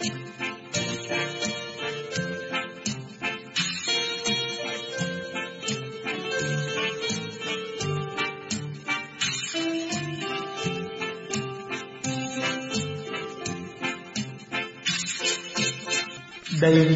[0.00, 0.08] Đây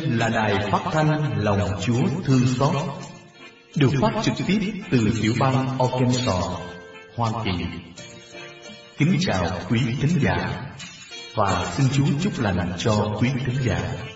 [0.05, 2.73] là đài phát thanh Lòng Chúa Thương Xót,
[3.77, 6.45] được phát trực tiếp từ tiểu bang Arkansas,
[7.17, 7.51] Hoa Kỳ.
[8.99, 10.64] Kính chào quý khán giả
[11.35, 14.14] và xin Chúa chúc lành cho quý thính giả.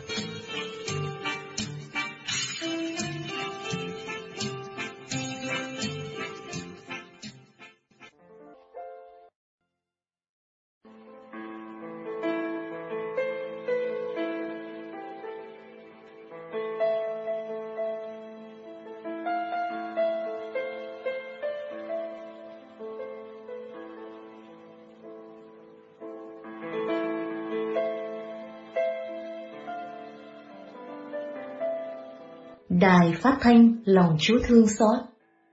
[32.89, 35.01] Đài phát thanh Lòng Chúa Thương Xót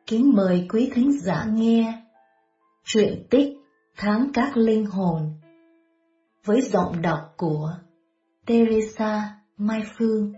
[0.07, 2.03] kính mời quý thính giả nghe
[2.83, 3.53] Truyện tích
[3.97, 5.33] Tháng Các Linh Hồn
[6.45, 7.69] với giọng đọc của
[8.45, 10.33] Teresa Mai Phương.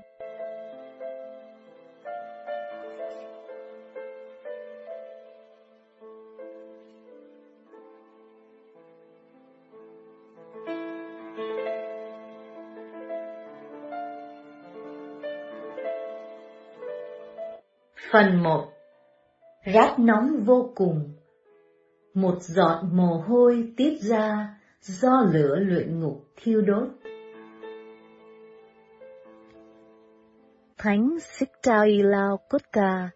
[18.18, 18.68] Phần 1
[19.74, 21.14] Rát nóng vô cùng
[22.14, 26.88] Một giọt mồ hôi tiết ra do lửa luyện ngục thiêu đốt.
[30.78, 33.10] Thánh Siktailao Kotka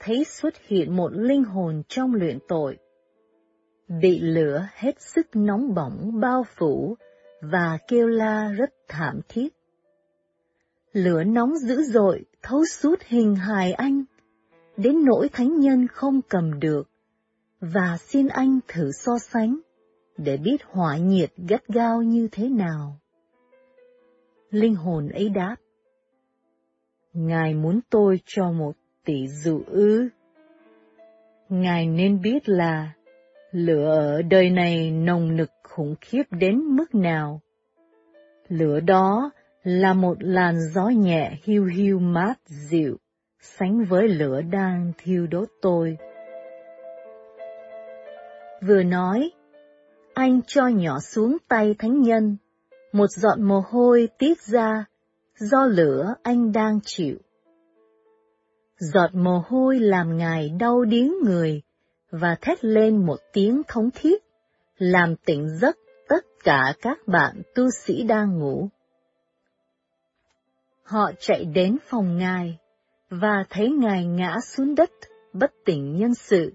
[0.00, 2.78] thấy xuất hiện một linh hồn trong luyện tội.
[3.88, 6.96] Bị lửa hết sức nóng bỏng bao phủ
[7.40, 9.48] và kêu la rất thảm thiết.
[10.92, 14.04] Lửa nóng dữ dội thấu suốt hình hài anh
[14.76, 16.90] đến nỗi thánh nhân không cầm được,
[17.60, 19.60] và xin anh thử so sánh,
[20.16, 22.96] để biết hỏa nhiệt gắt gao như thế nào.
[24.50, 25.56] Linh hồn ấy đáp,
[27.16, 28.72] Ngài muốn tôi cho một
[29.04, 30.08] tỷ dụ ư.
[31.48, 32.92] Ngài nên biết là
[33.52, 37.40] lửa ở đời này nồng nực khủng khiếp đến mức nào.
[38.48, 39.30] Lửa đó
[39.62, 42.96] là một làn gió nhẹ hiu hiu mát dịu,
[43.40, 45.96] sánh với lửa đang thiêu đốt tôi.
[48.62, 49.30] Vừa nói,
[50.14, 52.36] anh cho nhỏ xuống tay thánh nhân,
[52.92, 54.84] một giọt mồ hôi tiết ra
[55.38, 57.16] do lửa anh đang chịu.
[58.78, 61.62] Giọt mồ hôi làm ngài đau điếng người
[62.10, 64.24] và thét lên một tiếng thống thiết,
[64.78, 65.76] làm tỉnh giấc
[66.08, 68.68] tất cả các bạn tu sĩ đang ngủ.
[70.82, 72.58] Họ chạy đến phòng ngài,
[73.10, 74.90] và thấy Ngài ngã xuống đất,
[75.32, 76.52] bất tỉnh nhân sự,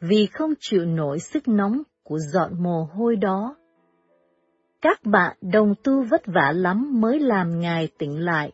[0.00, 3.56] vì không chịu nổi sức nóng của giọt mồ hôi đó.
[4.82, 8.52] Các bạn đồng tu vất vả lắm mới làm Ngài tỉnh lại.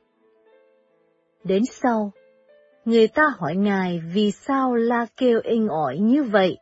[1.44, 2.12] Đến sau,
[2.84, 6.56] người ta hỏi Ngài vì sao la kêu inh ỏi như vậy.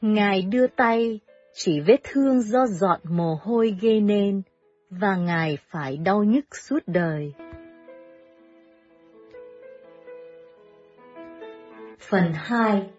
[0.00, 1.20] Ngài đưa tay,
[1.54, 4.42] chỉ vết thương do giọt mồ hôi gây nên,
[4.90, 7.32] và Ngài phải đau nhức suốt đời.
[12.00, 12.90] Phần 2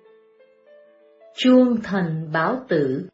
[1.34, 3.08] Chuông thần báo tử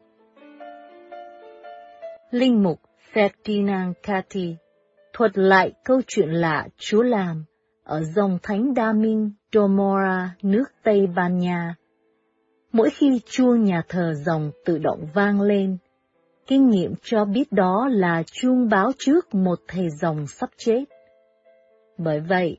[2.31, 2.79] Linh mục
[3.13, 4.56] Ferdinand Cati
[5.13, 7.44] thuật lại câu chuyện lạ Chúa làm
[7.84, 11.75] ở dòng Thánh Đa Minh Domora, nước Tây Ban Nha.
[12.72, 15.78] Mỗi khi chuông nhà thờ dòng tự động vang lên,
[16.47, 20.84] kinh nghiệm cho biết đó là chuông báo trước một thầy dòng sắp chết.
[21.97, 22.57] Bởi vậy,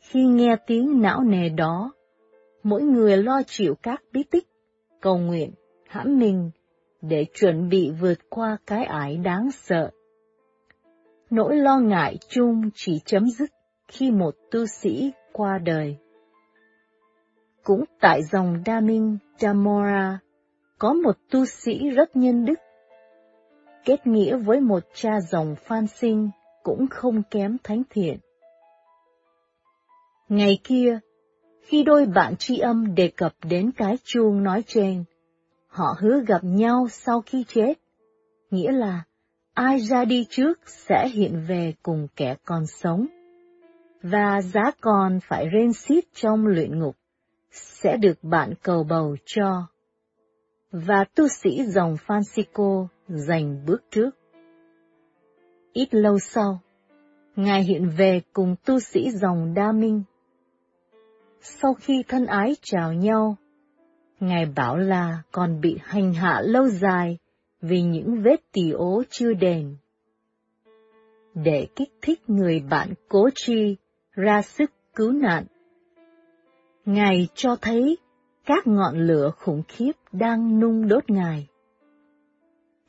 [0.00, 1.92] khi nghe tiếng não nề đó,
[2.66, 4.48] mỗi người lo chịu các bí tích,
[5.00, 5.50] cầu nguyện,
[5.88, 6.50] hãm mình,
[7.00, 9.90] để chuẩn bị vượt qua cái ải đáng sợ.
[11.30, 13.50] Nỗi lo ngại chung chỉ chấm dứt
[13.88, 15.96] khi một tu sĩ qua đời.
[17.64, 20.18] Cũng tại dòng Damin Damora,
[20.78, 22.58] có một tu sĩ rất nhân đức.
[23.84, 26.30] Kết nghĩa với một cha dòng Phan Sinh
[26.62, 28.18] cũng không kém thánh thiện.
[30.28, 30.98] Ngày kia,
[31.66, 35.04] khi đôi bạn tri âm đề cập đến cái chuông nói trên,
[35.66, 37.74] họ hứa gặp nhau sau khi chết,
[38.50, 39.02] nghĩa là
[39.54, 43.06] ai ra đi trước sẽ hiện về cùng kẻ còn sống,
[44.02, 46.96] và giá còn phải rên xít trong luyện ngục,
[47.50, 49.66] sẽ được bạn cầu bầu cho.
[50.70, 54.10] Và tu sĩ dòng Francisco giành bước trước.
[55.72, 56.60] Ít lâu sau,
[57.36, 60.02] Ngài hiện về cùng tu sĩ dòng Đa Minh.
[61.48, 63.36] Sau khi thân ái chào nhau,
[64.20, 67.18] Ngài bảo là còn bị hành hạ lâu dài
[67.60, 69.76] vì những vết tỳ ố chưa đền.
[71.34, 73.76] Để kích thích người bạn cố chi
[74.12, 75.44] ra sức cứu nạn,
[76.84, 77.98] Ngài cho thấy
[78.44, 81.46] các ngọn lửa khủng khiếp đang nung đốt Ngài.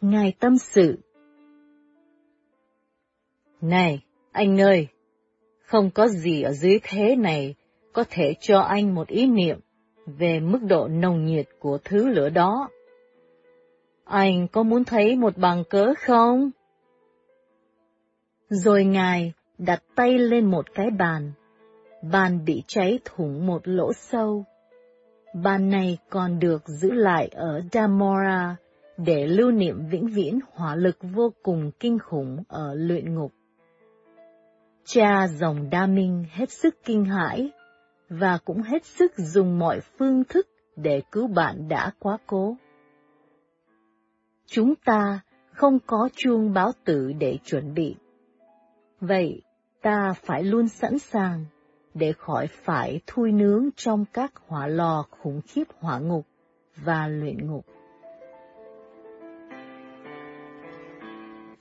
[0.01, 0.97] Ngài tâm sự.
[3.61, 4.87] Này, anh ơi,
[5.65, 7.55] không có gì ở dưới thế này
[7.97, 9.59] có thể cho anh một ý niệm
[10.05, 12.69] về mức độ nồng nhiệt của thứ lửa đó.
[14.05, 16.51] Anh có muốn thấy một bằng cớ không?
[18.49, 21.31] Rồi Ngài đặt tay lên một cái bàn.
[22.11, 24.45] Bàn bị cháy thủng một lỗ sâu.
[25.43, 28.55] Bàn này còn được giữ lại ở Damora
[28.97, 33.31] để lưu niệm vĩnh viễn hỏa lực vô cùng kinh khủng ở luyện ngục.
[34.85, 37.51] Cha dòng Đa Minh hết sức kinh hãi
[38.09, 42.55] và cũng hết sức dùng mọi phương thức để cứu bạn đã quá cố.
[44.45, 45.19] Chúng ta
[45.51, 47.95] không có chuông báo tử để chuẩn bị.
[48.99, 49.41] Vậy,
[49.81, 51.45] ta phải luôn sẵn sàng
[51.93, 56.25] để khỏi phải thui nướng trong các hỏa lò khủng khiếp hỏa ngục
[56.75, 57.65] và luyện ngục.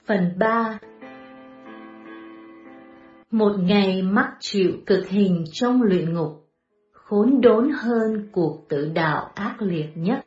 [0.07, 0.79] Phần 3
[3.31, 6.49] một ngày mắc chịu cực hình trong luyện ngục,
[6.93, 10.27] khốn đốn hơn cuộc tự đạo ác liệt nhất.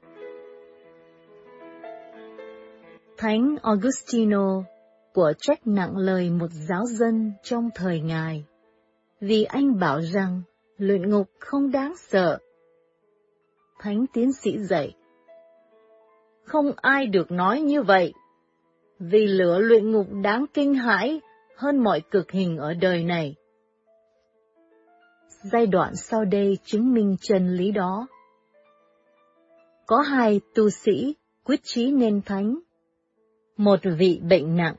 [3.18, 4.64] Thánh Augustino
[5.14, 8.46] của trách nặng lời một giáo dân trong thời ngài,
[9.22, 10.42] vì anh bảo rằng
[10.78, 12.38] luyện ngục không đáng sợ.
[13.80, 14.96] Thánh tiến sĩ dạy,
[16.44, 18.14] không ai được nói như vậy,
[19.00, 21.22] vì lửa luyện ngục đáng kinh hãi
[21.60, 23.36] hơn mọi cực hình ở đời này.
[25.52, 28.08] Giai đoạn sau đây chứng minh chân lý đó.
[29.86, 32.60] Có hai tu sĩ quyết chí nên thánh.
[33.58, 34.76] Một vị bệnh nặng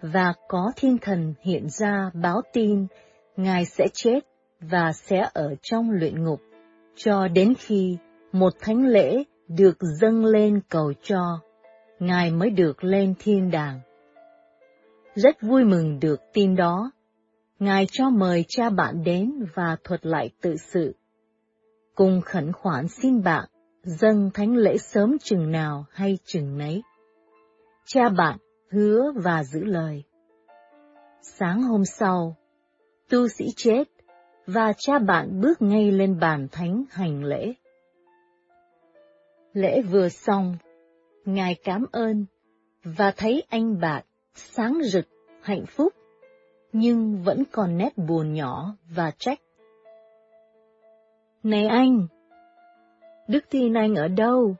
[0.00, 2.86] và có thiên thần hiện ra báo tin
[3.36, 4.20] Ngài sẽ chết
[4.60, 6.40] và sẽ ở trong luyện ngục,
[6.96, 7.96] cho đến khi
[8.32, 11.40] một thánh lễ được dâng lên cầu cho,
[11.98, 13.80] Ngài mới được lên thiên đàng.
[15.14, 16.92] Rất vui mừng được tin đó,
[17.58, 20.94] Ngài cho mời cha bạn đến và thuật lại tự sự.
[21.94, 23.48] Cùng khẩn khoản xin bạn
[23.82, 26.82] dâng thánh lễ sớm chừng nào hay chừng nấy.
[27.86, 28.38] Cha bạn
[28.70, 30.04] hứa và giữ lời.
[31.20, 32.36] Sáng hôm sau,
[33.10, 33.84] tu sĩ chết,
[34.46, 37.54] và cha bạn bước ngay lên bàn thánh hành lễ.
[39.52, 40.56] Lễ vừa xong,
[41.24, 42.26] Ngài cảm ơn,
[42.84, 45.04] và thấy anh bạn sáng rực,
[45.42, 45.92] hạnh phúc,
[46.72, 49.40] nhưng vẫn còn nét buồn nhỏ và trách.
[51.42, 52.06] Này anh!
[53.28, 54.56] Đức tin anh ở đâu?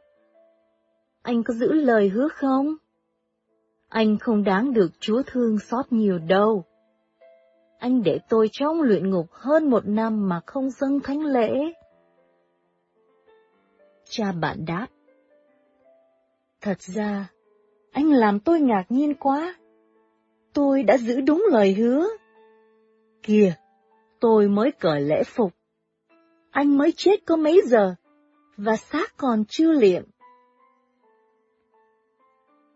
[1.23, 2.75] Anh có giữ lời hứa không?
[3.89, 6.65] Anh không đáng được Chúa thương xót nhiều đâu
[7.83, 11.51] anh để tôi trong luyện ngục hơn một năm mà không dâng thánh lễ.
[14.05, 14.87] Cha bạn đáp.
[16.61, 17.31] Thật ra,
[17.93, 19.55] anh làm tôi ngạc nhiên quá.
[20.53, 22.07] Tôi đã giữ đúng lời hứa.
[23.23, 23.55] Kìa,
[24.21, 25.53] tôi mới cởi lễ phục.
[26.51, 27.95] Anh mới chết có mấy giờ,
[28.57, 30.03] và xác còn chưa liệm.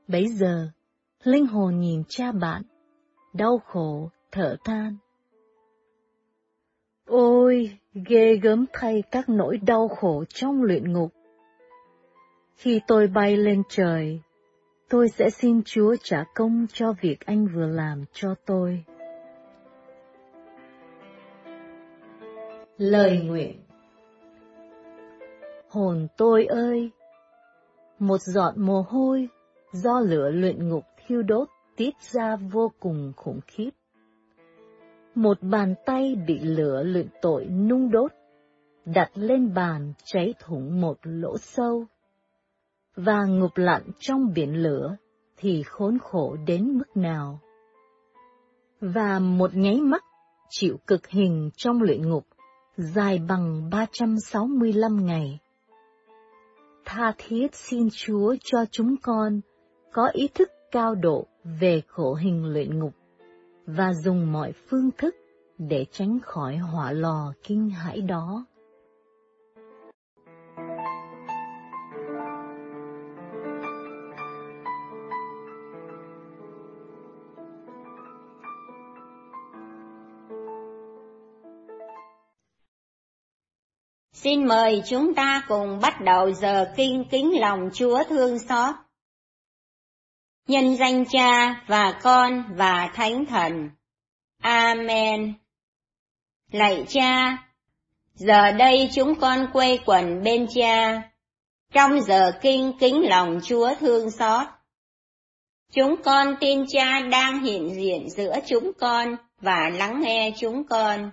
[0.08, 0.68] Bấy giờ,
[1.22, 2.62] linh hồn nhìn cha bạn,
[3.32, 4.96] đau khổ thở than.
[7.06, 11.12] Ôi, ghê gớm thay các nỗi đau khổ trong luyện ngục.
[12.56, 14.20] Khi tôi bay lên trời,
[14.88, 18.84] tôi sẽ xin Chúa trả công cho việc anh vừa làm cho tôi.
[22.78, 23.62] Lời nguyện
[25.68, 26.90] Hồn tôi ơi!
[27.98, 29.28] Một giọt mồ hôi
[29.72, 33.70] do lửa luyện ngục thiêu đốt tiết ra vô cùng khủng khiếp
[35.16, 38.12] một bàn tay bị lửa luyện tội nung đốt,
[38.84, 41.84] đặt lên bàn cháy thủng một lỗ sâu,
[42.96, 44.96] và ngục lặn trong biển lửa
[45.36, 47.40] thì khốn khổ đến mức nào.
[48.80, 50.04] Và một nháy mắt,
[50.50, 52.26] chịu cực hình trong luyện ngục,
[52.76, 55.38] dài bằng 365 ngày.
[56.84, 59.40] Tha thiết xin Chúa cho chúng con
[59.92, 61.26] có ý thức cao độ
[61.60, 62.92] về khổ hình luyện ngục
[63.66, 65.14] và dùng mọi phương thức
[65.58, 68.46] để tránh khỏi hỏa lò kinh hãi đó.
[84.26, 88.75] Xin mời chúng ta cùng bắt đầu giờ kinh kính lòng Chúa thương xót.
[90.49, 93.71] Nhân danh Cha và Con và Thánh Thần.
[94.42, 95.35] Amen.
[96.52, 97.38] Lạy Cha,
[98.14, 101.02] giờ đây chúng con quây quần bên Cha,
[101.73, 104.47] trong giờ kinh kính lòng Chúa thương xót.
[105.73, 111.11] Chúng con tin Cha đang hiện diện giữa chúng con và lắng nghe chúng con.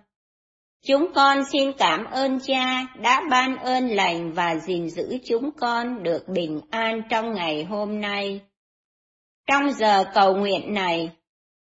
[0.88, 6.04] Chúng con xin cảm ơn Cha đã ban ơn lành và gìn giữ chúng con
[6.04, 8.42] được bình an trong ngày hôm nay.
[9.48, 11.12] Trong giờ cầu nguyện này,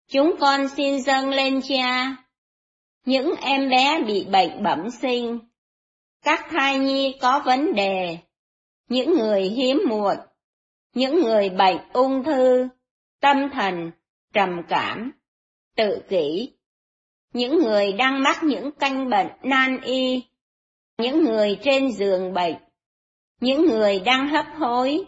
[0.08, 2.16] chúng con xin dâng lên Cha
[3.04, 5.38] những em bé bị bệnh bẩm sinh,
[6.22, 8.18] các thai nhi có vấn đề,
[8.88, 10.16] những người hiếm muộn,
[10.94, 12.68] những người bệnh ung thư,
[13.20, 13.90] tâm thần,
[14.32, 15.12] trầm cảm,
[15.76, 16.52] tự kỷ,
[17.34, 20.22] những người đang mắc những căn bệnh nan y,
[20.98, 22.54] những người trên giường bệnh,
[23.40, 25.04] những người đang hấp hối,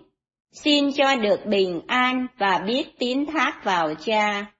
[0.53, 4.53] xin cho được bình an và biết tín thác vào cha.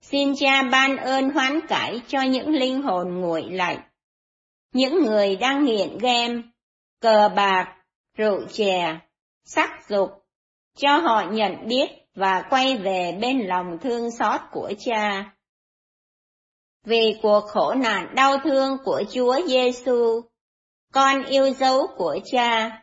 [0.00, 3.78] Xin cha ban ơn hoán cải cho những linh hồn nguội lạnh,
[4.72, 6.42] những người đang nghiện game,
[7.00, 7.76] cờ bạc,
[8.16, 8.98] rượu chè,
[9.44, 10.10] sắc dục,
[10.76, 15.33] cho họ nhận biết và quay về bên lòng thương xót của cha.
[16.84, 20.20] Vì cuộc khổ nạn đau thương của Chúa Giêsu,
[20.92, 22.82] con yêu dấu của cha,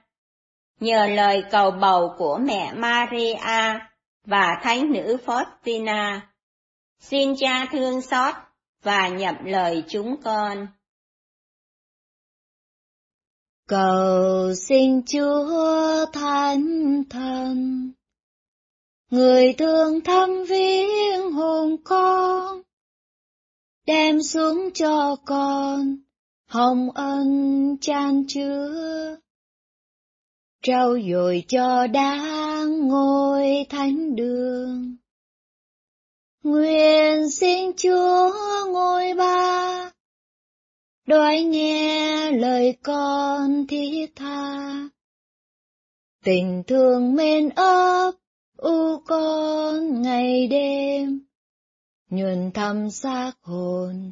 [0.79, 3.79] nhờ lời cầu bầu của mẹ Maria
[4.25, 6.19] và thánh nữ Faustina,
[6.99, 8.35] xin cha thương xót
[8.83, 10.67] và nhậm lời chúng con.
[13.67, 17.91] Cầu xin Chúa Thánh Thần,
[19.09, 22.61] người thương thăm viếng hồn con,
[23.85, 25.97] đem xuống cho con.
[26.47, 29.17] Hồng ân chan chứa.
[30.63, 34.95] Trao dồi cho đáng ngôi thánh đường.
[36.43, 38.31] Nguyện xin chúa
[38.71, 39.91] ngôi ba.
[41.07, 44.89] Đói nghe lời con thiết tha.
[46.23, 48.11] Tình thương mến ấp
[48.57, 51.30] u con ngày đêm
[52.11, 54.11] nhuần thăm xác hồn,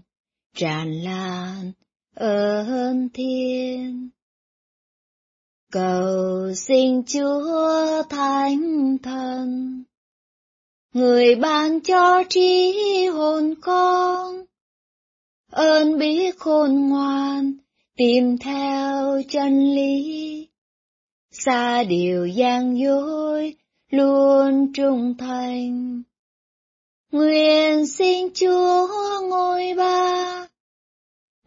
[0.55, 1.71] tràn lan
[2.15, 4.09] ơn thiên.
[5.71, 9.83] Cầu xin chúa thánh thần,
[10.93, 12.73] người ban cho trí
[13.05, 14.45] hồn con,
[15.51, 17.53] ơn biết khôn ngoan
[17.97, 20.47] tìm theo chân lý.
[21.31, 23.55] Xa điều gian dối
[23.91, 26.03] luôn trung thành
[27.11, 28.87] Nguyện xin Chúa
[29.29, 30.47] ngôi ba,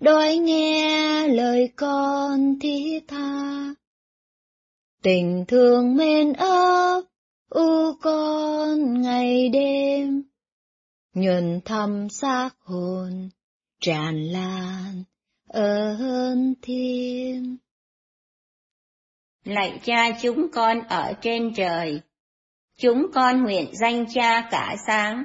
[0.00, 3.74] đói nghe lời con thi tha.
[5.02, 7.00] Tình thương men ấp,
[7.48, 10.22] u con ngày đêm,
[11.14, 13.28] nhuần thăm xác hồn,
[13.80, 15.04] tràn lan
[15.48, 17.56] ơn thiên.
[19.44, 22.00] Lạy cha chúng con ở trên trời,
[22.78, 25.24] chúng con nguyện danh cha cả sáng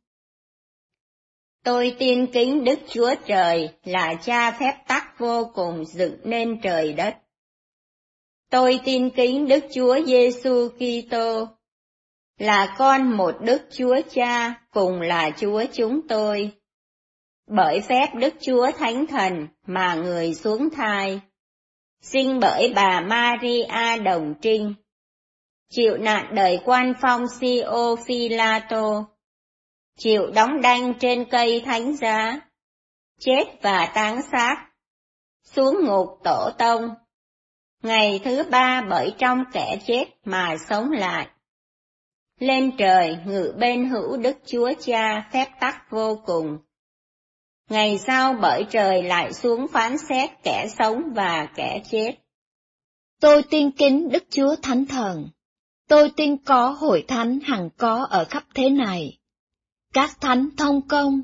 [1.63, 6.93] Tôi tin kính Đức Chúa Trời là cha phép tắc vô cùng dựng nên trời
[6.93, 7.15] đất.
[8.49, 11.47] Tôi tin kính Đức Chúa Giêsu Kitô
[12.37, 16.51] là con một Đức Chúa Cha cùng là Chúa chúng tôi.
[17.47, 21.21] Bởi phép Đức Chúa Thánh Thần mà người xuống thai,
[22.01, 24.73] sinh bởi bà Maria Đồng Trinh,
[25.69, 29.05] chịu nạn đời quan phong siô Phi-la-tô,
[30.03, 32.41] chịu đóng đanh trên cây thánh giá,
[33.19, 34.55] chết và tán xác,
[35.43, 36.89] xuống ngục tổ tông,
[37.83, 41.27] ngày thứ ba bởi trong kẻ chết mà sống lại.
[42.39, 46.57] lên trời ngự bên hữu Đức Chúa Cha phép tắc vô cùng.
[47.69, 52.15] Ngày sau bởi trời lại xuống phán xét kẻ sống và kẻ chết.
[53.19, 55.29] Tôi tin kính Đức Chúa Thánh Thần.
[55.87, 59.20] Tôi tin có hội thánh hằng có ở khắp thế này.
[59.93, 61.21] Các thánh thông công.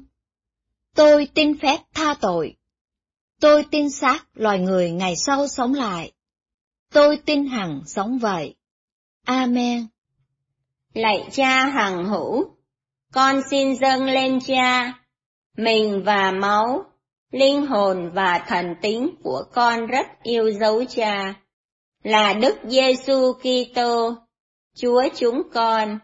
[0.95, 2.55] Tôi tin phép tha tội.
[3.39, 6.11] Tôi tin xác loài người ngày sau sống lại.
[6.93, 8.55] Tôi tin hằng sống vậy.
[9.25, 9.87] Amen.
[10.93, 12.45] Lạy cha hằng hữu,
[13.13, 14.93] con xin dâng lên cha,
[15.57, 16.85] mình và máu,
[17.31, 21.33] linh hồn và thần tính của con rất yêu dấu cha,
[22.03, 24.15] là Đức Giêsu Kitô,
[24.75, 25.99] Chúa chúng con.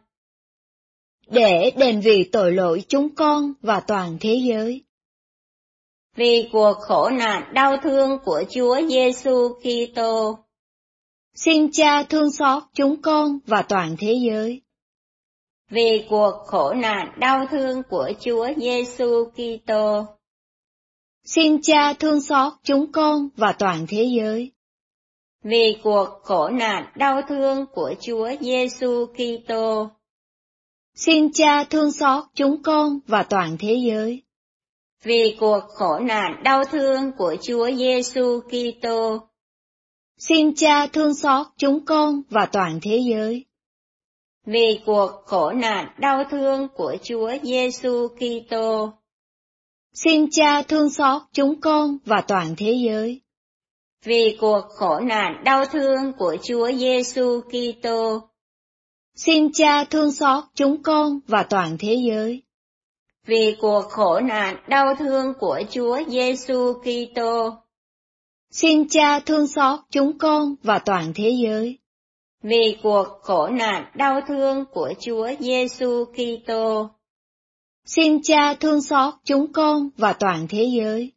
[1.34, 4.84] Để đền vì tội lỗi chúng con và toàn thế giới.
[6.16, 10.38] Vì cuộc khổ nạn đau thương của Chúa Giêsu Kitô.
[11.36, 14.62] Xin Cha thương xót chúng con và toàn thế giới.
[15.70, 20.06] Vì cuộc khổ nạn đau thương của Chúa Giêsu Kitô.
[21.26, 24.52] Xin Cha thương xót chúng con và toàn thế giới.
[25.44, 29.90] Vì cuộc khổ nạn đau thương của Chúa Giêsu Kitô.
[30.96, 34.24] Xin Cha thương xót chúng con và toàn thế giới.
[35.04, 39.28] Vì cuộc khổ nạn đau thương của Chúa Giêsu Kitô.
[40.18, 43.46] Xin Cha thương xót chúng con và toàn thế giới.
[44.46, 48.94] Vì cuộc khổ nạn đau thương của Chúa Giêsu Kitô.
[49.94, 53.22] Xin Cha thương xót chúng con và toàn thế giới.
[54.04, 58.30] Vì cuộc khổ nạn đau thương của Chúa Giêsu Kitô.
[59.16, 62.42] Xin Cha thương xót chúng con và toàn thế giới.
[63.26, 67.56] Vì cuộc khổ nạn đau thương của Chúa Giêsu Kitô.
[68.52, 71.80] Xin Cha thương xót chúng con và toàn thế giới.
[72.44, 76.90] Vì cuộc khổ nạn đau thương của Chúa Giêsu Kitô.
[77.86, 81.12] Xin Cha thương xót chúng con và toàn thế giới.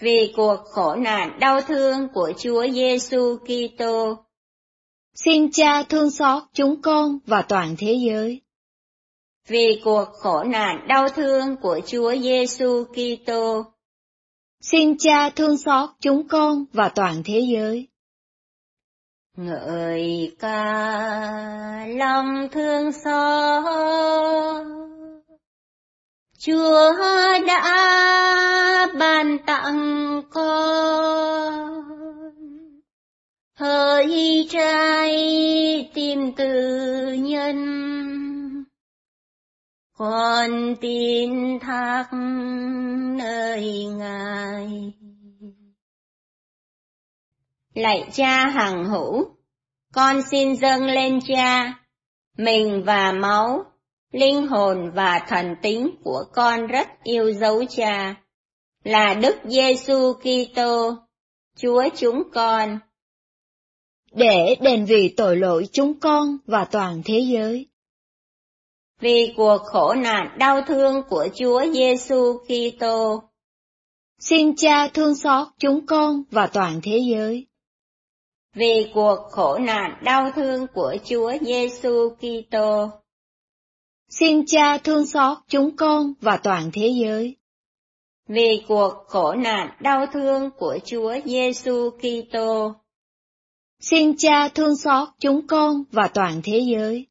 [0.00, 4.24] Vì cuộc khổ nạn đau thương của Chúa Giêsu Kitô.
[5.14, 8.40] Xin Cha thương xót chúng con và toàn thế giới.
[9.48, 13.64] Vì cuộc khổ nạn đau thương của Chúa Giêsu Kitô.
[14.60, 17.88] Xin Cha thương xót chúng con và toàn thế giới.
[19.36, 24.66] Ngợi ca lòng thương xót.
[26.38, 26.92] Chúa
[27.46, 31.89] đã ban tặng con
[33.60, 35.10] hỡi trái
[35.94, 37.56] tim tự nhân.
[39.98, 42.08] Con tin thác
[43.18, 44.92] nơi ngài.
[47.74, 49.24] Lạy cha hằng hữu,
[49.94, 51.74] con xin dâng lên cha.
[52.36, 53.64] Mình và máu,
[54.12, 58.14] linh hồn và thần tính của con rất yêu dấu cha.
[58.84, 60.96] Là đức giêsu kitô,
[61.56, 62.78] chúa chúng con
[64.14, 67.66] để đền vì tội lỗi chúng con và toàn thế giới.
[69.00, 73.22] Vì cuộc khổ nạn đau thương của Chúa Giêsu Kitô.
[74.18, 77.46] Xin Cha thương xót chúng con và toàn thế giới.
[78.54, 82.90] Vì cuộc khổ nạn đau thương của Chúa Giêsu Kitô.
[84.08, 87.36] Xin Cha thương xót chúng con và toàn thế giới.
[88.28, 92.74] Vì cuộc khổ nạn đau thương của Chúa Giêsu Kitô.
[93.80, 97.06] Xin Cha thương xót chúng con và toàn thế giới.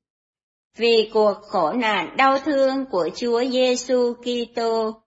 [0.77, 5.01] Vì cuộc khổ nạn đau thương của Chúa Giêsu Kitô.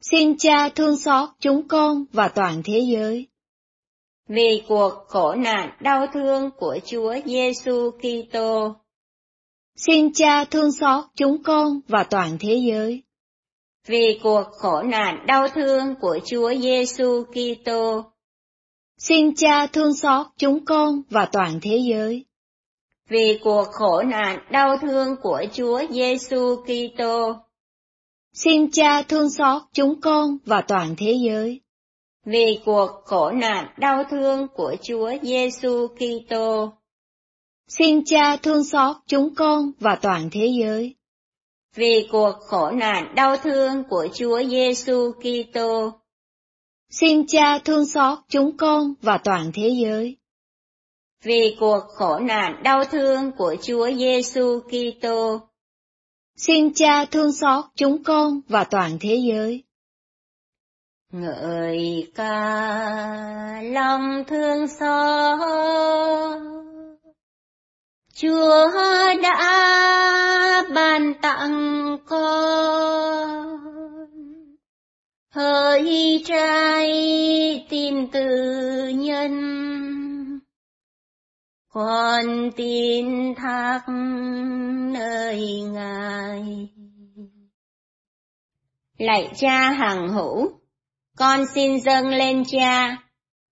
[0.00, 3.26] Xin Cha thương xót chúng con và toàn thế giới.
[4.28, 8.74] Vì cuộc khổ nạn đau thương của Chúa Giêsu Kitô.
[9.76, 13.02] Xin Cha thương xót chúng con và toàn thế giới.
[13.86, 18.04] Vì cuộc khổ nạn đau thương của Chúa Giêsu Kitô.
[18.98, 22.24] Xin Cha thương xót chúng con và toàn thế giới.
[23.08, 27.36] Vì cuộc khổ nạn đau thương của Chúa Giêsu Kitô.
[28.32, 31.60] Xin Cha thương xót chúng con và toàn thế giới.
[32.24, 36.72] Vì cuộc khổ nạn đau thương của Chúa Giêsu Kitô.
[37.68, 40.94] Xin Cha thương xót chúng con và toàn thế giới.
[41.74, 45.97] Vì cuộc khổ nạn đau thương của Chúa Giêsu Kitô.
[46.90, 50.16] Xin Cha thương xót chúng con và toàn thế giới.
[51.24, 55.40] Vì cuộc khổ nạn đau thương của Chúa Giêsu Kitô.
[56.36, 59.64] Xin Cha thương xót chúng con và toàn thế giới.
[61.12, 65.38] Ngợi ca lòng thương xót.
[68.14, 68.70] Chúa
[69.22, 73.57] đã ban tặng con
[75.38, 76.90] hỡi trai
[77.68, 78.28] tin tự
[78.88, 79.32] nhân.
[81.68, 83.80] Con tin thác
[84.92, 86.68] nơi ngài.
[88.98, 90.50] Lạy cha hằng hữu
[91.16, 92.96] con xin dâng lên cha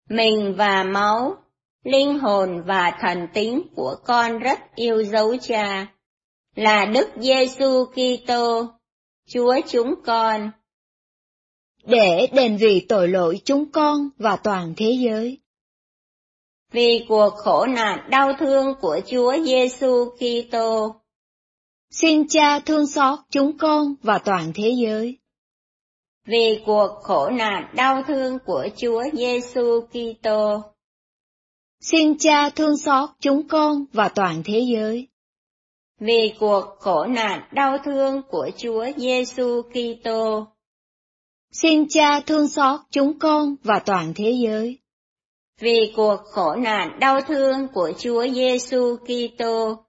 [0.09, 1.37] mình và máu
[1.85, 5.87] linh hồn và thần tính của con rất yêu dấu cha.
[6.55, 8.67] Là Đức Giêsu Kitô,
[9.29, 10.51] Chúa chúng con.
[11.87, 15.39] Để đền vì tội lỗi chúng con và toàn thế giới.
[16.73, 20.95] Vì cuộc khổ nạn đau thương của Chúa Giêsu Kitô.
[21.91, 25.19] Xin Cha thương xót chúng con và toàn thế giới.
[26.27, 30.63] Vì cuộc khổ nạn đau thương của Chúa Giêsu Kitô.
[31.81, 35.09] Xin Cha thương xót chúng con và toàn thế giới
[36.01, 40.47] vì cuộc khổ nạn đau thương của Chúa Giêsu Kitô.
[41.63, 44.79] Xin Cha thương xót chúng con và toàn thế giới.
[45.61, 49.85] Vì cuộc khổ nạn đau thương của Chúa Giêsu Kitô.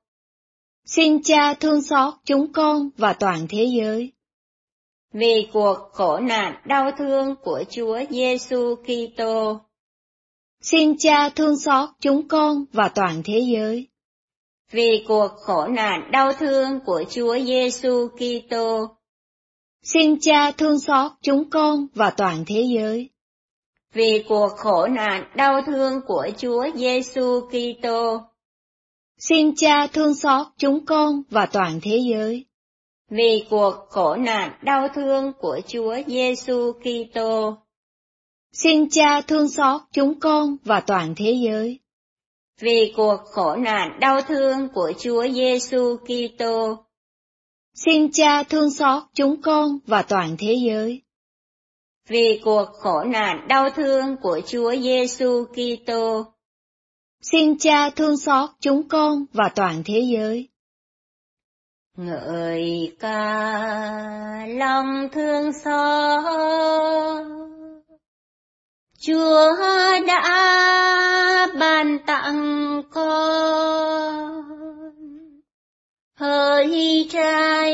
[0.85, 4.11] Xin Cha thương xót chúng con và toàn thế giới.
[5.13, 9.59] Vì cuộc khổ nạn đau thương của Chúa Giêsu Kitô.
[10.61, 13.87] Xin Cha thương xót chúng con và toàn thế giới
[14.71, 18.96] vì cuộc khổ nạn đau thương của Chúa Giêsu Kitô.
[19.93, 23.09] Xin Cha thương xót chúng con và toàn thế giới.
[23.93, 28.21] Vì cuộc khổ nạn đau thương của Chúa Giêsu Kitô.
[29.17, 32.45] Xin Cha thương xót chúng con và toàn thế giới.
[33.09, 37.57] Vì cuộc khổ nạn đau thương của Chúa Giêsu Kitô.
[38.53, 41.79] Xin Cha thương xót chúng con và toàn thế giới
[42.59, 46.86] vì cuộc khổ nạn đau thương của Chúa Giêsu Kitô.
[47.85, 51.01] Xin Cha thương xót chúng con và toàn thế giới.
[52.07, 56.25] Vì cuộc khổ nạn đau thương của Chúa Giêsu Kitô.
[57.21, 60.49] Xin Cha thương xót chúng con và toàn thế giới.
[61.97, 67.27] Ngợi ca lòng thương xót
[68.99, 69.55] Chúa
[70.07, 74.36] đã ban tặng con
[76.17, 77.71] hỡi trai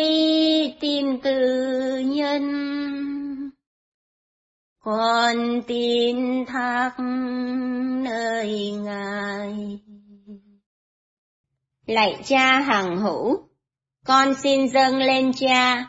[0.79, 2.43] tin tự nhân
[4.79, 6.91] con tin thác
[8.03, 9.79] nơi ngài
[11.85, 13.37] lạy cha hằng hữu
[14.05, 15.85] con xin dâng lên cha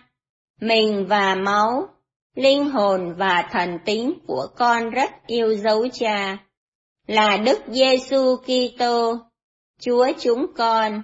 [0.61, 1.89] mình và máu
[2.35, 6.39] linh hồn và thần tính của con rất yêu dấu cha,
[7.07, 9.19] là Đức Giêsu Kitô,
[9.81, 11.03] Chúa chúng con.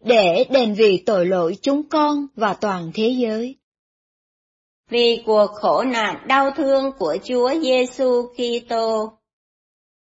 [0.00, 3.56] Để đền vì tội lỗi chúng con và toàn thế giới.
[4.90, 9.12] Vì cuộc khổ nạn đau thương của Chúa Giêsu Kitô.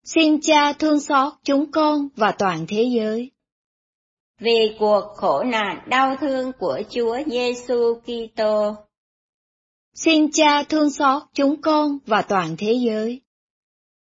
[0.04, 3.30] Xin Cha thương xót chúng con và toàn thế giới.
[4.40, 8.74] Vì cuộc khổ nạn đau thương của Chúa Giêsu Kitô
[9.96, 13.20] Xin Cha thương xót chúng con và toàn thế giới.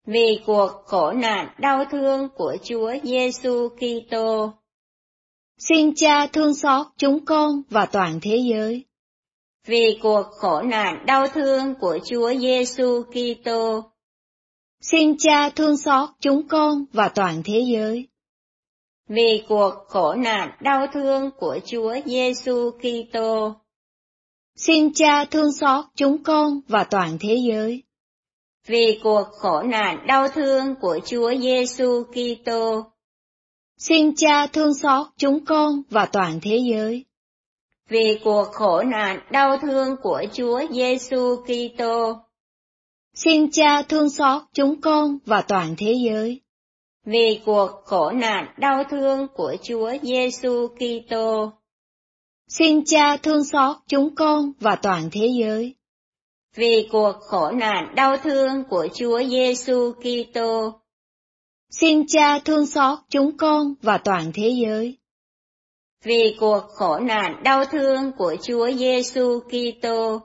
[0.05, 4.53] Vì cuộc khổ nạn đau thương của Chúa Giêsu Kitô.
[5.59, 8.85] Xin Cha thương xót chúng con và toàn thế giới.
[9.65, 13.83] Vì cuộc khổ nạn đau thương của Chúa Giêsu Kitô.
[14.81, 18.07] Xin Cha thương xót chúng con và toàn thế giới.
[19.07, 23.55] Vì cuộc khổ nạn đau thương của Chúa Giêsu Kitô.
[24.55, 27.83] Xin Cha thương xót chúng con và toàn thế giới.
[28.67, 32.91] Vì cuộc khổ nạn đau thương của Chúa Giêsu Kitô.
[33.79, 37.05] Xin Cha thương xót chúng con và toàn thế giới.
[37.89, 42.15] Vì cuộc khổ nạn đau thương của Chúa Giêsu Kitô.
[43.13, 46.41] Xin Cha thương xót chúng con và toàn thế giới.
[47.05, 51.51] Vì cuộc khổ nạn đau thương của Chúa Giêsu Kitô.
[52.47, 55.75] Xin Cha thương xót chúng con và toàn thế giới.
[56.55, 60.79] Vì cuộc khổ nạn đau thương của Chúa Giêsu Kitô.
[61.79, 64.97] Xin Cha thương xót chúng con và toàn thế giới.
[66.03, 70.21] Vì cuộc khổ nạn đau thương của Chúa Giêsu Kitô.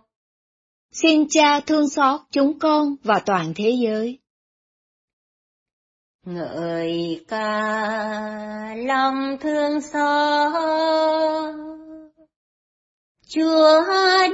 [0.92, 4.18] Xin Cha thương xót chúng con và toàn thế giới.
[6.26, 11.54] Ngợi ca lòng thương xót
[13.28, 13.84] Chúa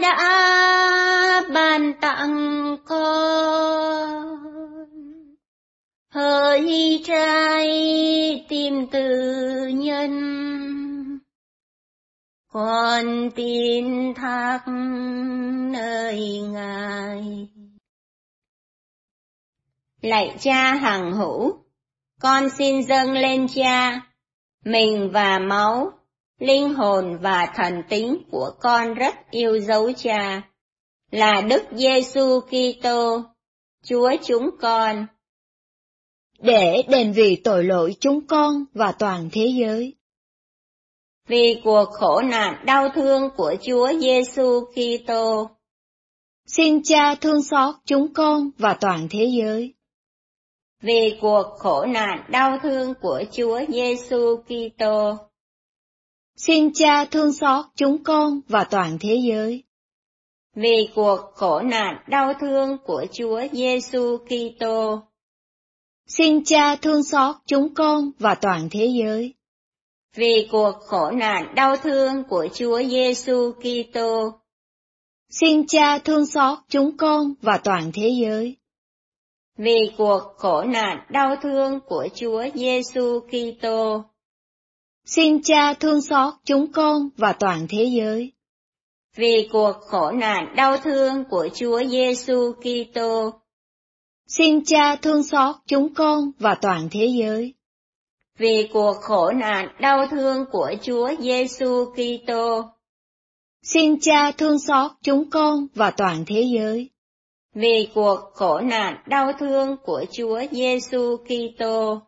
[0.03, 4.39] đã ban tặng con
[6.11, 7.68] hỡi trai
[8.49, 10.40] tim tự nhân
[12.53, 14.61] Con tin thác
[15.73, 17.49] nơi Ngài.
[20.03, 21.53] Lạy cha hằng hữu,
[22.20, 24.01] con xin dâng lên cha,
[24.64, 25.92] mình và máu,
[26.38, 30.42] linh hồn và thần tính của con rất yêu dấu cha,
[31.11, 33.23] là Đức Giêsu Kitô,
[33.85, 35.07] Chúa chúng con.
[36.42, 39.94] Để đền vì tội lỗi chúng con và toàn thế giới.
[41.29, 45.50] Vì cuộc khổ nạn đau thương của Chúa Giêsu Kitô.
[46.46, 49.74] Xin Cha thương xót chúng con và toàn thế giới
[50.83, 55.16] vì cuộc khổ nạn đau thương của Chúa Giêsu Kitô.
[56.37, 59.64] Xin Cha thương xót chúng con và toàn thế giới.
[60.55, 65.03] Vì cuộc khổ nạn đau thương của Chúa Giêsu Kitô.
[66.16, 69.35] Xin Cha thương xót chúng con và toàn thế giới.
[70.16, 74.33] Vì cuộc khổ nạn đau thương của Chúa Giêsu Kitô.
[75.31, 78.57] Xin Cha thương xót chúng con và toàn thế giới
[79.61, 84.05] vì cuộc khổ nạn đau thương của Chúa Giêsu Kitô.
[85.05, 88.33] Xin Cha thương xót chúng con và toàn thế giới.
[89.16, 93.33] Vì cuộc khổ nạn đau thương của Chúa Giêsu Kitô.
[94.37, 97.55] Xin Cha thương xót chúng con và toàn thế giới.
[98.38, 102.64] Vì cuộc khổ nạn đau thương của Chúa Giêsu Kitô.
[103.62, 106.90] Xin Cha thương xót chúng con và toàn thế giới
[107.55, 112.01] vì cuộc khổ nạn đau thương của Chúa Giêsu Kitô.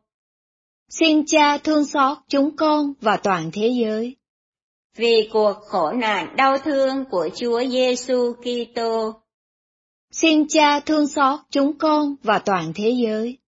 [0.88, 4.16] Xin Cha thương xót chúng con và toàn thế giới.
[4.96, 9.21] Vì cuộc khổ nạn đau thương của Chúa Giêsu Kitô.
[10.22, 13.38] Xin Cha thương xót chúng con và toàn thế giới.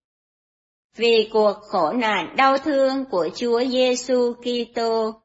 [0.96, 5.20] Vì cuộc khổ nạn đau thương của Chúa Giêsu Kitô.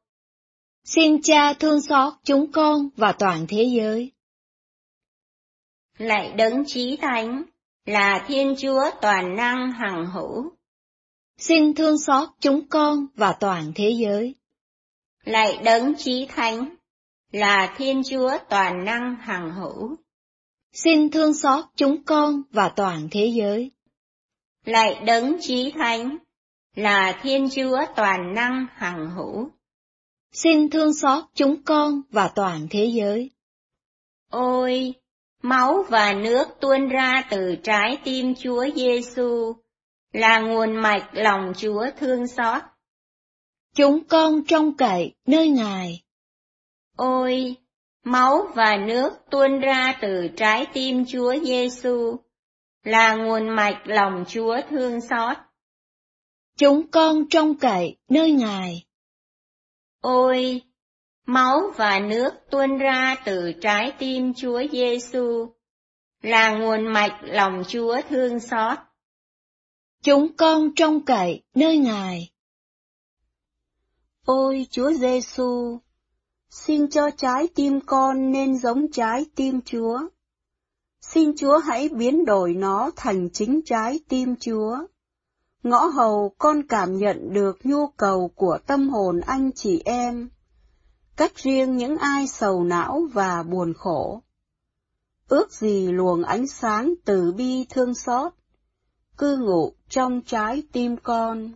[0.84, 4.12] Xin Cha thương xót chúng con và toàn thế giới
[5.98, 7.44] lại đấng trí thánh,
[7.86, 10.52] là Thiên Chúa toàn năng hằng hữu.
[11.38, 14.36] Xin thương xót chúng con và toàn thế giới.
[15.24, 16.76] Lại đấng trí thánh,
[17.32, 19.98] là Thiên Chúa toàn năng hằng hữu.
[20.74, 23.72] Xin thương xót chúng con và toàn thế giới.
[24.66, 26.18] Lại đấng trí thánh,
[26.76, 29.50] là Thiên Chúa toàn năng hằng hữu.
[30.32, 33.32] Xin thương xót chúng con và toàn thế giới.
[34.32, 34.94] Ôi,
[35.42, 39.54] Máu và nước tuôn ra từ trái tim Chúa Giêsu
[40.14, 42.62] là nguồn mạch lòng Chúa thương xót.
[43.76, 46.04] Chúng con trông cậy nơi Ngài.
[46.98, 47.56] Ôi,
[48.04, 52.16] máu và nước tuôn ra từ trái tim Chúa Giêsu
[52.84, 55.38] là nguồn mạch lòng Chúa thương xót.
[56.58, 58.86] Chúng con trông cậy nơi Ngài.
[60.02, 60.62] Ôi,
[61.30, 65.54] Máu và nước tuôn ra từ trái tim Chúa Giêsu
[66.22, 68.78] là nguồn mạch lòng Chúa thương xót.
[70.04, 72.30] Chúng con trông cậy nơi Ngài.
[74.26, 75.80] Ôi Chúa Giêsu,
[76.50, 80.00] xin cho trái tim con nên giống trái tim Chúa.
[81.02, 84.78] Xin Chúa hãy biến đổi nó thành chính trái tim Chúa.
[85.64, 90.30] Ngõ hầu con cảm nhận được nhu cầu của tâm hồn anh chị em
[91.20, 94.22] cách riêng những ai sầu não và buồn khổ.
[95.28, 98.34] Ước gì luồng ánh sáng từ bi thương xót,
[99.18, 101.52] cư ngụ trong trái tim con.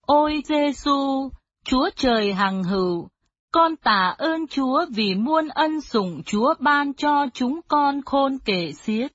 [0.00, 1.30] Ôi Giêsu,
[1.64, 3.08] Chúa trời hằng hữu,
[3.54, 8.72] con tạ ơn Chúa vì muôn ân sủng Chúa ban cho chúng con khôn kể
[8.72, 9.12] xiết.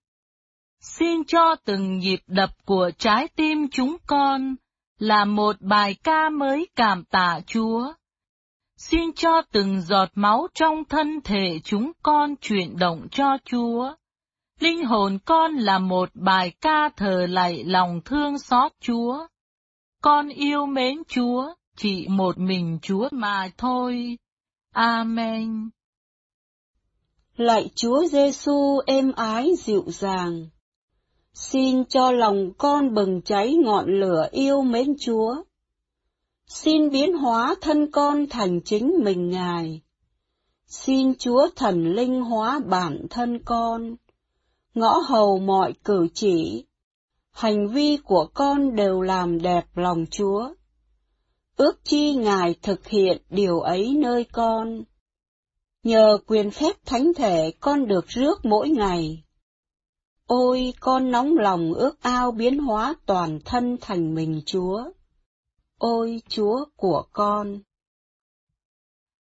[0.82, 4.56] Xin cho từng nhịp đập của trái tim chúng con
[5.00, 7.94] là một bài ca mới cảm tạ Chúa
[8.78, 13.94] xin cho từng giọt máu trong thân thể chúng con chuyển động cho Chúa.
[14.60, 19.28] Linh hồn con là một bài ca thờ lạy lòng thương xót Chúa.
[20.02, 24.18] Con yêu mến Chúa, chỉ một mình Chúa mà thôi.
[24.72, 25.70] Amen.
[27.38, 30.48] Lạy Chúa Giêsu êm ái dịu dàng.
[31.34, 35.44] Xin cho lòng con bừng cháy ngọn lửa yêu mến Chúa
[36.50, 39.82] xin biến hóa thân con thành chính mình Ngài.
[40.66, 43.96] Xin Chúa Thần Linh hóa bản thân con,
[44.74, 46.66] ngõ hầu mọi cử chỉ,
[47.32, 50.54] hành vi của con đều làm đẹp lòng Chúa.
[51.60, 54.84] Ước chi Ngài thực hiện điều ấy nơi con.
[55.84, 59.24] Nhờ quyền phép thánh thể con được rước mỗi ngày.
[60.26, 64.84] Ôi, con nóng lòng ước ao biến hóa toàn thân thành mình Chúa
[65.80, 67.60] ôi Chúa của con.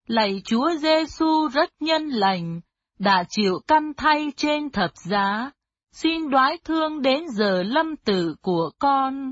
[0.07, 2.61] Lạy Chúa Giêsu rất nhân lành,
[2.99, 5.51] đã chịu căn thay trên thập giá,
[5.91, 9.31] xin đoái thương đến giờ lâm tử của con.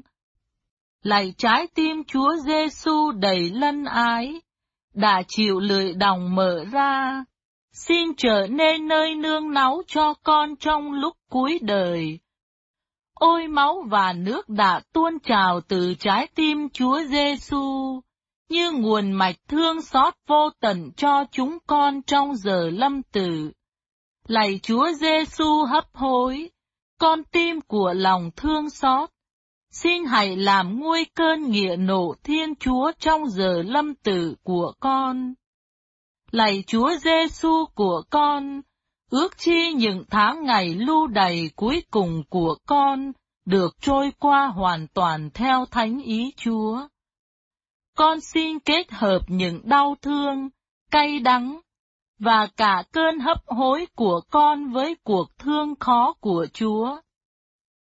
[1.04, 4.42] Lạy trái tim Chúa Giêsu đầy lân ái,
[4.94, 7.24] đã chịu lưỡi đồng mở ra,
[7.74, 12.20] xin trở nên nơi nương náu cho con trong lúc cuối đời.
[13.14, 18.02] Ôi máu và nước đã tuôn trào từ trái tim Chúa Giêsu,
[18.50, 23.52] như nguồn mạch thương xót vô tận cho chúng con trong giờ lâm tử.
[24.28, 26.50] Lạy Chúa Giêsu hấp hối,
[27.00, 29.10] con tim của lòng thương xót,
[29.84, 35.34] xin hãy làm nguôi cơn nghĩa nộ Thiên Chúa trong giờ lâm tử của con.
[36.32, 38.62] Lạy Chúa Giêsu của con,
[39.12, 43.12] ước chi những tháng ngày lưu đầy cuối cùng của con
[43.46, 46.88] được trôi qua hoàn toàn theo thánh ý Chúa.
[47.98, 50.50] Con xin kết hợp những đau thương,
[50.92, 51.60] cay đắng,
[52.20, 56.98] và cả cơn hấp hối của con với cuộc thương khó của Chúa.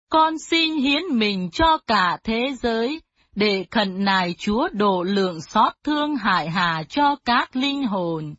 [0.09, 3.01] Con xin hiến mình cho cả thế giới,
[3.35, 8.35] để khẩn nài Chúa độ lượng xót thương hại hà cho các linh hồn,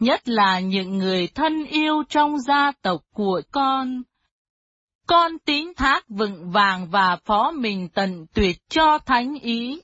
[0.00, 4.02] nhất là những người thân yêu trong gia tộc của con.
[5.06, 9.80] Con tín thác vững vàng và phó mình tận tuyệt cho thánh ý,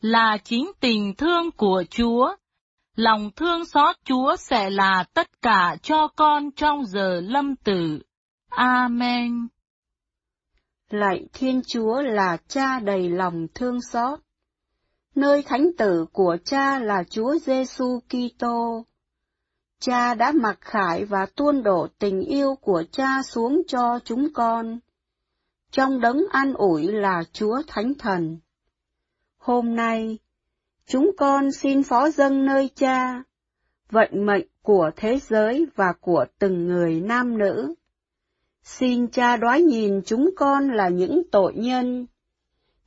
[0.00, 2.34] là chính tình thương của Chúa.
[2.96, 7.98] Lòng thương xót Chúa sẽ là tất cả cho con trong giờ lâm tử.
[8.48, 9.48] Amen.
[10.94, 14.20] Lạy Thiên Chúa là cha đầy lòng thương xót.
[15.14, 18.84] Nơi thánh tử của cha là Chúa Giêsu Kitô.
[19.80, 24.78] Cha đã mặc khải và tuôn đổ tình yêu của cha xuống cho chúng con.
[25.70, 28.38] Trong đấng an ủi là Chúa Thánh Thần.
[29.38, 30.18] Hôm nay,
[30.86, 33.22] chúng con xin phó dâng nơi cha,
[33.90, 37.74] vận mệnh của thế giới và của từng người nam nữ.
[38.64, 42.06] Xin cha đoái nhìn chúng con là những tội nhân,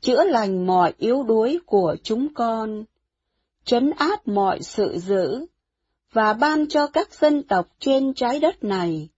[0.01, 2.83] chữa lành mọi yếu đuối của chúng con,
[3.65, 5.45] trấn áp mọi sự dữ,
[6.13, 9.09] và ban cho các dân tộc trên trái đất này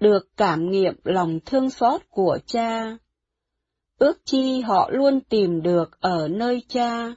[0.00, 2.96] được cảm nghiệm lòng thương xót của cha.
[3.98, 7.14] Ước chi họ luôn tìm được ở nơi cha,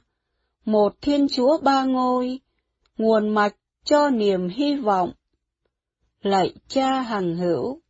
[0.64, 2.40] một Thiên Chúa ba ngôi,
[2.98, 5.12] nguồn mạch cho niềm hy vọng.
[6.22, 7.80] Lạy cha hằng hữu,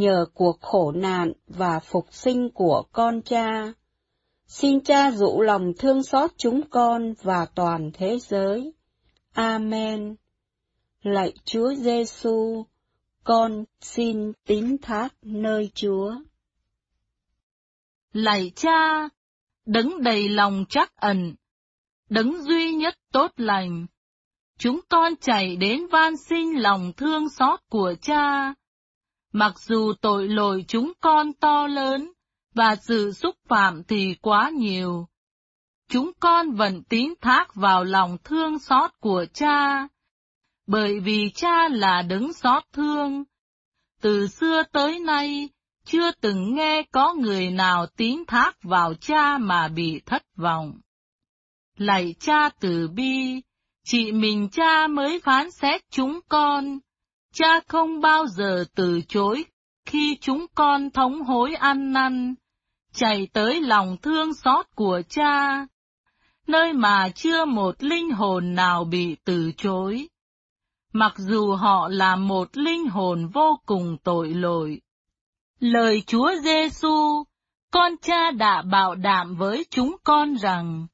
[0.00, 3.72] nhờ cuộc khổ nạn và phục sinh của con cha,
[4.46, 8.72] xin cha dụ lòng thương xót chúng con và toàn thế giới.
[9.32, 10.16] Amen.
[11.02, 12.64] Lạy Chúa Giêsu,
[13.24, 16.14] con xin tín thác nơi Chúa.
[18.12, 19.08] Lạy Cha,
[19.66, 21.34] đấng đầy lòng chắc ẩn,
[22.08, 23.86] đấng duy nhất tốt lành,
[24.58, 28.54] chúng con chạy đến van xin lòng thương xót của Cha.
[29.32, 32.12] Mặc dù tội lỗi chúng con to lớn,
[32.54, 35.08] và sự xúc phạm thì quá nhiều,
[35.88, 39.88] chúng con vẫn tín thác vào lòng thương xót của Cha
[40.70, 43.24] bởi vì cha là đấng xót thương.
[44.00, 45.48] Từ xưa tới nay,
[45.84, 50.80] chưa từng nghe có người nào tín thác vào cha mà bị thất vọng.
[51.76, 53.40] Lạy cha từ bi,
[53.84, 56.78] chỉ mình cha mới phán xét chúng con.
[57.34, 59.44] Cha không bao giờ từ chối
[59.86, 62.34] khi chúng con thống hối ăn năn,
[62.92, 65.66] chảy tới lòng thương xót của cha,
[66.46, 70.08] nơi mà chưa một linh hồn nào bị từ chối
[70.92, 74.80] mặc dù họ là một linh hồn vô cùng tội lỗi.
[75.60, 77.24] Lời Chúa Giêsu,
[77.70, 80.86] con cha đã bảo đảm với chúng con rằng,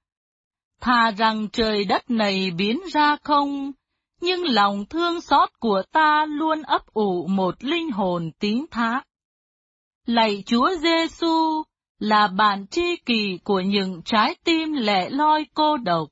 [0.81, 3.73] thà rằng trời đất này biến ra không,
[4.21, 9.03] nhưng lòng thương xót của ta luôn ấp ủ một linh hồn tín thác.
[10.07, 11.63] Lạy Chúa Giêsu
[11.99, 16.09] là bạn tri kỷ của những trái tim lẻ loi cô độc.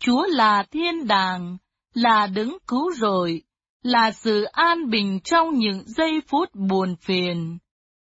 [0.00, 1.56] Chúa là thiên đàng,
[1.94, 3.42] là đứng cứu rồi,
[3.82, 7.58] là sự an bình trong những giây phút buồn phiền,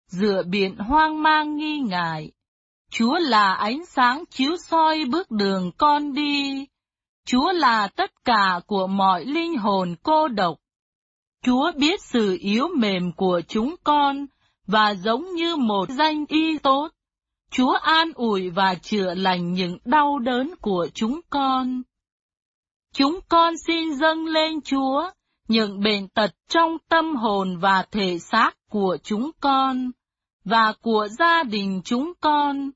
[0.07, 2.32] dựa biển hoang mang nghi ngại.
[2.90, 6.66] Chúa là ánh sáng chiếu soi bước đường con đi.
[7.24, 10.58] Chúa là tất cả của mọi linh hồn cô độc.
[11.44, 14.26] Chúa biết sự yếu mềm của chúng con,
[14.66, 16.88] và giống như một danh y tốt,
[17.50, 21.82] Chúa an ủi và chữa lành những đau đớn của chúng con.
[22.92, 25.10] Chúng con xin dâng lên Chúa
[25.48, 29.90] những bệnh tật trong tâm hồn và thể xác của chúng con
[30.44, 32.70] và của gia đình chúng con.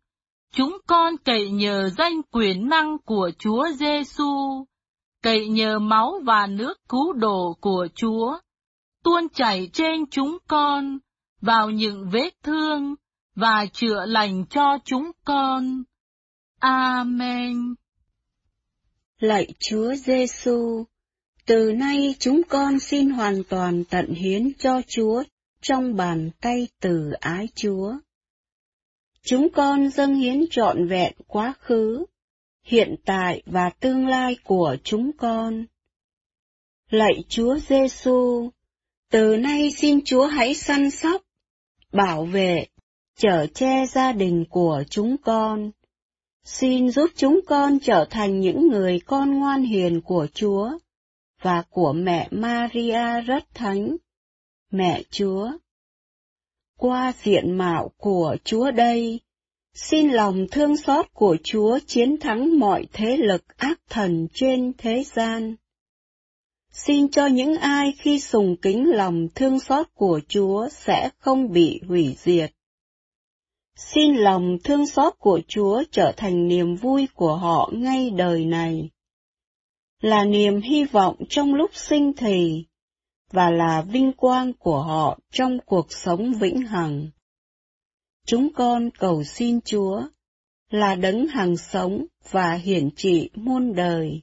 [0.57, 4.65] Chúng con cậy nhờ danh quyền năng của Chúa Giêsu,
[5.23, 8.39] cậy nhờ máu và nước cứu độ của Chúa,
[9.05, 10.99] tuôn chảy trên chúng con,
[11.41, 12.95] vào những vết thương,
[13.35, 15.83] và chữa lành cho chúng con.
[16.61, 17.75] Amen.
[19.21, 20.85] Lạy Chúa Giêsu,
[21.47, 25.23] từ nay chúng con xin hoàn toàn tận hiến cho Chúa
[25.61, 27.93] trong bàn tay từ ái Chúa.
[29.27, 32.05] Chúng con dâng hiến trọn vẹn quá khứ,
[32.65, 35.65] hiện tại và tương lai của chúng con.
[36.91, 38.51] Lạy Chúa Giêsu,
[39.11, 41.23] từ nay xin Chúa hãy săn sóc,
[41.93, 42.67] bảo vệ,
[43.17, 45.71] chở che gia đình của chúng con.
[46.45, 50.71] Xin giúp chúng con trở thành những người con ngoan hiền của Chúa
[51.43, 53.97] và của mẹ Maria rất thánh,
[54.71, 55.51] mẹ Chúa.
[56.79, 59.21] Qua diện mạo của Chúa đây,
[59.75, 65.05] xin lòng thương xót của Chúa chiến thắng mọi thế lực ác thần trên thế
[65.05, 65.55] gian.
[66.71, 71.81] Xin cho những ai khi sùng kính lòng thương xót của Chúa sẽ không bị
[71.89, 72.53] hủy diệt.
[73.77, 78.91] Xin lòng thương xót của Chúa trở thành niềm vui của họ ngay đời này.
[80.01, 82.65] Là niềm hy vọng trong lúc sinh thì,
[83.31, 87.11] và là vinh quang của họ trong cuộc sống vĩnh hằng.
[88.27, 90.03] Chúng con cầu xin Chúa,
[90.71, 94.23] là đấng hằng sống và hiển trị muôn đời.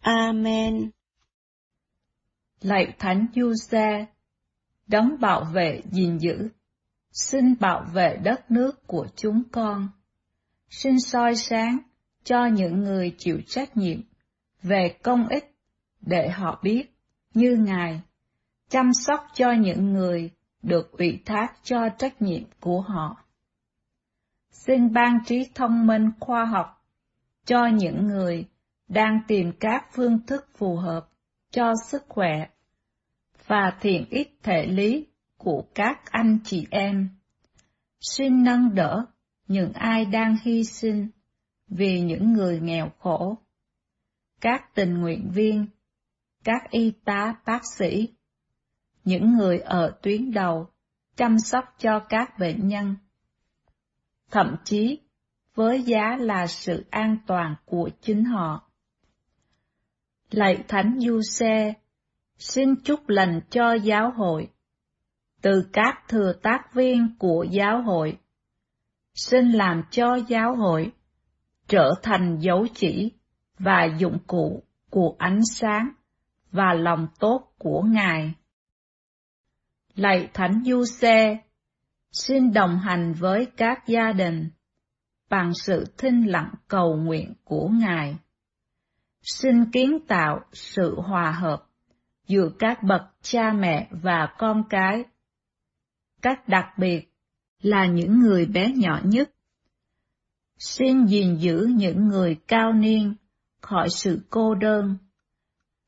[0.00, 0.90] Amen.
[2.60, 4.06] Lạy Thánh Giuse,
[4.86, 6.48] đấng bảo vệ gìn giữ
[7.12, 9.88] xin bảo vệ đất nước của chúng con.
[10.70, 11.78] Xin soi sáng
[12.24, 14.00] cho những người chịu trách nhiệm
[14.62, 15.54] về công ích
[16.00, 16.91] để họ biết,
[17.34, 18.00] như Ngài,
[18.68, 20.30] chăm sóc cho những người
[20.62, 23.24] được ủy thác cho trách nhiệm của họ.
[24.50, 26.84] Xin ban trí thông minh khoa học
[27.44, 28.44] cho những người
[28.88, 31.08] đang tìm các phương thức phù hợp
[31.50, 32.46] cho sức khỏe
[33.46, 35.06] và thiện ích thể lý
[35.38, 37.08] của các anh chị em.
[38.00, 39.04] Xin nâng đỡ
[39.48, 41.08] những ai đang hy sinh
[41.68, 43.38] vì những người nghèo khổ.
[44.40, 45.66] Các tình nguyện viên,
[46.44, 48.08] các y tá bác sĩ,
[49.04, 50.68] những người ở tuyến đầu
[51.16, 52.96] chăm sóc cho các bệnh nhân.
[54.30, 55.00] Thậm chí,
[55.54, 58.70] với giá là sự an toàn của chính họ.
[60.30, 61.74] Lạy Thánh Du Xe,
[62.38, 64.48] xin chúc lành cho giáo hội
[65.42, 68.18] từ các thừa tác viên của giáo hội.
[69.14, 70.92] Xin làm cho giáo hội
[71.68, 73.12] trở thành dấu chỉ
[73.58, 75.88] và dụng cụ của ánh sáng
[76.52, 78.34] và lòng tốt của Ngài.
[79.94, 81.38] Lạy Thánh Du Xe,
[82.12, 84.50] xin đồng hành với các gia đình
[85.30, 88.16] bằng sự thinh lặng cầu nguyện của Ngài.
[89.22, 91.66] Xin kiến tạo sự hòa hợp
[92.26, 95.04] giữa các bậc cha mẹ và con cái
[96.22, 97.12] cách đặc biệt
[97.62, 99.30] là những người bé nhỏ nhất.
[100.58, 103.14] Xin gìn giữ những người cao niên
[103.60, 104.96] khỏi sự cô đơn,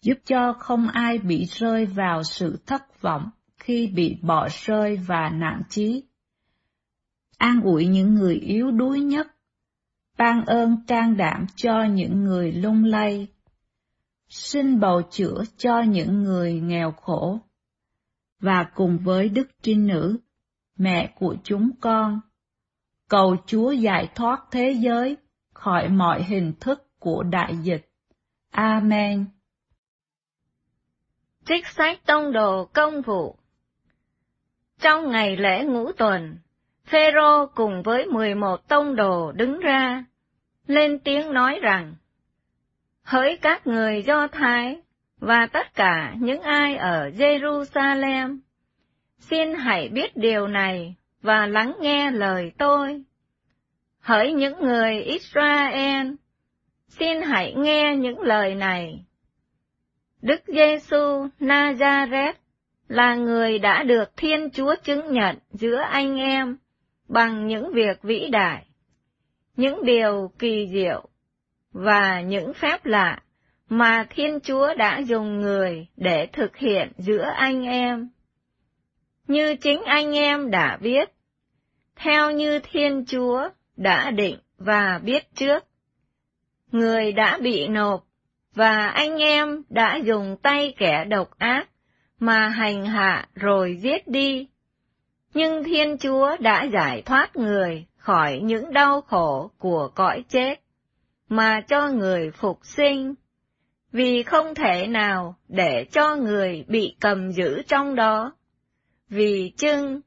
[0.05, 5.31] giúp cho không ai bị rơi vào sự thất vọng khi bị bỏ rơi và
[5.31, 6.03] nản chí.
[7.39, 9.27] An ủi những người yếu đuối nhất,
[10.19, 13.27] ban ơn trang đảm cho những người lung lay,
[14.29, 17.39] xin bầu chữa cho những người nghèo khổ,
[18.41, 20.19] và cùng với Đức Trinh Nữ,
[20.79, 22.21] mẹ của chúng con.
[23.09, 25.17] Cầu Chúa giải thoát thế giới
[25.55, 27.91] khỏi mọi hình thức của đại dịch.
[28.51, 29.34] Amen.
[31.47, 33.37] Trích sách tông đồ công vụ
[34.81, 36.37] Trong ngày lễ ngũ tuần,
[36.87, 40.05] Phêrô cùng với mười một tông đồ đứng ra,
[40.67, 41.95] lên tiếng nói rằng,
[43.03, 44.81] Hỡi các người Do Thái
[45.19, 48.39] và tất cả những ai ở Jerusalem,
[49.19, 53.03] Xin hãy biết điều này và lắng nghe lời tôi.
[54.01, 56.13] Hỡi những người Israel,
[56.89, 59.05] xin hãy nghe những lời này.
[60.25, 62.33] Đức Giêsu Nazareth
[62.89, 66.57] là người đã được Thiên Chúa chứng nhận giữa anh em
[67.09, 68.67] bằng những việc vĩ đại,
[69.57, 71.09] những điều kỳ diệu
[71.73, 73.23] và những phép lạ
[73.69, 78.09] mà Thiên Chúa đã dùng người để thực hiện giữa anh em
[79.27, 81.09] như chính anh em đã biết,
[81.97, 85.65] theo như Thiên Chúa đã định và biết trước.
[86.73, 88.05] Người đã bị nộp,
[88.55, 91.69] và anh em đã dùng tay kẻ độc ác
[92.19, 94.49] mà hành hạ rồi giết đi.
[95.35, 100.61] Nhưng Thiên Chúa đã giải thoát người khỏi những đau khổ của cõi chết,
[101.29, 103.15] mà cho người phục sinh.
[103.93, 108.33] vì không thể nào để cho người bị cầm giữ trong đó.
[109.09, 110.01] Vì chưng,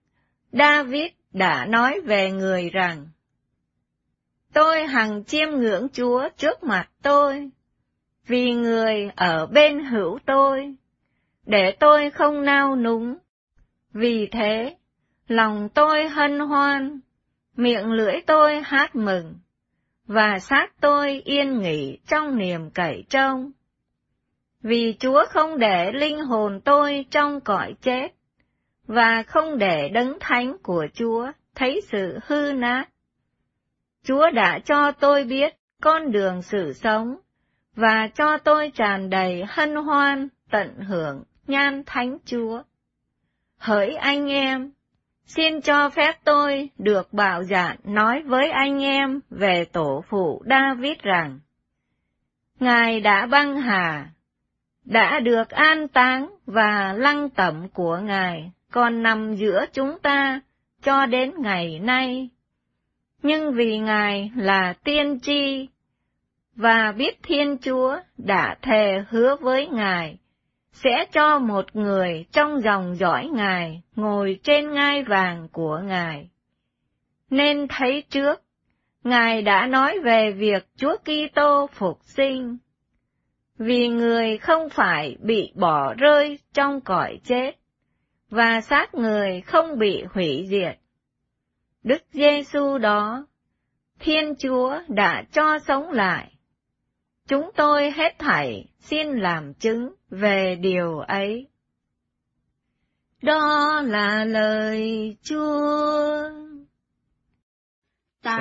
[0.51, 3.07] David đã nói về người rằng,
[4.53, 7.49] Tôi hằng chiêm ngưỡng Chúa trước mặt tôi,
[8.27, 10.75] vì người ở bên hữu tôi,
[11.45, 13.17] để tôi không nao núng.
[13.93, 14.75] Vì thế,
[15.27, 16.99] lòng tôi hân hoan,
[17.55, 19.35] miệng lưỡi tôi hát mừng,
[20.07, 23.51] và xác tôi yên nghỉ trong niềm cậy trông.
[24.61, 28.07] Vì Chúa không để linh hồn tôi trong cõi chết,
[28.87, 32.85] và không để đấng thánh của Chúa thấy sự hư nát.
[34.03, 37.15] Chúa đã cho tôi biết con đường sự sống,
[37.77, 42.61] và cho tôi tràn đầy hân hoan, tận hưởng nhan thánh Chúa.
[43.57, 44.71] Hỡi anh em,
[45.25, 50.97] xin cho phép tôi được bảo dạn nói với anh em về tổ phụ David
[51.01, 51.39] rằng,
[52.59, 54.09] Ngài đã băng hà,
[54.85, 60.41] đã được an táng và lăng tẩm của Ngài còn nằm giữa chúng ta
[60.83, 62.29] cho đến ngày nay.
[63.23, 65.67] Nhưng vì Ngài là tiên tri,
[66.57, 70.17] và biết Thiên Chúa đã thề hứa với Ngài,
[70.71, 76.29] sẽ cho một người trong dòng dõi Ngài ngồi trên ngai vàng của Ngài.
[77.29, 78.41] Nên thấy trước,
[79.03, 82.57] Ngài đã nói về việc Chúa Kitô phục sinh,
[83.57, 87.51] vì người không phải bị bỏ rơi trong cõi chết,
[88.29, 90.79] và xác người không bị hủy diệt.
[91.83, 93.25] Đức Giêsu đó,
[93.99, 96.36] Thiên Chúa đã cho sống lại.
[97.27, 101.47] Chúng tôi hết thảy xin làm chứng về điều ấy.
[103.21, 106.29] Đó là lời Chúa.
[108.23, 108.37] Ta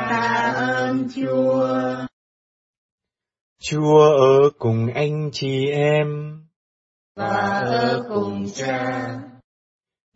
[0.57, 1.67] ơn Chúa.
[3.59, 6.39] Chúa ở cùng anh chị em.
[7.17, 9.09] Và ở cùng cha.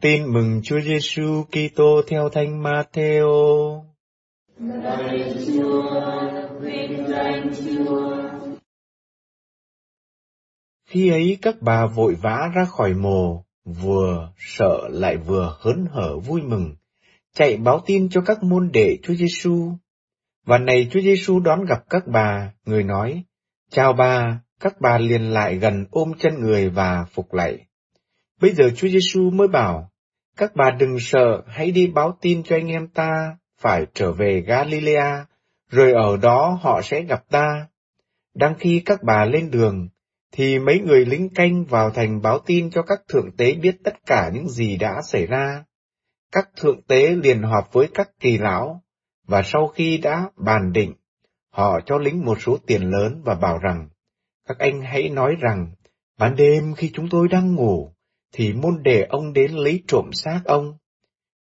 [0.01, 3.83] Tin mừng Chúa Giêsu Kitô theo Thánh Matthew.
[4.59, 5.83] Lạy Chúa,
[6.61, 8.20] vinh danh Chúa.
[10.91, 16.19] Khi ấy các bà vội vã ra khỏi mồ, vừa sợ lại vừa hớn hở
[16.19, 16.75] vui mừng,
[17.35, 19.73] chạy báo tin cho các môn đệ Chúa Giêsu.
[20.47, 23.25] Và này Chúa Giêsu đón gặp các bà, người nói,
[23.71, 27.59] Chào bà, các bà liền lại gần ôm chân người và phục lạy.
[28.41, 29.91] Bây giờ Chúa Giêsu mới bảo,
[30.37, 34.41] các bà đừng sợ, hãy đi báo tin cho anh em ta, phải trở về
[34.47, 35.27] Galilea,
[35.71, 37.67] rồi ở đó họ sẽ gặp ta.
[38.35, 39.89] Đang khi các bà lên đường,
[40.33, 43.95] thì mấy người lính canh vào thành báo tin cho các thượng tế biết tất
[44.07, 45.65] cả những gì đã xảy ra.
[46.33, 48.83] Các thượng tế liền họp với các kỳ lão,
[49.27, 50.95] và sau khi đã bàn định,
[51.51, 53.89] họ cho lính một số tiền lớn và bảo rằng,
[54.49, 55.71] các anh hãy nói rằng,
[56.19, 57.93] ban đêm khi chúng tôi đang ngủ,
[58.33, 60.75] thì môn đệ ông đến lấy trộm xác ông.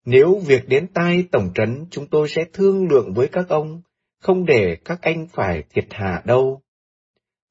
[0.05, 3.82] Nếu việc đến tai tổng trấn, chúng tôi sẽ thương lượng với các ông,
[4.20, 6.62] không để các anh phải thiệt hạ đâu.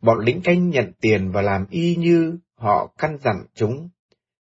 [0.02, 3.90] Bọn lính canh nhận tiền và làm y như họ căn dặn chúng.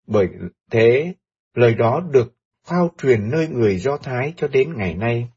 [0.08, 0.28] Bởi
[0.72, 1.14] thế,
[1.54, 5.30] lời đó được phao truyền nơi người Do Thái cho đến ngày nay.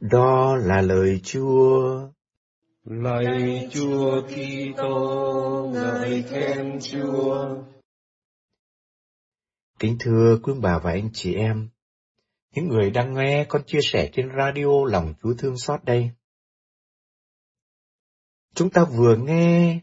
[0.00, 2.08] Đó là lời Chúa.
[2.84, 7.48] Lạy Chúa Kitô, ngợi khen Chúa.
[9.78, 11.68] Kính thưa quý bà và anh chị em,
[12.54, 16.10] những người đang nghe con chia sẻ trên radio lòng Chúa thương xót đây.
[18.56, 19.80] Chúng ta vừa nghe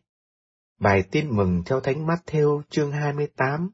[0.79, 3.69] bài tin mừng theo Thánh Matthew chương 28,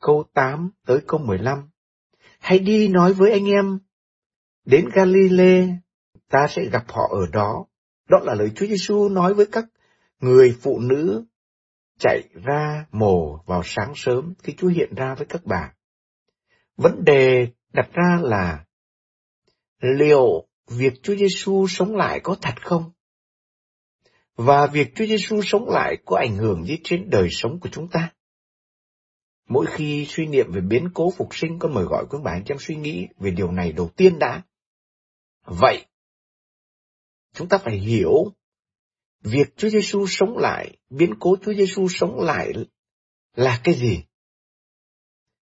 [0.00, 1.70] câu 8 tới câu 15.
[2.38, 3.78] Hãy đi nói với anh em,
[4.64, 5.68] đến Galilee,
[6.28, 7.66] ta sẽ gặp họ ở đó.
[8.08, 9.64] Đó là lời Chúa Giêsu nói với các
[10.20, 11.24] người phụ nữ
[11.98, 15.72] chạy ra mồ vào sáng sớm khi Chúa hiện ra với các bà.
[16.76, 18.64] Vấn đề đặt ra là
[19.80, 22.92] liệu việc Chúa Giêsu sống lại có thật không?
[24.38, 27.88] Và việc Chúa Giêsu sống lại có ảnh hưởng gì trên đời sống của chúng
[27.88, 28.14] ta?
[29.48, 32.44] Mỗi khi suy niệm về biến cố phục sinh, con mời gọi quý bà anh
[32.46, 34.42] em suy nghĩ về điều này đầu tiên đã.
[35.44, 35.86] Vậy,
[37.34, 38.12] chúng ta phải hiểu
[39.20, 42.52] việc Chúa Giêsu sống lại, biến cố Chúa Giêsu sống lại
[43.34, 44.04] là cái gì?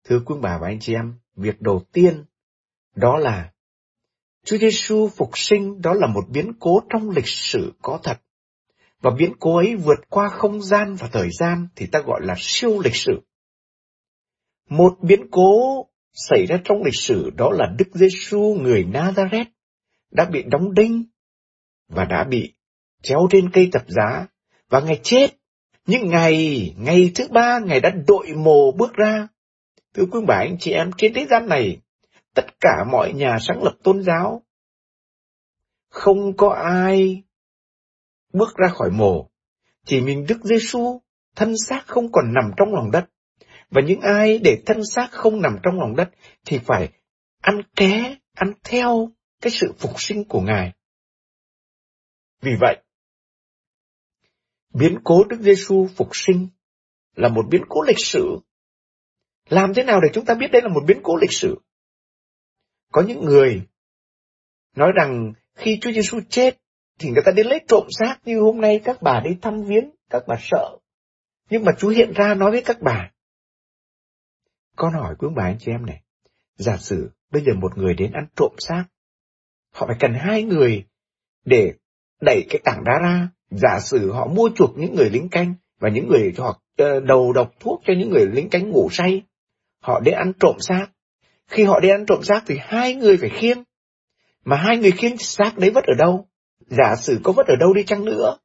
[0.03, 2.25] Thưa quý bà và anh chị em, việc đầu tiên
[2.95, 3.53] đó là
[4.45, 8.21] Chúa Giêsu phục sinh đó là một biến cố trong lịch sử có thật.
[9.01, 12.35] Và biến cố ấy vượt qua không gian và thời gian thì ta gọi là
[12.37, 13.21] siêu lịch sử.
[14.69, 19.45] Một biến cố xảy ra trong lịch sử đó là Đức Giêsu người Nazareth
[20.11, 21.03] đã bị đóng đinh
[21.87, 22.53] và đã bị
[23.01, 24.27] treo trên cây thập giá
[24.69, 25.27] và ngày chết.
[25.85, 29.27] Nhưng ngày, ngày thứ ba, ngày đã đội mồ bước ra.
[29.93, 31.77] Thưa quý bà anh chị em, trên thế gian này,
[32.35, 34.41] tất cả mọi nhà sáng lập tôn giáo,
[35.89, 37.23] không có ai
[38.33, 39.29] bước ra khỏi mồ.
[39.85, 41.01] Chỉ mình Đức Giêsu
[41.35, 43.05] thân xác không còn nằm trong lòng đất.
[43.69, 46.09] Và những ai để thân xác không nằm trong lòng đất
[46.45, 46.89] thì phải
[47.41, 49.09] ăn ké, ăn theo
[49.41, 50.73] cái sự phục sinh của Ngài.
[52.41, 52.83] Vì vậy,
[54.73, 56.47] biến cố Đức Giêsu phục sinh
[57.15, 58.39] là một biến cố lịch sử.
[59.49, 61.59] Làm thế nào để chúng ta biết đây là một biến cố lịch sử?
[62.91, 63.61] Có những người
[64.75, 66.61] nói rằng khi Chúa Giêsu chết
[66.99, 69.89] thì người ta đến lấy trộm xác như hôm nay các bà đi thăm viếng,
[70.09, 70.77] các bà sợ.
[71.49, 73.11] Nhưng mà Chúa hiện ra nói với các bà.
[74.75, 76.01] Con hỏi quý bà anh chị em này,
[76.55, 78.83] giả sử bây giờ một người đến ăn trộm xác,
[79.71, 80.85] họ phải cần hai người
[81.45, 81.73] để
[82.21, 83.29] đẩy cái tảng đá ra.
[83.49, 87.33] Giả sử họ mua chuộc những người lính canh và những người hoặc ờ, đầu
[87.33, 89.21] độc thuốc cho những người lính canh ngủ say.
[89.79, 90.87] Họ đến ăn trộm xác.
[91.47, 93.63] Khi họ đi ăn trộm xác thì hai người phải khiêng.
[94.45, 96.27] Mà hai người khiêng xác đấy vất ở đâu?
[96.67, 98.37] Giả sử có mất ở đâu đi chăng nữa?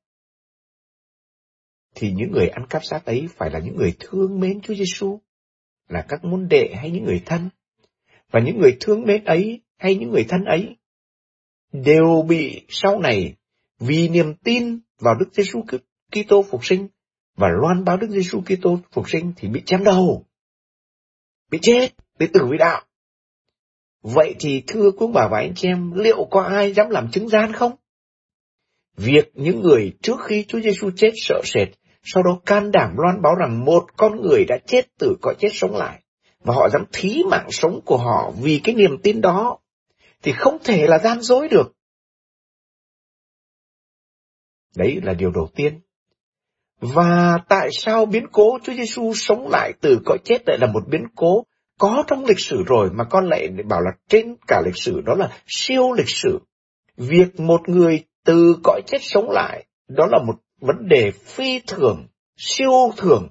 [1.95, 5.21] Thì những người ăn cắp xác ấy phải là những người thương mến Chúa Giêsu,
[5.89, 7.49] là các môn đệ hay những người thân.
[8.31, 10.77] Và những người thương mến ấy hay những người thân ấy
[11.73, 13.35] đều bị sau này
[13.79, 15.65] vì niềm tin vào Đức Giêsu
[16.13, 16.89] Kitô phục sinh
[17.37, 20.25] và loan báo Đức Giêsu Kitô phục sinh thì bị chém đầu,
[21.51, 21.89] bị chết,
[22.19, 22.83] bị tử vì đạo.
[24.03, 27.29] Vậy thì thưa quý bà và anh chị em, liệu có ai dám làm chứng
[27.29, 27.73] gian không?
[28.97, 31.69] Việc những người trước khi Chúa Giêsu chết sợ sệt,
[32.03, 35.49] sau đó can đảm loan báo rằng một con người đã chết từ cõi chết
[35.53, 36.03] sống lại,
[36.41, 39.59] và họ dám thí mạng sống của họ vì cái niềm tin đó,
[40.23, 41.73] thì không thể là gian dối được.
[44.77, 45.81] Đấy là điều đầu tiên.
[46.81, 50.83] Và tại sao biến cố Chúa Giêsu sống lại từ cõi chết lại là một
[50.89, 51.45] biến cố
[51.79, 55.15] có trong lịch sử rồi mà con lại bảo là trên cả lịch sử đó
[55.15, 56.39] là siêu lịch sử.
[56.97, 62.07] Việc một người từ cõi chết sống lại đó là một vấn đề phi thường,
[62.37, 63.29] siêu thường,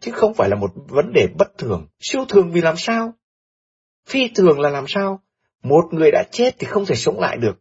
[0.00, 1.86] chứ không phải là một vấn đề bất thường.
[2.00, 3.12] Siêu thường vì làm sao?
[4.06, 5.20] Phi thường là làm sao?
[5.62, 7.58] Một người đã chết thì không thể sống lại được.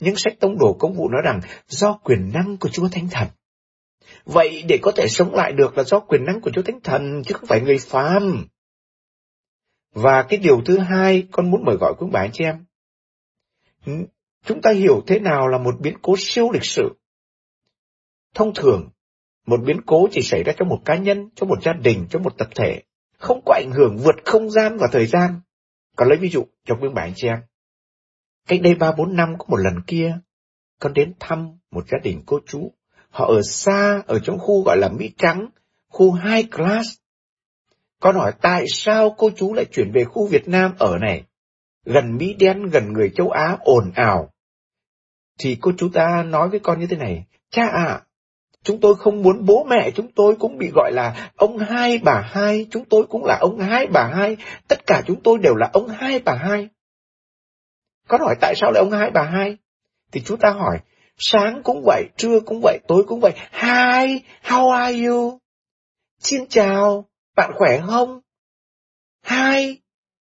[0.00, 3.28] Nhưng sách tông đồ công vụ nói rằng do quyền năng của Chúa Thánh Thần.
[4.24, 7.22] Vậy để có thể sống lại được là do quyền năng của Chúa Thánh Thần
[7.26, 8.46] chứ không phải người phàm.
[9.92, 14.06] Và cái điều thứ hai con muốn mời gọi quý bà anh chị em.
[14.48, 16.88] Chúng ta hiểu thế nào là một biến cố siêu lịch sử.
[18.34, 18.90] Thông thường,
[19.46, 22.18] một biến cố chỉ xảy ra cho một cá nhân, cho một gia đình, cho
[22.18, 22.82] một tập thể,
[23.18, 25.40] không có ảnh hưởng vượt không gian và thời gian.
[25.96, 27.38] Còn lấy ví dụ cho quý bà anh chị em.
[28.48, 30.18] Cách đây ba bốn năm có một lần kia,
[30.80, 32.72] con đến thăm một gia đình cô chú.
[33.10, 35.48] Họ ở xa, ở trong khu gọi là Mỹ Trắng,
[35.88, 36.88] khu high class.
[38.00, 41.24] Con hỏi tại sao cô chú lại chuyển về khu Việt Nam ở này?
[41.84, 44.32] Gần Mỹ đen, gần người châu Á ồn ào.
[45.38, 48.00] Thì cô chú ta nói với con như thế này, cha ạ,
[48.62, 52.20] chúng tôi không muốn bố mẹ chúng tôi cũng bị gọi là ông hai bà
[52.32, 54.36] hai, chúng tôi cũng là ông hai bà hai,
[54.68, 56.68] tất cả chúng tôi đều là ông hai bà hai.
[58.08, 59.56] Con hỏi tại sao lại ông hai bà hai?
[60.12, 60.78] Thì chúng ta hỏi,
[61.18, 63.32] sáng cũng vậy, trưa cũng vậy, tối cũng vậy.
[63.52, 65.38] Hi, how are you?
[66.18, 67.04] Xin chào,
[67.36, 68.20] bạn khỏe không?
[69.26, 69.80] Hi,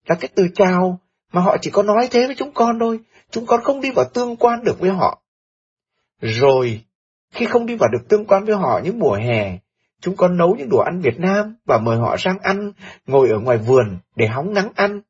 [0.06, 0.98] là cái từ chào
[1.32, 3.00] mà họ chỉ có nói thế với chúng con thôi.
[3.32, 5.22] Chúng con không đi vào tương quan được với họ.
[6.20, 6.84] Rồi,
[7.30, 9.58] khi không đi vào được tương quan với họ những mùa hè,
[10.00, 12.72] chúng con nấu những đồ ăn Việt Nam và mời họ sang ăn,
[13.06, 15.00] ngồi ở ngoài vườn để hóng nắng ăn.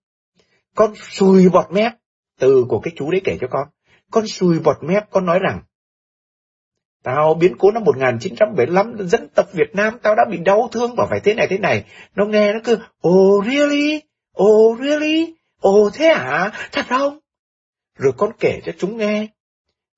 [0.75, 1.93] Con xùi bọt mép,
[2.39, 3.69] từ của cái chú đấy kể cho con.
[4.11, 5.63] Con xùi bọt mép, con nói rằng,
[7.03, 11.07] Tao biến cố năm 1975 dân tộc Việt Nam tao đã bị đau thương và
[11.11, 11.85] phải thế này thế này.
[12.15, 14.01] Nó nghe nó cứ, oh really?
[14.43, 15.35] Oh really?
[15.69, 16.51] Oh thế hả?
[16.73, 17.19] Thật không?
[18.03, 19.27] Rồi con kể cho chúng nghe.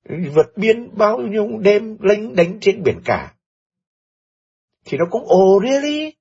[0.09, 3.33] Vượt biên bao nhiêu đêm lênh đánh trên biển cả.
[4.85, 6.13] Thì nó cũng, ồ oh really?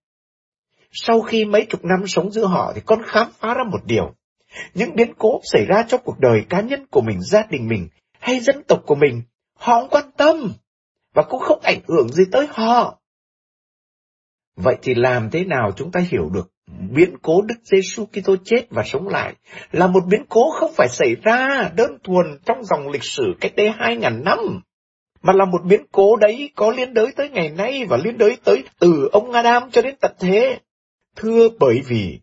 [0.92, 4.14] Sau khi mấy chục năm sống giữa họ thì con khám phá ra một điều.
[4.74, 7.88] Những biến cố xảy ra trong cuộc đời cá nhân của mình, gia đình mình
[8.18, 9.22] hay dân tộc của mình,
[9.54, 10.52] họ không quan tâm
[11.14, 13.00] và cũng không ảnh hưởng gì tới họ.
[14.56, 18.66] Vậy thì làm thế nào chúng ta hiểu được biến cố Đức Giêsu Kitô chết
[18.70, 19.34] và sống lại
[19.72, 23.52] là một biến cố không phải xảy ra đơn thuần trong dòng lịch sử cách
[23.56, 24.38] đây hai ngàn năm,
[25.22, 28.36] mà là một biến cố đấy có liên đới tới ngày nay và liên đới
[28.44, 30.58] tới từ ông Adam cho đến tận thế.
[31.16, 32.20] Thưa bởi vì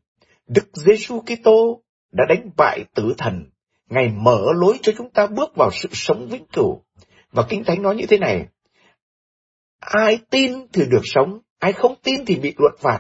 [0.48, 1.82] Đức Giêsu Kitô
[2.12, 3.46] đã đánh bại tử thần,
[3.90, 6.84] Ngài mở lối cho chúng ta bước vào sự sống vĩnh cửu.
[7.32, 8.46] Và Kinh Thánh nói như thế này,
[9.80, 13.00] Ai tin thì được sống, ai không tin thì bị luật phạt.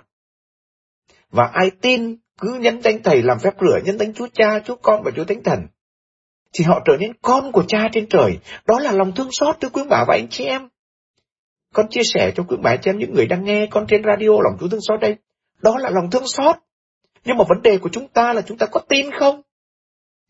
[1.31, 4.75] Và ai tin cứ nhân danh Thầy làm phép rửa, nhân danh Chúa Cha, Chúa
[4.75, 5.59] Con và Chúa Thánh Thần.
[6.53, 8.39] Thì họ trở nên con của Cha trên trời.
[8.65, 10.69] Đó là lòng thương xót thưa quý bà và anh chị em.
[11.73, 14.29] Con chia sẻ cho quý bà chị em những người đang nghe con trên radio
[14.29, 15.15] lòng Chúa thương xót đây.
[15.61, 16.55] Đó là lòng thương xót.
[17.25, 19.41] Nhưng mà vấn đề của chúng ta là chúng ta có tin không?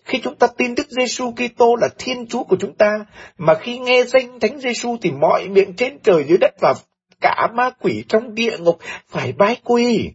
[0.03, 3.05] Khi chúng ta tin Đức Giêsu Kitô là Thiên Chúa của chúng ta,
[3.37, 6.73] mà khi nghe danh Thánh Giêsu thì mọi miệng trên trời dưới đất và
[7.21, 8.79] cả ma quỷ trong địa ngục
[9.09, 10.11] phải bái quỳ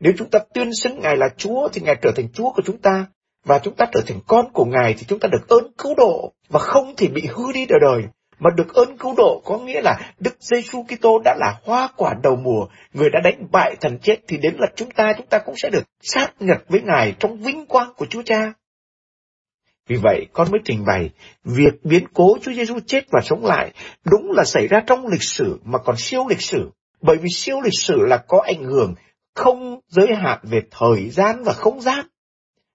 [0.00, 2.78] nếu chúng ta tuyên xưng Ngài là Chúa thì Ngài trở thành Chúa của chúng
[2.78, 3.06] ta,
[3.44, 6.32] và chúng ta trở thành con của Ngài thì chúng ta được ơn cứu độ,
[6.48, 8.02] và không thì bị hư đi đời đời.
[8.38, 12.14] Mà được ơn cứu độ có nghĩa là Đức Giêsu Kitô đã là hoa quả
[12.22, 15.38] đầu mùa, người đã đánh bại thần chết thì đến lượt chúng ta chúng ta
[15.38, 18.52] cũng sẽ được sát nhập với Ngài trong vinh quang của Chúa Cha.
[19.88, 21.10] Vì vậy, con mới trình bày,
[21.44, 23.72] việc biến cố Chúa Giêsu chết và sống lại
[24.04, 26.70] đúng là xảy ra trong lịch sử mà còn siêu lịch sử.
[27.00, 28.94] Bởi vì siêu lịch sử là có ảnh hưởng
[29.34, 32.06] không giới hạn về thời gian và không gian.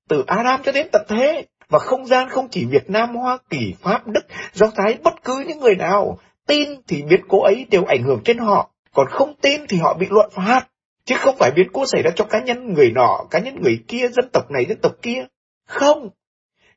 [0.09, 3.73] Từ Adam cho đến tận thế, và không gian không chỉ Việt Nam, Hoa Kỳ,
[3.81, 4.21] Pháp, Đức,
[4.53, 8.21] Do Thái, bất cứ những người nào tin thì biến cố ấy đều ảnh hưởng
[8.25, 10.67] trên họ, còn không tin thì họ bị luận phạt.
[11.05, 13.79] Chứ không phải biến cố xảy ra cho cá nhân người nọ, cá nhân người
[13.87, 15.25] kia, dân tộc này, dân tộc kia.
[15.67, 16.09] Không,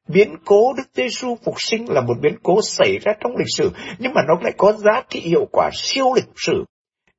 [0.08, 3.70] Biến cố Đức Giêsu phục sinh là một biến cố xảy ra trong lịch sử,
[3.98, 6.64] nhưng mà nó lại có giá trị hiệu quả siêu lịch sử.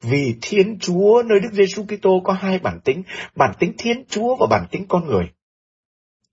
[0.01, 3.03] Vì Thiên Chúa nơi Đức Giêsu Kitô có hai bản tính,
[3.35, 5.31] bản tính Thiên Chúa và bản tính con người.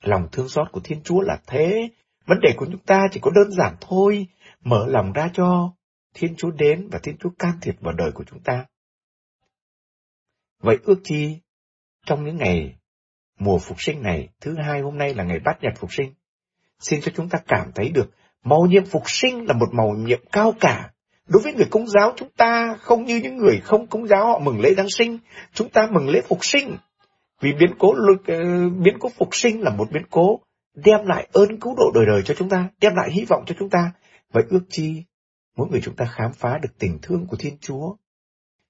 [0.02, 1.88] Lòng thương xót của Thiên Chúa là thế,
[2.26, 4.26] vấn đề của chúng ta chỉ có đơn giản thôi,
[4.60, 5.72] mở lòng ra cho
[6.14, 8.66] Thiên Chúa đến và Thiên Chúa can thiệp vào đời của chúng ta.
[10.60, 11.38] Vậy ước chi
[12.06, 12.76] trong những ngày
[13.38, 16.14] mùa phục sinh này, thứ hai hôm nay là ngày bát nhật phục sinh,
[16.78, 18.10] xin cho chúng ta cảm thấy được
[18.44, 20.93] màu nhiệm phục sinh là một màu nhiệm cao cả.
[21.28, 24.38] Đối với người công giáo chúng ta không như những người không công giáo họ
[24.38, 25.18] mừng lễ Giáng sinh,
[25.54, 26.76] chúng ta mừng lễ phục sinh.
[27.40, 27.94] Vì biến cố
[28.26, 30.40] ờ, biến cố phục sinh là một biến cố
[30.74, 33.54] đem lại ơn cứu độ đời đời cho chúng ta, đem lại hy vọng cho
[33.58, 33.92] chúng ta.
[34.32, 35.04] Vậy ước chi
[35.56, 37.96] mỗi người chúng ta khám phá được tình thương của Thiên Chúa.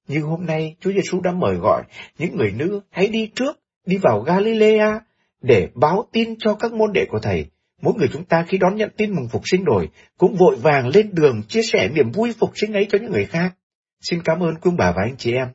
[0.08, 1.82] Như hôm nay Chúa Giêsu đã mời gọi
[2.18, 5.00] những người nữ hãy đi trước, đi vào Galilea
[5.40, 7.46] để báo tin cho các môn đệ của Thầy
[7.84, 10.88] Mỗi người chúng ta khi đón nhận tin mừng phục sinh rồi, cũng vội vàng
[10.88, 13.54] lên đường chia sẻ niềm vui phục sinh ấy cho những người khác.
[14.00, 15.48] Xin cảm ơn quý bà và anh chị em.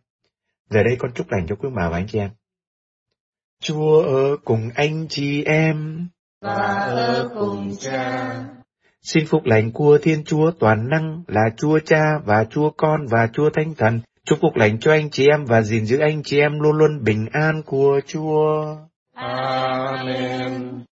[0.70, 2.30] Giờ đây con chúc lành cho quý bà và anh chị em.
[3.62, 6.08] Chúa ở cùng anh chị em.
[6.42, 6.54] Và
[6.86, 8.32] ở cùng cha.
[9.02, 13.28] Xin phúc lành của Thiên Chúa toàn năng là Chúa Cha và Chúa Con và
[13.34, 14.00] Chúa Thánh Thần.
[14.26, 17.04] Chúc phúc lành cho anh chị em và gìn giữ anh chị em luôn luôn
[17.04, 18.76] bình an của Chúa.
[19.14, 20.84] Amen.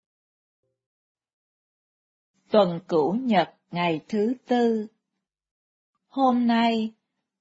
[2.52, 4.88] Tuần Cửu Nhật ngày thứ tư
[6.08, 6.94] Hôm nay,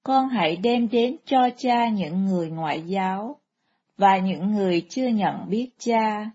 [0.03, 3.39] con hãy đem đến cho cha những người ngoại giáo
[3.97, 6.31] và những người chưa nhận biết cha.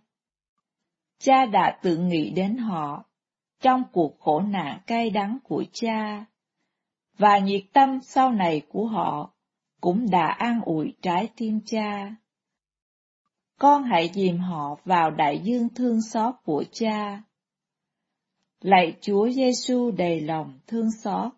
[1.19, 3.05] Cha đã tự nghĩ đến họ
[3.61, 6.25] trong cuộc khổ nạn cay đắng của cha,
[7.19, 9.31] và nhiệt tâm sau này của họ
[9.81, 12.15] cũng đã an ủi trái tim cha.
[13.59, 17.23] Con hãy dìm họ vào đại dương thương xót của cha
[18.63, 21.33] Lạy Chúa Giêsu đầy lòng thương xót.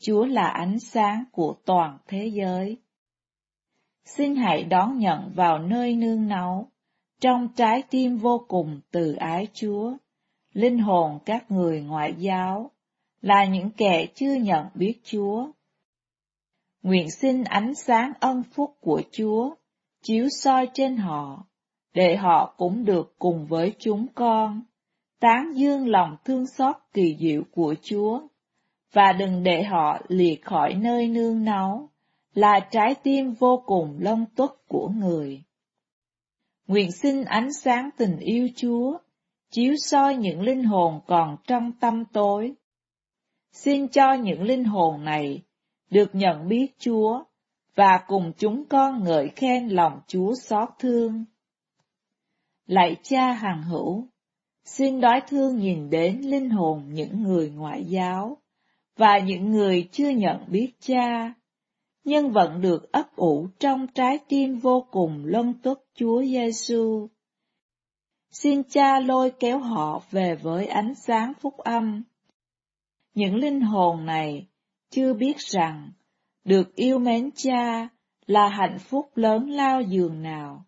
[0.00, 2.76] Chúa là ánh sáng của toàn thế giới.
[4.04, 6.70] Xin hãy đón nhận vào nơi nương náu,
[7.20, 9.92] trong trái tim vô cùng từ ái Chúa,
[10.52, 12.70] linh hồn các người ngoại giáo,
[13.20, 15.46] là những kẻ chưa nhận biết Chúa.
[16.82, 19.54] Nguyện xin ánh sáng ân phúc của Chúa
[20.02, 21.46] chiếu soi trên họ,
[21.94, 24.62] để họ cũng được cùng với chúng con
[25.22, 28.20] tán dương lòng thương xót kỳ diệu của Chúa,
[28.92, 31.90] và đừng để họ liệt khỏi nơi nương náu,
[32.34, 35.42] là trái tim vô cùng long tuất của người.
[36.66, 38.98] Nguyện xin ánh sáng tình yêu Chúa,
[39.50, 42.54] chiếu soi những linh hồn còn trong tâm tối.
[43.52, 45.42] Xin cho những linh hồn này
[45.90, 47.24] được nhận biết Chúa,
[47.74, 51.24] và cùng chúng con ngợi khen lòng Chúa xót thương.
[52.66, 54.08] Lạy cha hằng hữu,
[54.64, 58.36] xin đói thương nhìn đến linh hồn những người ngoại giáo
[58.96, 61.34] và những người chưa nhận biết cha,
[62.04, 67.08] nhưng vẫn được ấp ủ trong trái tim vô cùng lân tuất Chúa Giêsu.
[68.30, 72.02] Xin cha lôi kéo họ về với ánh sáng phúc âm.
[73.14, 74.46] Những linh hồn này
[74.90, 75.90] chưa biết rằng
[76.44, 77.88] được yêu mến cha
[78.26, 80.64] là hạnh phúc lớn lao dường nào.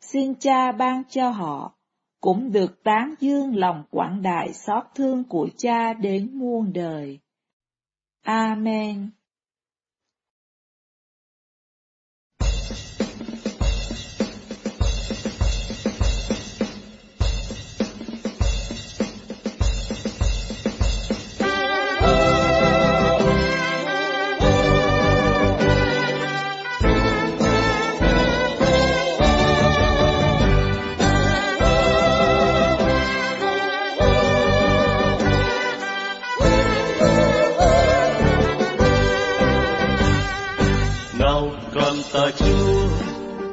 [0.00, 1.75] Xin cha ban cho họ
[2.20, 7.18] cũng được tán dương lòng quảng đại xót thương của cha đến muôn đời.
[8.22, 9.10] Amen.
[42.12, 42.88] Ta chúa,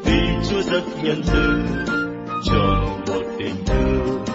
[0.04, 1.64] vì chúa dắt nhân từ
[2.44, 4.26] tròn một tình thương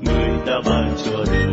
[0.00, 1.52] người đã ban cho đời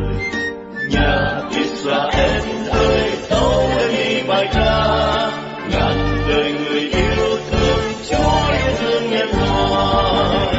[0.89, 5.31] nhà Israel ơi tôi đã đi bài ca.
[5.71, 10.55] Ngàn đời người yêu thương Chúa yêu thương nhân loại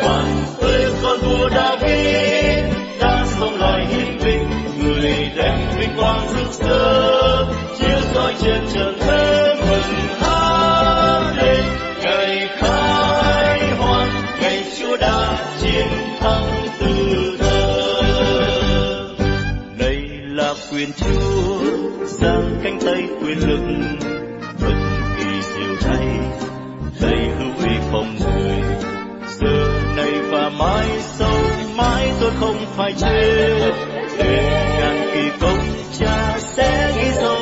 [0.00, 2.64] bạn ơi con vua David
[3.00, 4.50] đã sống lại hiến vinh
[4.82, 7.44] người đem vinh quang rực rỡ
[7.78, 9.47] chiếu soi trên trần thế
[15.78, 17.64] chiến thắng từ thơ.
[19.78, 21.58] Đây là quyền Chúa
[22.04, 23.60] giang cánh tay quyền lực,
[24.62, 24.74] bất
[25.18, 26.06] kỳ chiều thay
[27.00, 28.62] đầy hữu ý không người,
[29.28, 31.36] giờ này và mai sau,
[31.76, 33.72] mãi tôi không phải chết.
[34.18, 35.58] Để ngàn kỳ công
[35.98, 37.37] cha sẽ ghi dấu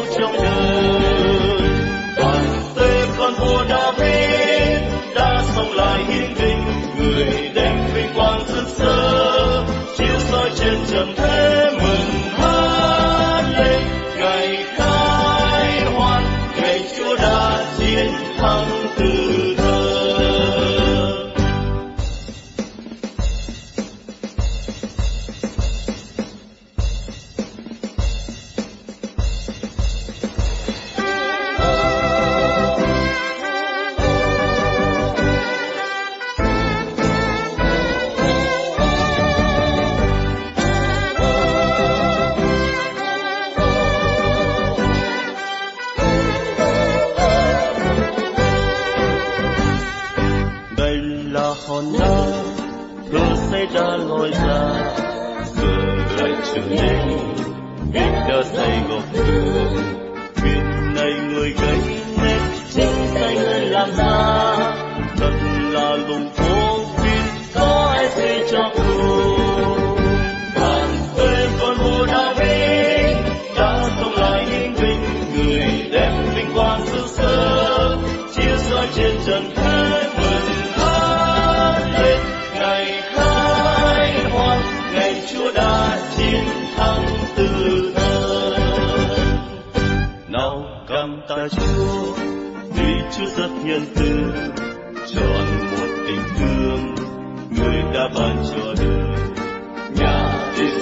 [97.97, 98.75] người đã ban cho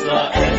[0.07, 0.54] đời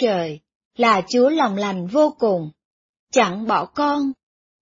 [0.00, 0.40] Trời,
[0.76, 2.50] là Chúa lòng lành vô cùng.
[3.12, 4.12] Chẳng bỏ con,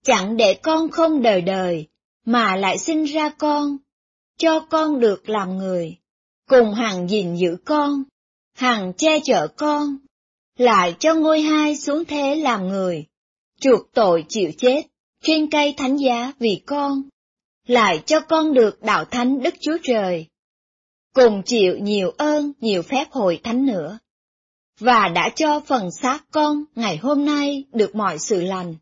[0.04, 1.86] chẳng để con không đời đời,
[2.24, 3.76] mà lại sinh ra con,
[4.38, 5.96] cho con được làm người,
[6.48, 8.02] cùng hằng gìn giữ con,
[8.54, 9.96] hằng che chở con,
[10.56, 13.06] lại cho ngôi hai xuống thế làm người,
[13.60, 14.82] chuộc tội chịu chết,
[15.22, 17.02] trên cây thánh giá vì con,
[17.66, 20.26] lại cho con được đạo thánh Đức Chúa Trời,
[21.14, 23.98] cùng chịu nhiều ơn, nhiều phép hồi thánh nữa,
[24.78, 28.74] và đã cho phần xác con ngày hôm nay được mọi sự lành.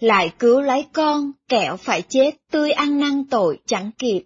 [0.00, 4.24] Lại cứu lấy con, kẻo phải chết tươi ăn năn tội chẳng kịp.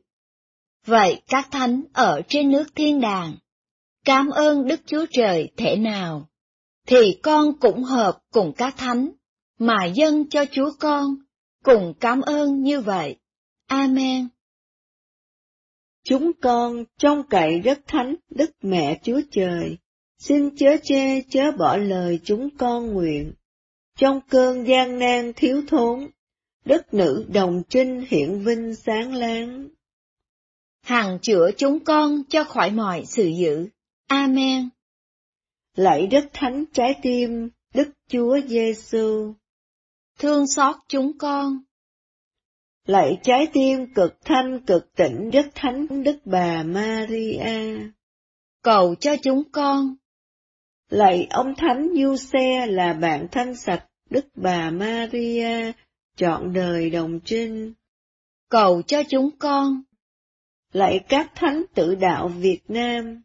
[0.87, 3.37] Vậy các thánh ở trên nước thiên đàng,
[4.05, 6.29] cảm ơn Đức Chúa Trời thể nào,
[6.87, 9.11] thì con cũng hợp cùng các thánh,
[9.59, 11.15] mà dâng cho Chúa con,
[11.65, 13.17] cùng cảm ơn như vậy.
[13.67, 14.29] Amen.
[16.05, 19.79] Chúng con trông cậy rất thánh Đức Mẹ Chúa Trời,
[20.19, 23.33] xin chớ chê chớ bỏ lời chúng con nguyện.
[23.99, 26.11] Trong cơn gian nan thiếu thốn,
[26.65, 29.69] đất nữ đồng trinh hiện vinh sáng láng.
[30.83, 33.69] Hằng chữa chúng con cho khỏi mọi sự dữ.
[34.07, 34.69] Amen.
[35.77, 39.35] Lạy đất thánh trái tim, Đức Chúa Giêsu,
[40.19, 41.59] thương xót chúng con.
[42.87, 47.79] Lạy trái tim cực thanh cực tịnh Đức Thánh Đức Bà Maria,
[48.63, 49.97] cầu cho chúng con.
[50.89, 55.73] Lạy ông Thánh Du Xe là bạn thanh sạch Đức Bà Maria,
[56.17, 57.73] chọn đời đồng trinh.
[58.49, 59.83] Cầu cho chúng con.
[60.73, 63.23] Lạy các thánh tự đạo Việt Nam.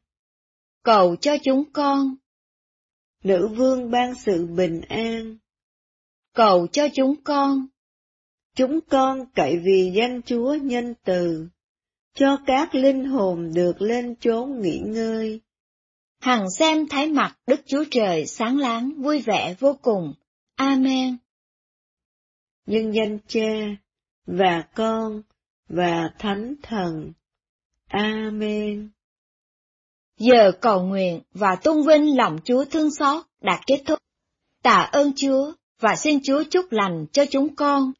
[0.83, 2.15] Cầu cho chúng con.
[3.23, 5.37] Nữ vương ban sự bình an.
[6.33, 7.67] Cầu cho chúng con.
[8.55, 11.47] Chúng con cậy vì danh Chúa nhân từ,
[12.13, 15.41] cho các linh hồn được lên chốn nghỉ ngơi.
[16.23, 20.13] Hằng xem thái mặt Đức Chúa Trời sáng láng vui vẻ vô cùng.
[20.55, 21.17] Amen.
[22.65, 23.49] Nhân danh Cha
[24.25, 25.21] và Con
[25.67, 27.13] và Thánh Thần.
[27.87, 28.89] Amen.
[30.17, 33.99] Giờ cầu nguyện và tôn vinh lòng Chúa thương xót đã kết thúc.
[34.61, 37.91] Tạ ơn Chúa và xin Chúa chúc lành cho chúng con.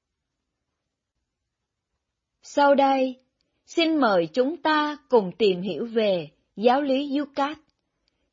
[2.42, 3.16] Sau đây,
[3.66, 7.58] xin mời chúng ta cùng tìm hiểu về giáo lý Yucat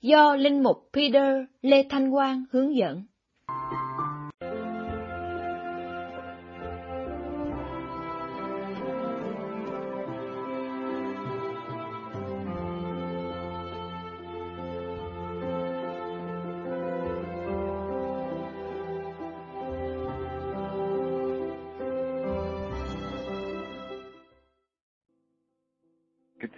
[0.02, 3.02] do Linh Mục Peter Lê Thanh Quang hướng dẫn.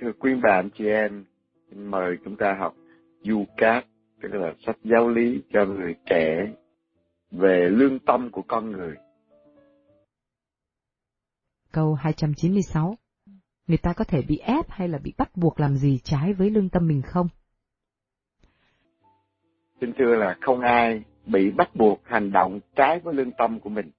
[0.00, 1.24] Thưa quý bà anh chị em,
[1.70, 2.74] xin mời chúng ta học
[3.22, 3.84] Du Cát,
[4.22, 6.52] tức là sách giáo lý cho người trẻ
[7.30, 8.96] về lương tâm của con người.
[11.72, 12.96] Câu 296
[13.66, 16.50] Người ta có thể bị ép hay là bị bắt buộc làm gì trái với
[16.50, 17.28] lương tâm mình không?
[19.80, 23.70] Xin thưa là không ai bị bắt buộc hành động trái với lương tâm của
[23.70, 23.90] mình.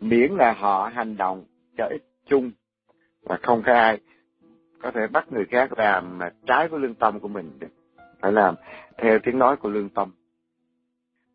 [0.00, 1.44] Miễn là họ hành động
[1.78, 2.50] cho ích chung
[3.22, 4.00] và không có ai
[4.82, 7.58] có thể bắt người khác làm mà trái với lương tâm của mình
[8.22, 8.54] phải làm
[8.98, 10.10] theo tiếng nói của lương tâm.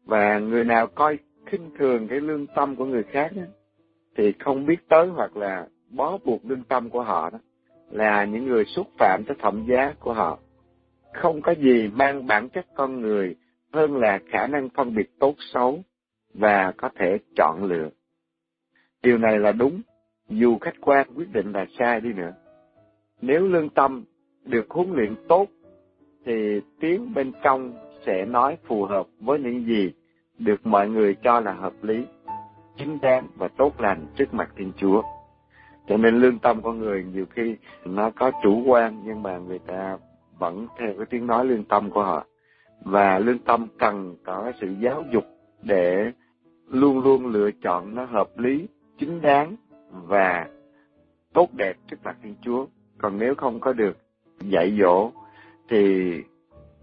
[0.06, 3.44] Và người nào coi khinh thường cái lương tâm của người khác đó,
[4.18, 7.40] thì không biết tới hoặc là bó buộc lương tâm của họ đó
[7.92, 10.40] là những người xúc phạm tới thẩm giá của họ.
[11.14, 13.36] Không có gì mang bản chất con người
[13.74, 15.84] hơn là khả năng phân biệt tốt xấu
[16.34, 17.90] và có thể chọn lựa.
[19.04, 19.82] Điều này là đúng
[20.30, 22.34] dù khách quan quyết định là sai đi nữa.
[23.22, 24.04] Nếu lương tâm
[24.46, 25.48] được huấn luyện tốt,
[26.28, 27.73] thì tiếng bên trong
[28.05, 29.93] sẽ nói phù hợp với những gì
[30.39, 32.05] được mọi người cho là hợp lý,
[32.78, 35.01] chính đáng và tốt lành trước mặt Thiên Chúa.
[35.88, 37.55] Cho nên lương tâm con người nhiều khi
[37.86, 39.97] nó có chủ quan nhưng mà người ta
[40.39, 42.25] vẫn theo cái tiếng nói lương tâm của họ.
[42.82, 45.23] Và lương tâm cần có sự giáo dục
[45.63, 46.11] để
[46.69, 48.67] luôn luôn lựa chọn nó hợp lý,
[48.99, 49.55] chính đáng
[49.91, 50.47] và
[51.34, 52.65] tốt đẹp trước mặt Thiên Chúa
[52.97, 53.97] còn nếu không có được
[54.41, 55.11] dạy dỗ
[55.70, 56.13] thì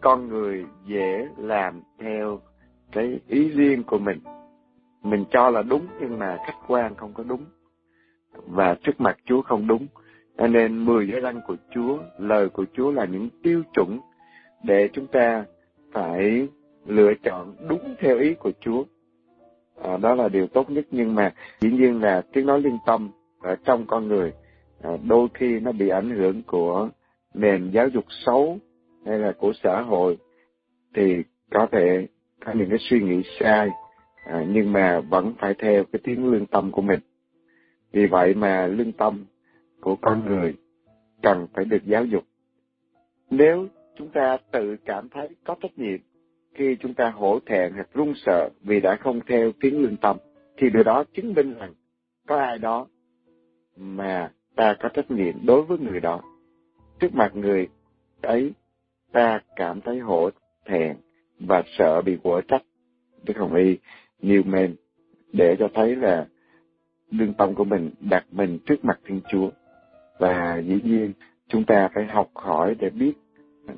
[0.00, 2.40] con người dễ làm theo
[2.92, 4.18] cái ý riêng của mình.
[5.02, 7.44] Mình cho là đúng nhưng mà khách quan không có đúng
[8.46, 9.86] và trước mặt Chúa không đúng.
[10.38, 14.00] Cho nên mười giới răng của Chúa lời của Chúa là những tiêu chuẩn
[14.62, 15.44] để chúng ta
[15.92, 16.48] phải
[16.86, 18.84] lựa chọn đúng theo ý của Chúa.
[19.82, 23.10] À, đó là điều tốt nhất nhưng mà dĩ nhiên là tiếng nói liên tâm
[23.40, 24.32] ở trong con người
[24.82, 26.88] à, đôi khi nó bị ảnh hưởng của
[27.34, 28.58] nền giáo dục xấu
[29.06, 30.16] hay là của xã hội
[30.94, 32.06] thì có thể
[32.44, 33.68] có những cái suy nghĩ sai
[34.26, 37.00] à, nhưng mà vẫn phải theo cái tiếng lương tâm của mình
[37.92, 39.24] vì vậy mà lương tâm
[39.80, 40.54] của con người
[41.22, 42.24] cần phải được giáo dục
[43.30, 43.66] nếu
[43.98, 45.98] chúng ta tự cảm thấy có trách nhiệm
[46.54, 50.16] khi chúng ta hổ thẹn hoặc run sợ vì đã không theo tiếng lương tâm
[50.56, 51.74] thì điều đó chứng minh rằng
[52.26, 52.86] có ai đó
[53.76, 56.20] mà ta có trách nhiệm đối với người đó.
[56.98, 57.68] Trước mặt người
[58.22, 58.52] ấy,
[59.14, 60.30] ta cảm thấy hổ
[60.66, 60.96] thẹn
[61.40, 62.62] và sợ bị quở trách.
[63.22, 63.78] Đức Hồng Y
[64.22, 64.74] Newman
[65.32, 66.26] để cho thấy là
[67.10, 69.50] lương tâm của mình đặt mình trước mặt Thiên Chúa.
[70.18, 71.12] Và dĩ nhiên,
[71.48, 73.12] chúng ta phải học hỏi để biết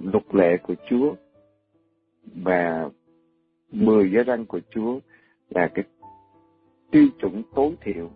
[0.01, 1.15] luật lệ của Chúa
[2.35, 2.89] và
[3.71, 4.99] mười giới răng của Chúa
[5.51, 5.85] là cái
[6.91, 8.11] tiêu chuẩn tối thiểu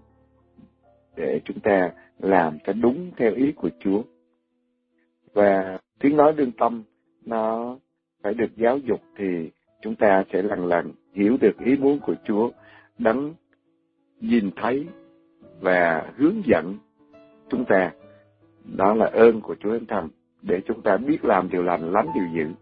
[1.17, 4.03] để chúng ta làm cho đúng theo ý của Chúa.
[5.33, 6.83] và tiếng nói lương tâm
[7.27, 7.77] nó
[8.23, 9.51] phải được giáo dục thì
[9.83, 12.51] chúng ta sẽ lần lần hiểu được ý muốn của Chúa,
[12.99, 13.35] đấng
[14.21, 14.87] nhìn thấy
[15.61, 16.79] và hướng dẫn
[17.51, 17.93] chúng ta.
[18.65, 20.09] Đó là ơn của Chúa Thánh Thần
[20.43, 22.53] để chúng ta biết làm điều lành, lắm điều dữ.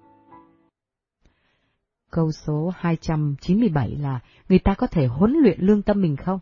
[2.10, 6.38] Câu số 297 là người ta có thể huấn luyện lương tâm mình không?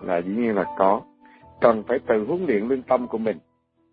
[0.00, 1.02] Là dĩ nhiên là có.
[1.60, 3.38] Cần phải tự huấn luyện lương tâm của mình.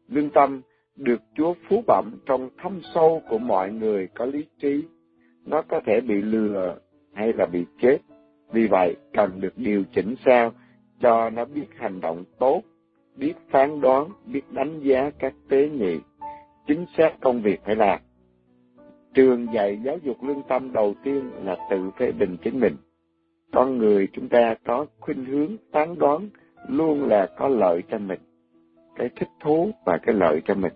[0.08, 0.62] Lương tâm
[0.96, 4.84] được Chúa phú bẩm trong thâm sâu của mọi người có lý trí.
[5.46, 6.78] Nó có thể bị lừa
[7.14, 7.98] hay là bị chết.
[8.52, 10.52] Vì vậy, cần được điều chỉnh sao
[11.02, 12.62] cho nó biết hành động tốt,
[13.16, 16.00] biết phán đoán, biết đánh giá các tế nhị,
[16.68, 18.00] chính xác công việc phải làm.
[19.14, 22.76] Trường dạy giáo dục lương tâm đầu tiên là tự phê bình chính mình.
[23.54, 26.30] Con người chúng ta có khuynh hướng phán đoán
[26.68, 28.20] luôn là có lợi cho mình,
[28.96, 30.74] cái thích thú và cái lợi cho mình.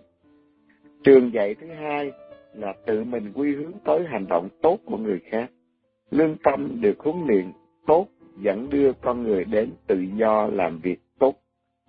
[1.04, 2.12] Trường dạy thứ hai
[2.54, 5.50] là tự mình quy hướng tới hành động tốt của người khác.
[6.10, 7.52] Lương tâm được huấn luyện
[7.86, 8.06] tốt
[8.38, 11.34] dẫn đưa con người đến tự do làm việc tốt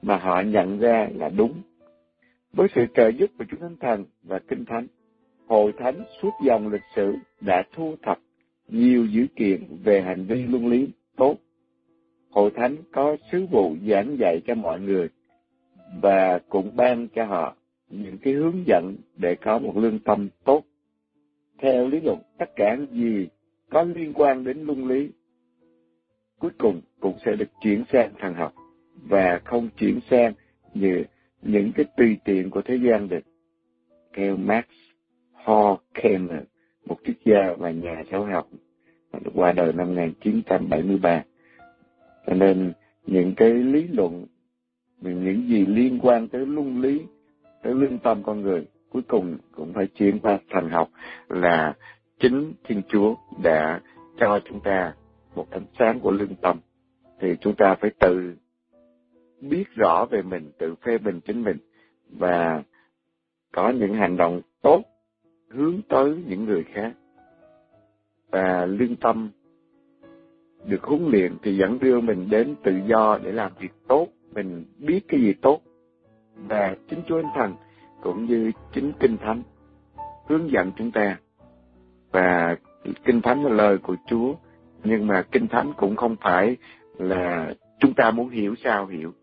[0.01, 1.53] mà họ nhận ra là đúng.
[2.53, 4.87] Với sự trợ giúp của Chúa Thánh Thần và Kinh Thánh,
[5.47, 8.19] Hội Thánh suốt dòng lịch sử đã thu thập
[8.67, 11.35] nhiều dữ kiện về hành vi luân lý tốt.
[12.29, 15.09] Hội Thánh có sứ vụ giảng dạy cho mọi người
[16.01, 17.55] và cũng ban cho họ
[17.91, 20.63] những cái hướng dẫn để có một lương tâm tốt.
[21.61, 23.27] Theo lý luận, tất cả gì
[23.69, 25.09] có liên quan đến luân lý
[26.41, 28.53] cuối cùng cũng sẽ được chuyển sang thần học
[28.95, 30.33] và không chuyển sang
[30.73, 31.03] như
[31.41, 33.23] những cái tùy tiện của thế gian được.
[34.15, 34.65] Theo Max
[35.33, 36.43] Horkheimer,
[36.85, 38.47] một triết gia và nhà giáo học
[39.35, 41.23] qua đời năm 1973.
[42.27, 42.73] Cho nên
[43.05, 44.25] những cái lý luận,
[45.01, 47.01] những gì liên quan tới luân lý,
[47.63, 50.89] tới lương tâm con người, cuối cùng cũng phải chuyển qua thần học
[51.29, 51.73] là
[52.19, 53.81] chính Thiên Chúa đã
[54.19, 54.93] cho chúng ta
[55.35, 56.59] một ánh sáng của lương tâm
[57.19, 58.35] thì chúng ta phải tự
[59.41, 61.57] biết rõ về mình, tự phê bình chính mình
[62.09, 62.63] và
[63.51, 64.83] có những hành động tốt
[65.49, 66.93] hướng tới những người khác.
[68.31, 69.29] Và lương tâm
[70.65, 74.65] được huấn luyện thì dẫn đưa mình đến tự do để làm việc tốt, mình
[74.77, 75.61] biết cái gì tốt.
[76.47, 77.55] Và chính Chúa Anh Thần,
[78.01, 79.41] cũng như chính Kinh Thánh,
[80.27, 81.17] hướng dẫn chúng ta.
[82.11, 82.55] Và
[83.05, 84.33] Kinh Thánh là lời của Chúa,
[84.83, 86.57] nhưng mà kinh thánh cũng không phải
[86.97, 89.13] là chúng ta muốn hiểu sao hiểu,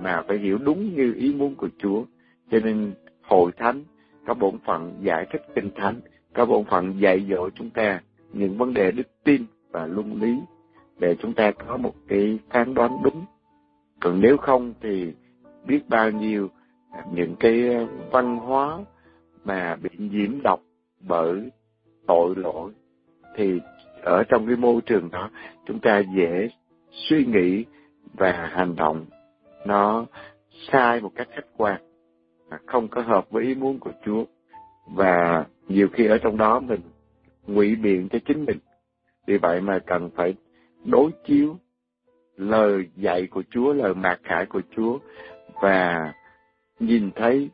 [0.00, 2.04] mà phải hiểu đúng như ý muốn của Chúa
[2.50, 3.84] cho nên hội thánh
[4.26, 6.00] có bổn phận giải thích kinh thánh,
[6.34, 8.00] có bổn phận dạy dỗ chúng ta
[8.32, 10.40] những vấn đề đức tin và luân lý,
[10.98, 13.24] để chúng ta có một cái phán đoán đúng
[14.00, 15.12] còn nếu không thì
[15.66, 16.48] biết bao nhiêu
[16.90, 18.78] à, những cái à, văn hóa
[19.44, 20.60] mà bị nhiễm độc
[21.00, 21.50] bởi
[22.06, 22.72] tội lỗi.
[23.36, 23.60] Thì
[24.02, 25.30] ở trong cái môi trường đó,
[25.66, 26.48] chúng ta dễ
[26.90, 27.64] suy nghĩ
[28.12, 29.06] và hành động
[29.66, 30.06] nó
[30.72, 31.80] sai một cách khách quan
[32.48, 34.24] à, không có hợp với ý muốn của Chúa.
[34.86, 36.80] Và nhiều khi ở trong đó mình
[37.46, 38.58] ngụy biện cho chính mình.
[39.26, 40.34] Vì vậy mà cần phải
[40.84, 41.56] đối chiếu
[42.36, 44.98] lời dạy của Chúa, lời mạc khải của Chúa
[45.62, 46.12] và
[46.80, 47.50] nhìn thấy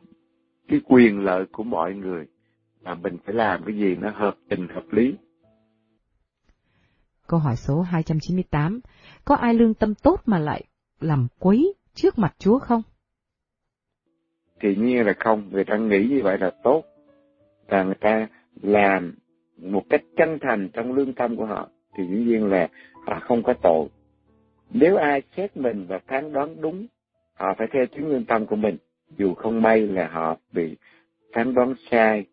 [0.67, 2.25] cái quyền lợi của mọi người
[2.81, 5.15] mà mình phải làm cái gì nó hợp tình hợp lý
[7.27, 8.79] Câu hỏi số 298.
[9.25, 10.63] Có ai lương tâm tốt mà lại
[10.99, 12.81] làm quấy trước mặt Chúa không?
[14.59, 15.49] Thì nhiên là không.
[15.51, 16.83] Người ta nghĩ như vậy là tốt.
[17.67, 18.27] Và người ta
[18.61, 19.15] làm
[19.57, 21.69] một cách chân thành trong lương tâm của họ.
[21.97, 22.67] Thì dĩ nhiên là
[23.05, 23.87] họ không có tội.
[24.69, 26.87] Nếu ai xét mình và phán đoán đúng,
[27.37, 28.77] họ phải theo chính lương tâm của mình.
[29.17, 30.77] Dù không may là họ bị
[31.33, 32.25] phán đoán sai.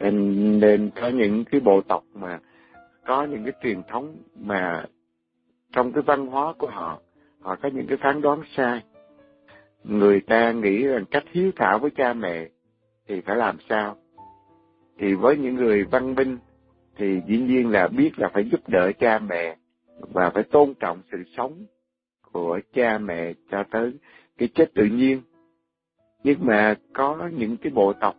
[0.00, 2.40] Nên có những cái bộ tộc mà
[3.06, 4.84] có những cái truyền thống mà
[5.72, 7.00] trong cái văn hóa của họ,
[7.40, 8.82] họ có những cái phán đoán sai.
[9.84, 12.48] Người ta nghĩ rằng cách hiếu thảo với cha mẹ
[13.08, 13.96] thì phải làm sao?
[14.98, 16.38] Thì với những người văn minh
[16.96, 19.56] thì dĩ nhiên là biết là phải giúp đỡ cha mẹ
[20.00, 21.66] và phải tôn trọng sự sống
[22.34, 23.92] của cha mẹ cho tới
[24.38, 25.22] cái chết tự nhiên.
[26.24, 28.16] Nhưng mà có những cái bộ tộc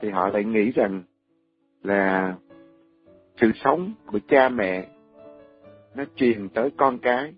[0.00, 1.02] thì họ lại nghĩ rằng
[1.82, 2.34] là
[3.40, 4.86] sự sống của cha mẹ
[5.94, 7.34] nó truyền tới con cái.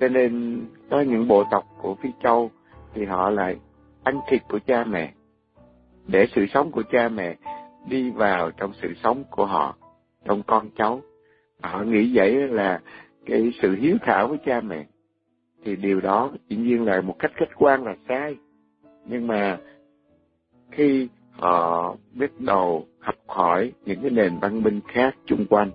[0.00, 2.50] Cho nên có những bộ tộc của phi châu
[2.94, 3.56] thì họ lại
[4.04, 5.12] ăn thịt của cha mẹ
[6.06, 7.36] để sự sống của cha mẹ
[7.88, 9.76] đi vào trong sự sống của họ,
[10.24, 11.02] trong con cháu.
[11.62, 12.80] Họ nghĩ vậy là
[13.26, 14.86] cái sự hiếu thảo với cha mẹ
[15.66, 18.36] thì điều đó dĩ nhiên là một cách khách quan là sai.
[19.04, 19.58] Nhưng mà
[20.70, 25.70] khi họ bắt đầu học hỏi những cái nền văn minh khác chung quanh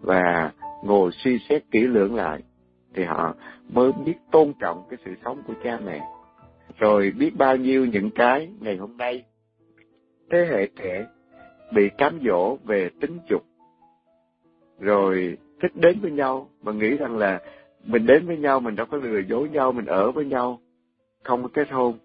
[0.00, 0.52] và
[0.84, 2.42] ngồi suy xét kỹ lưỡng lại,
[2.94, 3.34] thì họ
[3.68, 6.00] mới biết tôn trọng cái sự sống của cha mẹ.
[6.78, 9.24] Rồi biết bao nhiêu những cái ngày hôm nay
[10.30, 11.06] thế hệ trẻ
[11.74, 13.42] bị cám dỗ về tính dục,
[14.80, 17.40] rồi thích đến với nhau mà nghĩ rằng là
[17.84, 20.60] mình đến với nhau, mình đâu có lừa dối nhau, mình ở với nhau.
[21.22, 21.98] Không có kết hôn.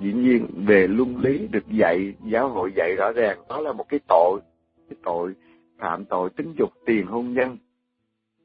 [0.00, 3.88] Dĩ nhiên, về luân lý được dạy, giáo hội dạy rõ ràng, đó là một
[3.88, 4.40] cái tội
[4.88, 5.34] cái tội
[5.78, 7.56] phạm tội tính dục tiền hôn nhân.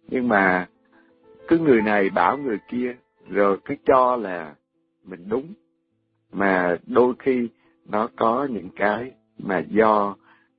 [0.07, 0.67] Nhưng mà
[1.47, 2.95] cứ người này bảo người kia,
[3.29, 4.55] rồi cứ cho là
[5.03, 5.53] mình đúng.
[6.31, 7.49] Mà đôi khi
[7.85, 10.15] nó có những cái mà do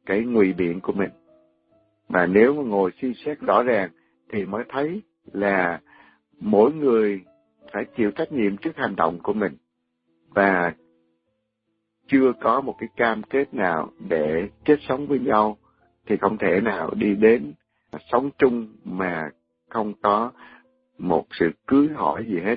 [0.07, 1.11] cái ngụy biện của mình.
[2.09, 3.91] Mà nếu mà ngồi suy xét rõ ràng
[4.33, 5.81] thì mới thấy là
[6.41, 7.25] mỗi người
[7.73, 9.57] phải chịu trách nhiệm trước hành động của mình.
[10.29, 10.75] Và
[12.07, 15.57] chưa có một cái cam kết nào để kết sống với nhau,
[16.07, 17.53] thì không thể nào đi đến
[18.13, 19.31] sống chung mà
[19.69, 20.33] không có
[20.99, 22.57] một sự cưới hỏi gì hết.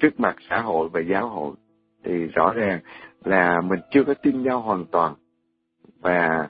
[0.00, 1.54] Trước mặt xã hội và giáo hội
[2.04, 2.80] thì rõ ràng
[3.24, 5.14] là mình chưa có tin nhau hoàn toàn.
[6.00, 6.48] Và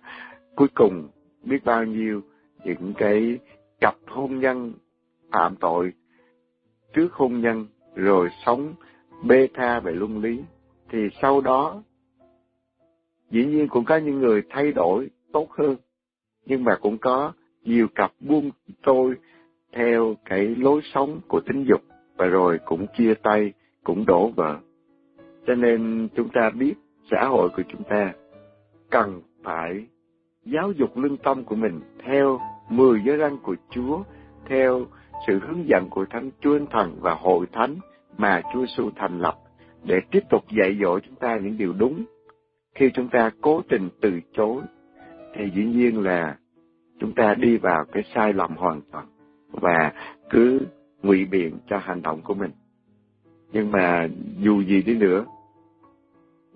[0.57, 1.09] cuối cùng
[1.43, 2.23] biết bao nhiêu
[2.65, 3.39] những cái
[3.81, 4.73] cặp hôn nhân
[5.33, 5.93] phạm tội
[6.93, 8.75] trước hôn nhân rồi sống
[9.25, 10.43] bê tha về luân lý
[10.91, 11.83] thì sau đó
[13.31, 15.77] dĩ nhiên cũng có những người thay đổi tốt hơn.
[16.47, 17.33] Nhưng mà cũng có
[17.63, 18.51] nhiều cặp buông
[18.83, 19.15] trôi
[19.73, 21.81] theo cái lối sống của tính dục
[22.17, 23.53] và rồi cũng chia tay
[23.85, 24.59] cũng đổ vỡ
[25.47, 26.75] cho nên chúng ta biết
[27.11, 28.13] xã hội của chúng ta
[28.91, 29.87] cần phải
[30.45, 34.03] giáo dục lương tâm của mình theo mười giới răn của Chúa,
[34.47, 34.87] theo
[35.27, 37.77] sự hướng dẫn của Thánh Chúa Thần và Hội Thánh
[38.19, 39.39] mà Chúa Giêsu thành lập
[39.85, 42.05] để tiếp tục dạy dỗ chúng ta những điều đúng.
[42.75, 44.63] Khi chúng ta cố tình từ chối,
[45.35, 46.37] thì dĩ nhiên là
[47.01, 49.07] chúng ta đi vào cái sai lầm hoàn toàn
[49.51, 49.93] và
[50.31, 50.61] cứ
[51.03, 52.51] ngụy biện cho hành động của mình.
[53.53, 55.25] Nhưng mà dù gì đi nữa,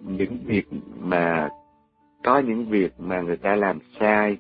[0.03, 0.66] những việc
[1.01, 1.49] mà
[2.24, 4.36] có những việc mà người ta làm sai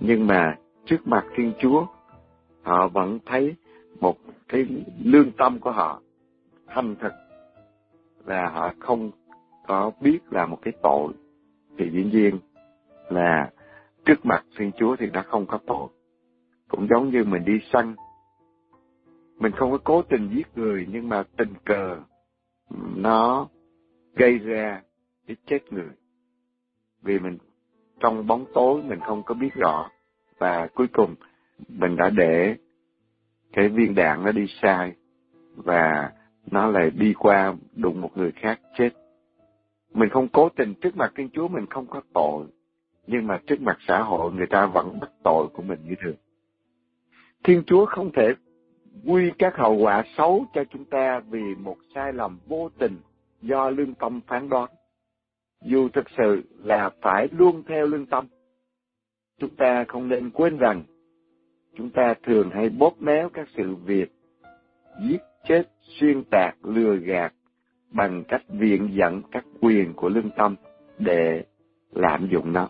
[0.00, 0.56] nhưng mà
[0.86, 1.86] trước mặt Thiên Chúa
[2.68, 3.54] họ vẫn thấy
[4.00, 4.16] một
[4.48, 4.66] cái
[5.04, 6.00] lương tâm của họ
[6.66, 7.12] thành thật
[8.26, 9.10] là họ không
[9.66, 11.12] có biết là một cái tội
[11.78, 12.38] thì dĩ nhiên
[13.08, 13.50] là
[14.04, 15.88] trước mặt Thiên Chúa thì đã không có tội.
[16.68, 17.94] Cũng giống như mình đi săn,
[19.38, 21.96] mình không có cố tình giết người nhưng mà tình cờ
[22.96, 23.48] nó
[24.14, 24.82] gây ra
[25.26, 25.90] cái chết người.
[27.02, 27.38] Vì mình
[28.00, 29.90] trong bóng tối mình không có biết rõ
[30.38, 31.14] và cuối cùng
[31.68, 32.56] mình đã để
[33.52, 34.92] cái viên đạn nó đi sai
[35.56, 36.12] và
[36.50, 38.90] nó lại đi qua đụng một người khác chết.
[39.94, 42.46] Mình không cố tình trước mặt Thiên Chúa mình không có tội,
[43.06, 46.16] nhưng mà trước mặt xã hội người ta vẫn bắt tội của mình như thường.
[47.44, 48.32] Thiên Chúa không thể
[49.06, 52.96] quy các hậu quả xấu cho chúng ta vì một sai lầm vô tình
[53.42, 54.70] do lương tâm phán đoán.
[55.64, 58.26] Dù thực sự là phải luôn theo lương tâm.
[59.38, 60.82] Chúng ta không nên quên rằng
[61.78, 64.12] chúng ta thường hay bóp méo các sự việc,
[65.02, 67.32] giết chết, xuyên tạc, lừa gạt
[67.90, 70.56] bằng cách viện dẫn các quyền của lương tâm
[70.98, 71.44] để
[71.92, 72.68] lạm dụng nó.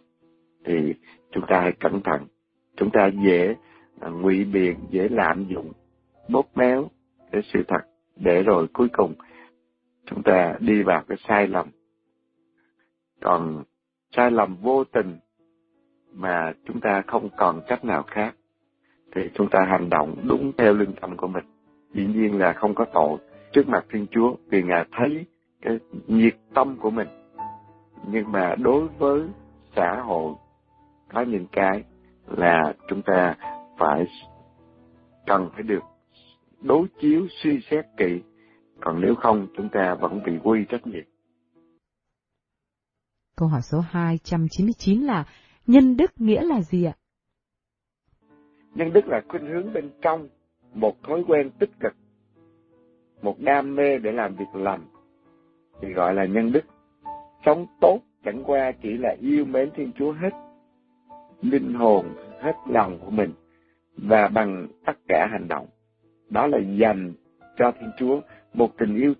[0.64, 0.94] Thì
[1.30, 2.26] chúng ta hãy cẩn thận.
[2.76, 3.54] Chúng ta dễ
[4.00, 5.72] à, ngụy biện, dễ lạm dụng,
[6.28, 6.90] bóp méo
[7.32, 7.80] cái sự thật
[8.16, 9.14] để rồi cuối cùng
[10.06, 11.66] chúng ta đi vào cái sai lầm.
[13.20, 13.64] Còn
[14.16, 15.16] sai lầm vô tình
[16.12, 18.34] mà chúng ta không còn cách nào khác
[19.18, 21.44] thì chúng ta hành động đúng theo lương tâm của mình
[21.94, 23.18] dĩ nhiên là không có tội
[23.52, 25.26] trước mặt Thiên Chúa, vì Ngài thấy
[25.62, 27.08] cái nhiệt tâm của mình.
[28.12, 29.22] Nhưng mà đối với
[29.76, 30.34] xã hội
[31.12, 31.84] có những cái
[32.26, 33.36] là chúng ta
[33.78, 34.06] phải
[35.26, 35.82] cần phải được
[36.62, 38.20] đối chiếu, suy xét kỹ
[38.80, 41.04] còn nếu không, chúng ta vẫn bị quy trách nhiệm.
[43.36, 45.24] Câu hỏi số 299 là
[45.66, 46.92] nhân đức nghĩa là gì ạ?
[48.78, 50.28] Nhân đức là khuynh hướng bên trong,
[50.74, 51.94] một thói quen tích cực,
[53.22, 54.80] một đam mê để làm việc lành,
[55.80, 56.64] thì gọi là nhân đức.
[57.46, 60.30] Sống tốt chẳng qua chỉ là yêu mến Thiên Chúa hết
[61.42, 62.06] linh hồn,
[62.40, 63.32] hết lòng của mình
[63.96, 65.66] và bằng tất cả hành động.
[66.30, 67.12] Đó là dành
[67.56, 68.20] cho Thiên Chúa
[68.54, 69.14] một tình yêu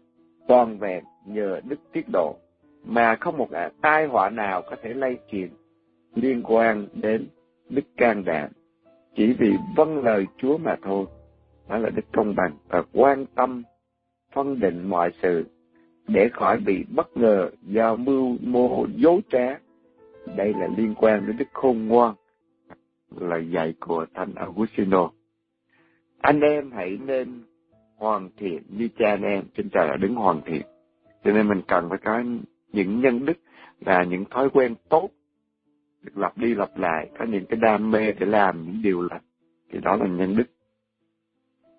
[0.49, 2.37] toàn vẹn nhờ đức tiết độ
[2.85, 3.49] mà không một
[3.83, 5.49] tai họa nào có thể lây truyền
[6.15, 7.29] liên quan đến
[7.69, 8.51] đức can đảm
[9.19, 11.07] chỉ vì vâng lời Chúa mà thôi.
[11.69, 13.63] Đó là đức công bằng và quan tâm
[14.33, 15.45] phân định mọi sự
[16.09, 19.59] để khỏi bị bất ngờ do mưu mô dối trá.
[20.37, 22.15] Đây là liên quan đến đức khôn ngoan,
[23.17, 25.11] là dạy của Thánh Augustino.
[26.19, 27.43] Anh em hãy nên
[27.97, 30.63] hoàn thiện như cha anh em trên trời là đứng hoàn thiện.
[31.25, 32.23] Cho nên mình cần phải có
[32.73, 33.39] những nhân đức
[33.81, 35.11] là những thói quen tốt
[36.03, 39.23] được lặp đi lặp lại, có những cái đam mê để làm những điều lành.
[39.73, 40.45] Thì đó là nhân đức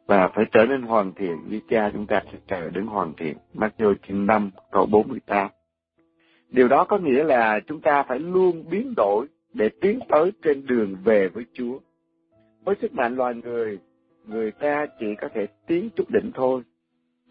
[0.10, 3.38] và phải trở nên hoàn thiện như cha chúng ta sẽ trở đến hoàn thiện.
[3.54, 5.50] Matthew chương 5 câu 48.
[6.50, 10.66] Điều đó có nghĩa là chúng ta phải luôn biến đổi để tiến tới trên
[10.66, 11.80] đường về với Chúa.
[12.66, 13.80] Với sức mạnh loài người,
[14.26, 16.62] người ta chỉ có thể tiến chút đỉnh thôi.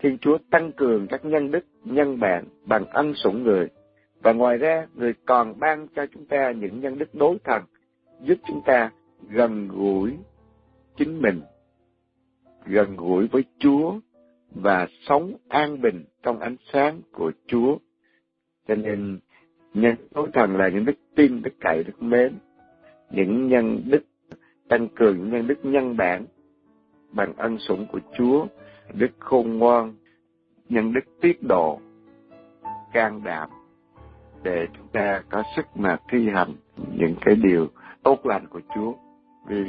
[0.00, 3.68] Thiên Chúa tăng cường các nhân đức, nhân bản bằng ân sủng người.
[4.22, 7.62] Và ngoài ra, người còn ban cho chúng ta những nhân đức đối thần,
[8.20, 8.90] giúp chúng ta
[9.30, 10.16] gần gũi
[10.96, 11.40] chính mình
[12.66, 14.00] gần gũi với Chúa
[14.50, 17.78] và sống an bình trong ánh sáng của Chúa.
[18.68, 19.18] Cho nên
[19.74, 22.38] nhân đối thần là những đức tin, đức cậy, đức mến,
[23.10, 24.02] những nhân đức
[24.68, 26.26] tăng cường những nhân đức nhân bản
[27.10, 28.46] bằng ân sủng của Chúa,
[28.94, 29.94] đức khôn ngoan,
[30.68, 31.80] nhân đức tiết độ,
[32.92, 33.50] can đảm
[34.42, 36.54] để chúng ta có sức mà thi hành
[36.94, 37.68] những cái điều
[38.02, 38.92] tốt lành của Chúa.
[39.46, 39.64] Vì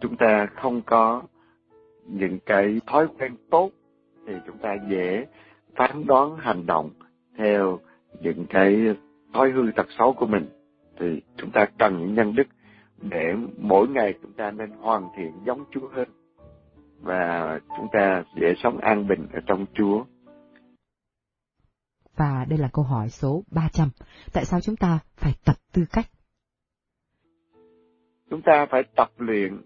[0.00, 1.22] chúng ta không có
[2.06, 3.70] những cái thói quen tốt,
[4.26, 5.26] thì chúng ta dễ
[5.76, 6.90] phán đoán hành động
[7.36, 7.78] theo
[8.20, 8.96] những cái
[9.34, 10.46] thói hư tật xấu của mình
[10.98, 12.46] thì chúng ta cần những nhân đức
[13.02, 16.08] để mỗi ngày chúng ta nên hoàn thiện giống Chúa hơn
[17.00, 20.04] và chúng ta dễ sống an bình ở trong Chúa.
[22.18, 23.88] Và đây là câu hỏi số 300.
[24.32, 26.06] Tại sao chúng ta phải tập tư cách?
[28.30, 29.58] Chúng ta phải tập luyện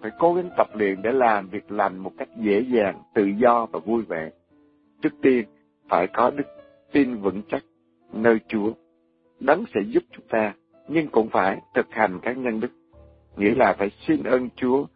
[0.00, 3.66] phải cố gắng tập luyện để làm việc lành một cách dễ dàng, tự do
[3.72, 4.30] và vui vẻ.
[5.02, 5.44] Trước tiên,
[5.88, 6.46] phải có đức
[6.92, 7.62] tin vững chắc
[8.12, 8.72] nơi Chúa.
[9.40, 10.54] Đấng sẽ giúp chúng ta,
[10.88, 12.70] nhưng cũng phải thực hành các nhân đức.
[13.36, 14.86] Nghĩa là phải xin ơn Chúa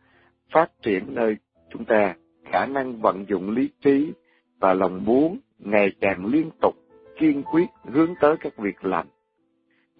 [0.53, 1.37] phát triển nơi
[1.73, 2.15] chúng ta
[2.53, 4.13] khả năng vận dụng lý trí
[4.59, 6.74] và lòng muốn ngày càng liên tục,
[7.19, 9.07] kiên quyết hướng tới các việc lành.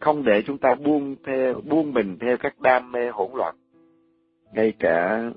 [0.01, 3.55] Không để chúng ta buông theo buông mình theo các đam mê hỗn loạn.
[4.53, 5.31] Ngay cả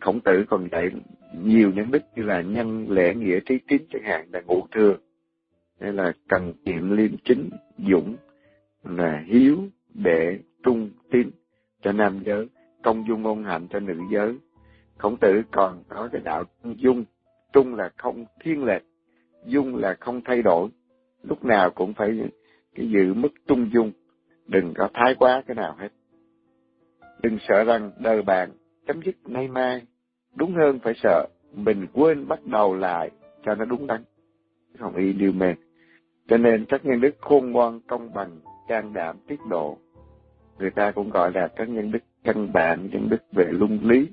[0.00, 0.90] khổng tử còn dạy
[1.42, 4.96] nhiều nhân đức như là nhân lễ nghĩa trí tín chẳng hạn là ngũ thừa.
[5.80, 8.16] Hay là cần kiệm liêm chính dũng
[8.84, 9.58] là hiếu
[9.94, 11.30] để trung tín
[11.82, 12.48] cho nam giới
[12.82, 14.38] công dung ngôn hạnh cho nữ giới.
[14.98, 17.04] Khổng tử còn có cái đạo dung
[17.52, 18.82] trung là không thiên lệch
[19.46, 20.68] dung là không thay đổi
[21.22, 22.10] lúc nào cũng phải
[22.74, 23.92] cái giữ mức trung dung
[24.46, 25.88] đừng có thái quá cái nào hết
[27.22, 28.50] đừng sợ rằng đời bạn
[28.86, 29.82] chấm dứt nay mai.
[30.34, 33.10] Đúng hơn phải sợ, mình quên bắt đầu lại
[33.44, 34.02] cho nó đúng đắn.
[34.78, 35.56] Không y điều mềm.
[36.28, 38.38] Cho nên các nhân đức khôn ngoan, công bằng,
[38.68, 39.78] can đảm, tiết độ.
[40.58, 44.08] Người ta cũng gọi là các nhân đức căn bản, nhân đức về luân lý.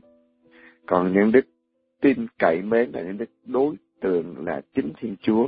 [0.87, 1.45] Còn nhân đức
[2.01, 5.47] tin cậy mến là nhân đức đối tượng là chính Thiên Chúa.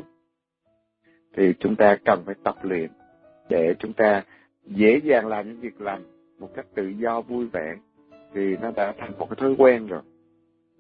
[1.35, 2.91] Thì chúng ta cần phải tập luyện
[3.49, 4.23] để chúng ta
[4.65, 6.03] dễ dàng làm những việc lành
[6.39, 7.75] một cách tự do vui vẻ
[8.33, 10.01] thì nó đã thành một cái thói quen rồi,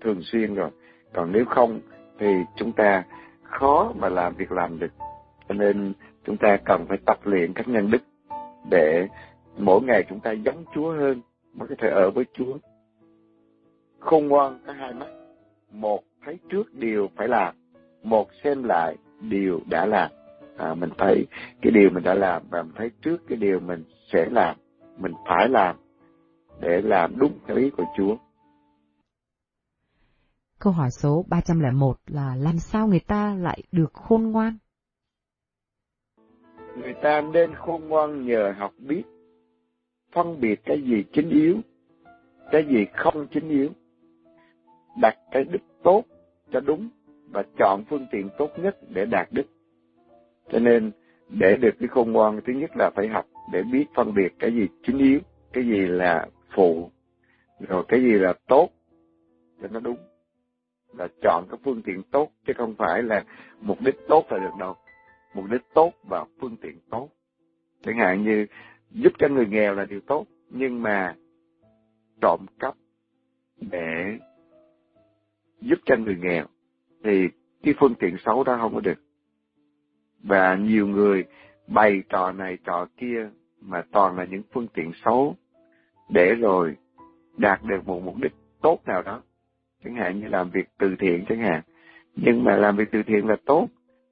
[0.01, 0.69] thường xuyên rồi.
[1.13, 1.79] Còn nếu không
[2.19, 3.03] thì chúng ta
[3.43, 4.91] khó mà làm việc làm được.
[5.49, 5.93] Cho nên
[6.23, 8.01] chúng ta cần phải tập luyện các nhân đức
[8.71, 9.07] để
[9.57, 11.21] mỗi ngày chúng ta giống Chúa hơn
[11.53, 12.57] mới có thể ở với Chúa.
[13.99, 15.07] Khôn ngoan có hai mắt.
[15.71, 17.55] Một thấy trước điều phải làm,
[18.03, 20.11] một xem lại điều đã làm.
[20.57, 21.25] À, mình thấy
[21.61, 23.83] cái điều mình đã làm và mình thấy trước cái điều mình
[24.13, 24.55] sẽ làm,
[24.97, 25.75] mình phải làm
[26.61, 28.15] để làm đúng theo ý của Chúa.
[30.59, 34.57] Câu hỏi số 301 là làm sao người ta lại được khôn ngoan?
[36.75, 39.03] Người ta nên khôn ngoan nhờ học biết,
[40.11, 41.57] phân biệt cái gì chính yếu,
[42.51, 43.69] cái gì không chính yếu,
[45.01, 46.03] đặt cái đức tốt
[46.51, 46.89] cho đúng
[47.31, 49.45] và chọn phương tiện tốt nhất để đạt đức.
[50.51, 50.91] Cho nên,
[51.29, 54.53] để được cái khôn ngoan, thứ nhất là phải học để biết phân biệt cái
[54.53, 55.19] gì chính yếu,
[55.53, 56.89] cái gì là phụ
[57.59, 58.69] rồi cái gì là tốt
[59.61, 59.97] cho nó đúng.
[60.97, 63.23] Là chọn cái phương tiện tốt chứ không phải là
[63.61, 64.75] mục đích tốt là được đâu.
[65.35, 67.09] Mục đích tốt và phương tiện tốt.
[67.85, 68.45] Chẳng hạn như
[68.91, 71.15] giúp cho người nghèo là điều tốt nhưng mà
[72.21, 72.75] trộm cắp
[73.71, 74.17] để
[75.61, 76.45] giúp cho người nghèo
[77.03, 77.27] thì
[77.63, 79.01] cái phương tiện xấu đó không có được.
[80.23, 81.23] Và nhiều người
[81.67, 83.29] bày trò này trò kia
[83.61, 85.35] mà toàn là những phương tiện xấu
[86.09, 86.75] để rồi
[87.37, 89.21] đạt được một mục đích tốt nào đó.
[89.83, 91.61] Chẳng hạn như làm việc từ thiện chẳng hạn.
[92.15, 93.67] Nhưng mà làm việc từ thiện là tốt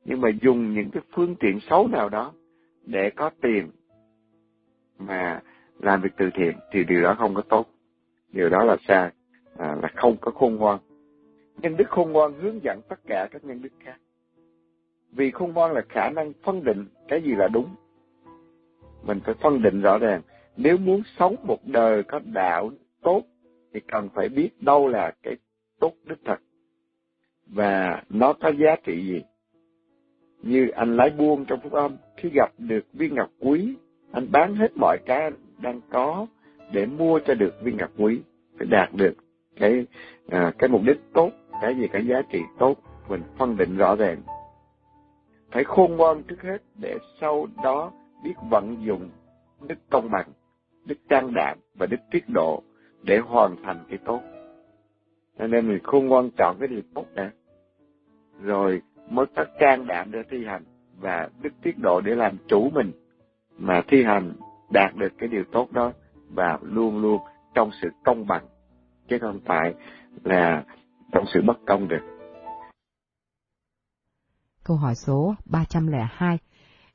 [0.05, 2.33] nhưng mà dùng những cái phương tiện xấu nào đó
[2.85, 3.69] để có tiền
[4.99, 5.41] mà
[5.79, 7.69] làm việc từ thiện thì điều đó không có tốt.
[8.31, 9.11] Điều đó là sai
[9.57, 10.79] à, là không có khôn ngoan
[11.61, 13.97] nhân đức khôn ngoan hướng dẫn tất cả các nhân đức khác.
[15.11, 17.75] Vì khôn ngoan là khả năng phân định cái gì là đúng.
[19.03, 20.21] Mình phải phân định rõ ràng.
[20.57, 22.71] Nếu muốn sống một đời có đạo
[23.01, 23.23] tốt
[23.73, 25.35] thì cần phải biết đâu là cái
[25.79, 26.37] tốt đích thật.
[27.47, 29.23] Và nó có giá trị gì?
[30.41, 33.75] Như anh lái buôn trong phúc âm khi gặp được viên ngọc quý
[34.11, 35.31] anh bán hết mọi cái
[35.61, 36.27] đang có
[36.71, 38.21] để mua cho được viên ngọc quý
[38.57, 39.13] phải đạt được
[39.55, 39.85] cái
[40.29, 41.31] à, cái mục đích tốt
[41.61, 42.75] cái gì cái giá trị tốt,
[43.09, 44.21] mình phân định rõ ràng.
[45.51, 47.91] Phải khôn ngoan trước hết để sau đó
[48.23, 49.09] biết vận dụng
[49.67, 50.27] đức công bằng,
[50.85, 52.63] đức trang đảm và đức tiết độ
[53.03, 54.21] để hoàn thành cái tốt.
[55.39, 57.31] Cho nên mình khôn ngoan chọn cái điều tốt đã.
[58.41, 60.63] Rồi mới có trang đảm để thi hành
[60.99, 62.91] và đức tiết độ để làm chủ mình
[63.57, 64.33] mà thi hành
[64.69, 65.91] đạt được cái điều tốt đó
[66.29, 67.21] và luôn luôn
[67.53, 68.43] trong sự công bằng.
[69.07, 69.73] Chứ không phải
[70.23, 70.63] là
[71.11, 72.01] trong sự bất công được.
[74.63, 76.37] Câu hỏi số 302.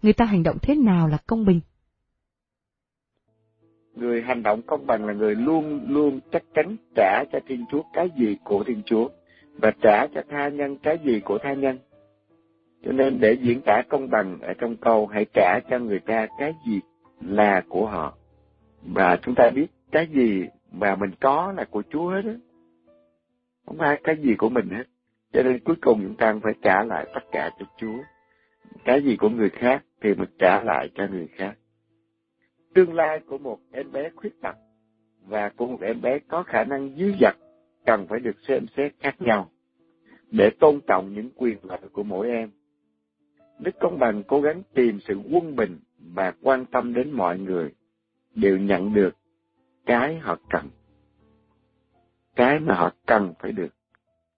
[0.03, 1.61] Người ta hành động thế nào là công bình?
[3.95, 7.83] Người hành động công bằng là người luôn luôn chắc chắn trả cho Thiên Chúa
[7.93, 9.09] cái gì của Thiên Chúa
[9.59, 11.79] và trả cho tha nhân cái gì của tha nhân.
[12.85, 16.27] Cho nên để diễn tả công bằng ở trong câu hãy trả cho người ta
[16.39, 16.81] cái gì
[17.21, 18.17] là của họ.
[18.83, 22.35] Và chúng ta biết cái gì mà mình có là của Chúa hết á.
[23.67, 24.85] Không ai cái gì của mình hết.
[25.33, 28.03] Cho nên cuối cùng chúng ta phải trả lại tất cả cho Chúa.
[28.85, 31.55] Cái gì của người khác thì mình trả lại cho người khác.
[32.75, 34.57] Tương lai của một em bé khuyết tật
[35.27, 37.35] và của một em bé có khả năng dư dật
[37.87, 39.51] cần phải được xem xét khác nhau
[40.31, 42.51] để tôn trọng những quyền lợi của mỗi em.
[43.59, 47.75] Đức Công Bằng cố gắng tìm sự quân bình và quan tâm đến mọi người
[48.35, 49.17] đều nhận được
[49.87, 50.69] cái họ cần.
[52.37, 53.75] Cái mà họ cần phải được.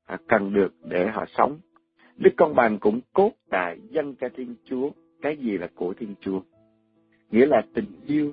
[0.04, 1.58] Họ cần được để họ sống.
[2.16, 4.90] Đức Công Bằng cũng cốt tại dân cho Thiên Chúa
[5.22, 6.40] cái gì là của Thiên Chúa.
[7.30, 8.32] Nghĩa là tình yêu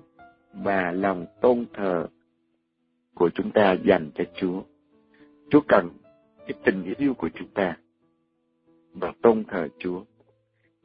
[0.53, 2.07] và lòng tôn thờ
[3.14, 4.61] của chúng ta dành cho Chúa.
[5.49, 5.90] Chúa cần
[6.38, 7.77] cái tình yêu của chúng ta
[8.94, 10.03] và tôn thờ Chúa.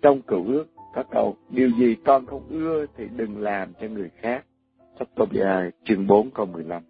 [0.02, 4.10] Trong cựu ước có câu, điều gì con không ưa thì đừng làm cho người
[4.20, 4.44] khác.
[4.98, 6.82] Sách Tô Bia chương 4 câu 15.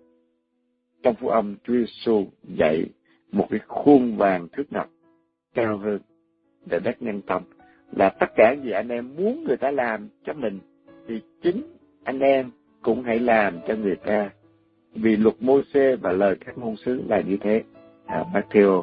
[1.03, 2.87] Trong phúc âm Chúa Giêsu dạy
[3.33, 4.91] một cái khuôn vàng thước ngọc
[5.55, 6.01] cao hơn
[6.66, 7.43] để đắc nhân tâm
[7.93, 10.59] là tất cả gì anh em muốn người ta làm cho mình
[11.09, 11.62] thì chính
[12.05, 12.51] anh em
[12.83, 14.31] cũng hãy làm cho người ta.
[14.95, 17.62] Vì luật mô xê và lời các ngôn sứ là như thế.
[18.07, 18.83] À, Matthew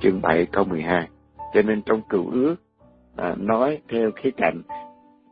[0.00, 1.08] chương 7 câu 12
[1.54, 2.56] cho nên trong cựu ước
[3.16, 4.62] à, nói theo khía cạnh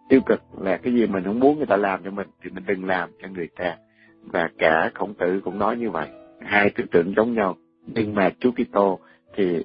[0.08, 2.64] tiêu cực là cái gì mình không muốn người ta làm cho mình thì mình
[2.66, 3.76] đừng làm cho người ta
[4.22, 6.08] và cả khổng tử cũng nói như vậy.
[6.40, 7.56] Hai tư tưởng giống nhau.
[7.86, 8.98] Nhưng mà Chúa Kitô
[9.34, 9.64] thì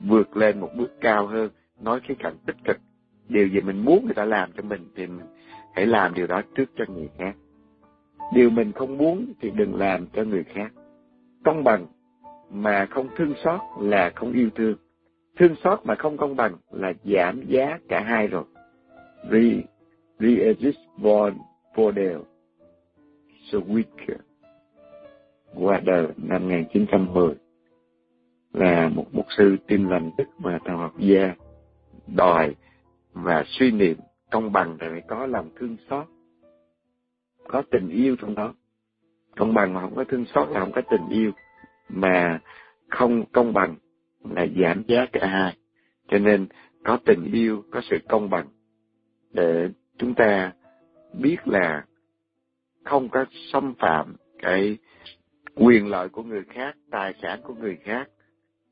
[0.00, 1.50] vượt lên một bước cao hơn,
[1.80, 2.76] nói cái cạnh tích cực.
[3.28, 5.26] Điều gì mình muốn người ta làm cho mình thì mình
[5.74, 7.36] hãy làm điều đó trước cho người khác.
[8.34, 10.72] Điều mình không muốn thì đừng làm cho người khác.
[11.44, 11.86] Công bằng
[12.50, 14.76] mà không thương xót là không yêu thương.
[15.36, 18.44] Thương xót mà không công bằng là giảm giá cả hai rồi.
[19.30, 19.62] Re,
[20.18, 21.32] re-exist
[21.74, 22.24] for đều
[23.50, 24.16] Swick
[25.54, 27.34] qua đời năm 1910
[28.52, 31.34] là một mục sư tin lành đức mà thần học gia
[32.06, 32.54] đòi
[33.12, 33.96] và suy niệm
[34.30, 36.06] công bằng để có lòng thương xót,
[37.48, 38.54] có tình yêu trong đó.
[39.36, 41.32] Công bằng mà không có thương xót là không có tình yêu,
[41.88, 42.40] mà
[42.88, 43.76] không công bằng
[44.30, 45.56] là giảm giá cả hai.
[46.08, 46.46] Cho nên
[46.84, 48.46] có tình yêu, có sự công bằng
[49.32, 49.68] để
[49.98, 50.52] chúng ta
[51.18, 51.84] biết là
[52.84, 54.78] không có xâm phạm cái
[55.54, 58.08] quyền lợi của người khác tài sản của người khác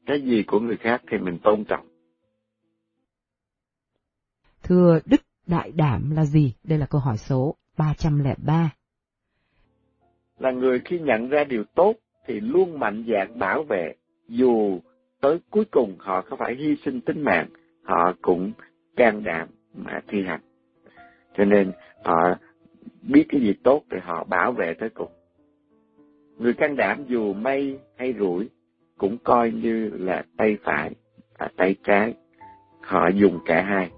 [0.06, 1.86] cái gì của người khác thì mình tôn trọng.
[4.62, 6.54] Thưa đức đại đảm là gì?
[6.64, 8.70] Đây là câu hỏi số 303
[10.38, 11.94] là người khi nhận ra điều tốt
[12.26, 13.94] thì luôn mạnh dạn bảo vệ
[14.28, 14.80] dù
[15.20, 17.48] tới cuối cùng họ có phải hy sinh tính mạng
[17.82, 18.52] họ cũng
[18.96, 20.40] can đảm mà thi hành.
[21.36, 21.72] Cho nên
[22.04, 22.34] họ
[23.02, 25.10] biết cái gì tốt thì họ bảo vệ tới cùng.
[26.38, 28.48] Người can đảm dù mây hay rủi
[28.98, 30.90] cũng coi như là tay phải
[31.38, 32.14] và tay trái.
[32.80, 33.90] Họ dùng cả hai.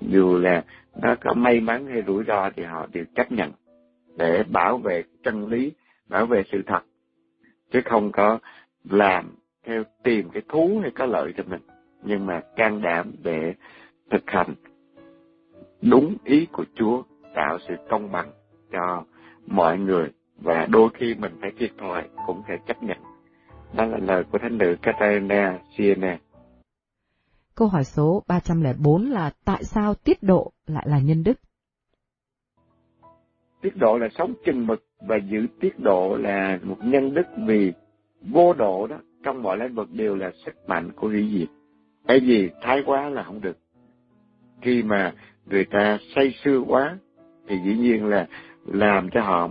[0.00, 0.64] Dù là
[1.02, 3.52] nó có may mắn hay rủi ro thì họ đều chấp nhận
[4.16, 5.72] để bảo vệ chân lý,
[6.08, 6.80] bảo vệ sự thật.
[7.70, 8.38] Chứ không có
[8.90, 9.34] làm
[9.64, 11.60] theo tìm cái thú hay có lợi cho mình.
[12.02, 13.54] Nhưng mà can đảm để
[14.10, 14.54] thực hành
[15.82, 17.02] đúng ý của Chúa
[17.38, 18.30] tạo sự công bằng
[18.72, 19.04] cho
[19.46, 22.98] mọi người và đôi khi mình phải thiệt thòi cũng phải chấp nhận.
[23.76, 26.18] Đó là lời của Thánh nữ Katarina Siena.
[27.54, 31.40] Câu hỏi số 304 là tại sao tiết độ lại là nhân đức?
[33.62, 37.72] Tiết độ là sống chừng mực và giữ tiết độ là một nhân đức vì
[38.22, 41.48] vô độ đó trong mọi lĩnh vực đều là sức mạnh của hủy diệt.
[42.08, 43.58] Cái gì thái quá là không được.
[44.62, 45.14] Khi mà
[45.46, 46.98] người ta say sưa quá
[47.48, 48.26] thì dĩ nhiên là
[48.66, 49.50] làm cho họ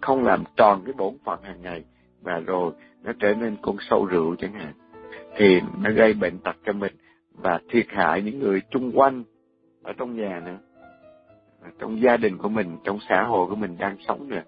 [0.00, 1.84] không làm tròn cái bổn phận hàng ngày,
[2.22, 2.72] và rồi
[3.02, 4.72] nó trở nên con sâu rượu chẳng hạn.
[5.36, 6.92] Thì nó gây bệnh tật cho mình
[7.32, 9.24] và thiệt hại những người chung quanh
[9.82, 10.58] ở trong nhà nữa.
[11.78, 14.42] Trong gia đình của mình, trong xã hội của mình đang sống nữa.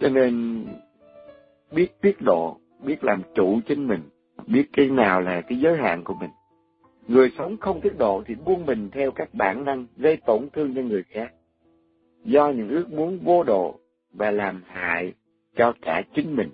[0.00, 0.64] Cho nên
[1.72, 4.00] biết tiết độ, biết làm chủ chính mình,
[4.46, 6.30] biết cái nào là cái giới hạn của mình.
[7.08, 10.74] Người sống không tiết độ thì buông mình theo các bản năng gây tổn thương
[10.74, 11.32] cho người khác
[12.24, 13.78] do những ước muốn vô độ
[14.12, 15.12] và làm hại
[15.56, 16.50] cho cả chính mình.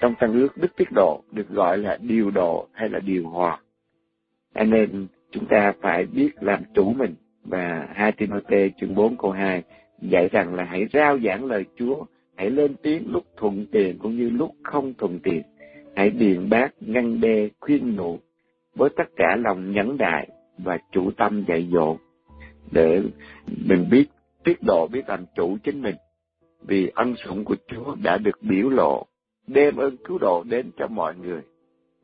[0.00, 3.60] Trong tăng ước đức tiết độ được gọi là điều độ hay là điều hòa.
[4.52, 7.14] Anh nên chúng ta phải biết làm chủ mình
[7.44, 9.62] và 2 Timothy chương 4 câu 2
[10.00, 12.04] dạy rằng là hãy rao giảng lời Chúa,
[12.36, 15.42] hãy lên tiếng lúc thuận tiền cũng như lúc không thuận tiền.
[15.96, 18.18] Hãy biện bác, ngăn đe, khuyên nhủ
[18.74, 20.28] với tất cả lòng nhẫn đại
[20.58, 21.96] và chủ tâm dạy dỗ
[22.70, 23.02] để
[23.66, 24.06] mình biết
[24.44, 25.94] tiết độ biết làm chủ chính mình
[26.66, 29.06] vì ân sủng của Chúa đã được biểu lộ,
[29.46, 31.40] đem ơn cứu độ đến cho mọi người.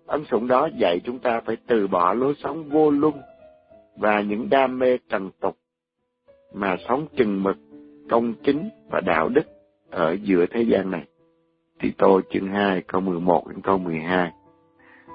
[0.07, 3.15] Ân sủng đó dạy chúng ta phải từ bỏ lối sống vô luân
[3.97, 5.57] và những đam mê trần tục,
[6.55, 7.57] mà sống chừng mực,
[8.11, 9.47] công chính và đạo đức
[9.91, 11.05] ở giữa thế gian này.
[11.81, 14.33] Thì tôi chương 2 câu 11 đến câu 12.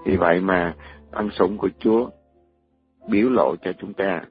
[0.06, 0.76] Vì vậy mà
[1.12, 2.10] ân sủng của Chúa
[3.10, 4.26] biểu lộ cho chúng ta,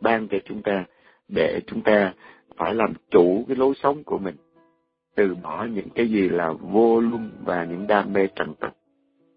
[0.00, 0.84] ban cho chúng ta
[1.34, 2.14] để chúng ta
[2.56, 4.34] phải làm chủ cái lối sống của mình.
[5.16, 8.72] Từ bỏ những cái gì là vô luân và những đam mê trần tục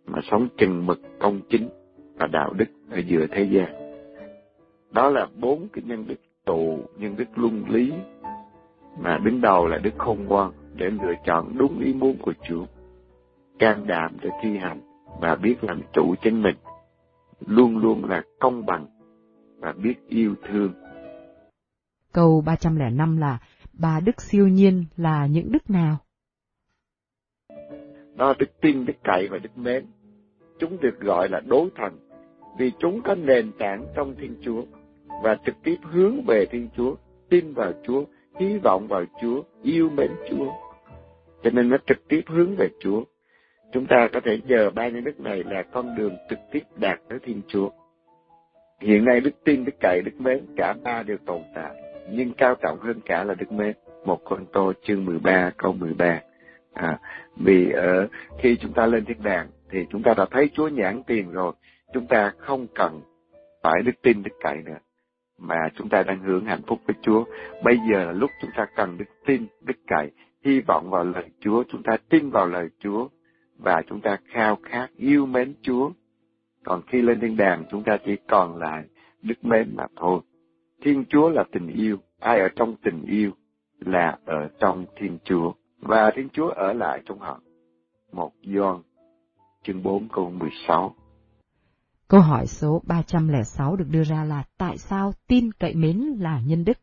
[0.06, 1.70] mà sống chừng mực công chính
[2.16, 3.98] và đạo đức ở giữa thế gian.
[4.92, 6.16] Đó là bốn cái nhân đức
[6.46, 7.94] tụ, nhân đức luân lý
[9.00, 12.66] mà đứng đầu là đức khôn ngoan để lựa chọn đúng ý muốn của Chúa,
[13.60, 14.80] can đảm để thi hành
[15.22, 16.56] và biết làm chủ chính mình.
[17.48, 18.86] Luôn luôn là công bằng
[19.58, 20.74] và biết yêu thương.
[22.18, 23.40] Câu 305 là
[23.74, 25.98] ba đức siêu nhiên là những đức nào?
[28.16, 29.86] Đó đức tin, đức cậy và đức mến.
[30.60, 32.00] Chúng được gọi là đối thần
[32.58, 34.64] vì chúng có nền tảng trong Thiên Chúa
[35.24, 36.96] và trực tiếp hướng về Thiên Chúa,
[37.30, 38.04] tin vào Chúa,
[38.40, 40.52] hy vọng vào Chúa, yêu mến Chúa.
[41.44, 43.04] Cho nên nó trực tiếp hướng về Chúa.
[43.74, 47.00] Chúng ta có thể nhờ ba nhân đức này là con đường trực tiếp đạt
[47.10, 47.70] tới Thiên Chúa.
[48.82, 52.56] Hiện nay đức tin, đức cậy, đức mến, cả ba đều tồn tại nhưng cao
[52.56, 53.76] trọng hơn cả là Đức Mến.
[54.06, 56.22] Một con tô chương 13 câu 13.
[56.74, 57.00] À,
[57.36, 58.12] vì ở uh,
[58.42, 61.54] khi chúng ta lên thiên đàng thì chúng ta đã thấy Chúa nhãn tiền rồi.
[61.94, 63.02] Chúng ta không cần
[63.64, 64.78] phải đức tin, đức cậy nữa.
[65.38, 67.24] Mà chúng ta đang hưởng hạnh phúc với Chúa.
[67.64, 70.12] Bây giờ là lúc chúng ta cần đức tin, đức cậy,
[70.46, 71.64] hy vọng vào lời Chúa.
[71.70, 73.08] Chúng ta tin vào lời Chúa
[73.58, 75.92] và chúng ta khao khát yêu mến Chúa.
[76.64, 78.84] Còn khi lên thiên đàng chúng ta chỉ còn lại
[79.22, 80.20] đức mến mà thôi.
[80.82, 83.32] Thiên Chúa là tình yêu, ai ở trong tình yêu
[83.80, 87.42] là ở trong Thiên Chúa, và Thiên Chúa ở lại trong họ.
[88.12, 88.82] Một Gioan
[89.64, 90.96] chương 4 câu 16
[92.08, 96.66] Câu hỏi số 306 được đưa ra là tại sao tin cậy mến là nhân
[96.66, 96.78] đức?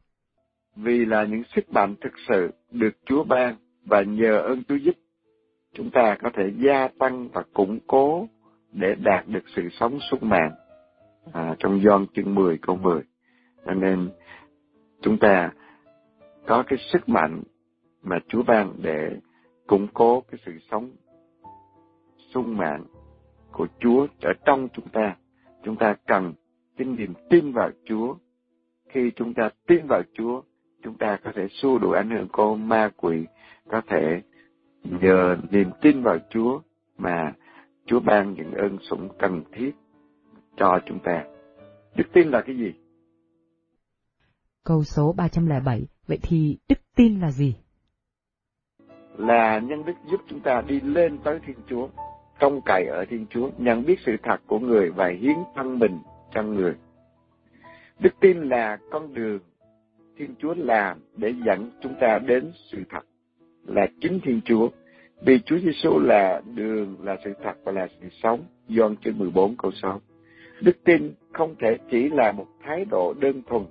[0.77, 4.95] Vì là những sức mạnh thực sự được Chúa ban và nhờ ơn Chúa giúp,
[5.75, 8.29] chúng ta có thể gia tăng và củng cố
[8.73, 10.53] để đạt được sự sống sung mãn.
[11.33, 13.03] À, trong Gioan chương 10 câu 10
[13.67, 14.11] cho nên
[15.03, 15.53] chúng ta
[16.47, 17.43] có cái sức mạnh
[18.03, 19.17] mà Chúa ban để
[19.67, 20.91] củng cố cái sự sống
[22.35, 22.85] sung mãn
[23.53, 25.17] của Chúa ở trong chúng ta.
[25.65, 26.33] Chúng ta cần
[26.77, 28.15] cái niềm tin vào Chúa.
[28.89, 30.43] Khi chúng ta tin vào Chúa,
[30.83, 33.27] chúng ta có thể xua đuổi ảnh hưởng của ma quỷ,
[33.69, 34.23] có thể
[34.85, 36.61] nhờ niềm tin vào Chúa
[36.99, 37.33] mà
[37.87, 39.71] Chúa ban những ơn sủng cần thiết
[40.57, 41.25] cho chúng ta.
[41.97, 42.75] Đức tin là cái gì?
[44.65, 47.57] Câu số 307, vậy thì đức tin là gì?
[49.19, 51.89] Là nhân đức giúp chúng ta đi lên tới Thiên Chúa,
[52.39, 55.99] trông cậy ở Thiên Chúa, nhận biết sự thật của người và hiến thân mình
[56.35, 56.75] cho người.
[57.99, 59.39] Đức tin là con đường
[60.19, 63.07] Thiên Chúa làm để dẫn chúng ta đến sự thật,
[63.67, 64.69] là chính Thiên Chúa.
[65.21, 68.45] Vì Chúa Giêsu là đường, là sự thật và là sự sống.
[68.69, 70.01] Gioan chương 14 câu 6.
[70.61, 73.63] Đức tin không thể chỉ là một thái độ đơn thuần,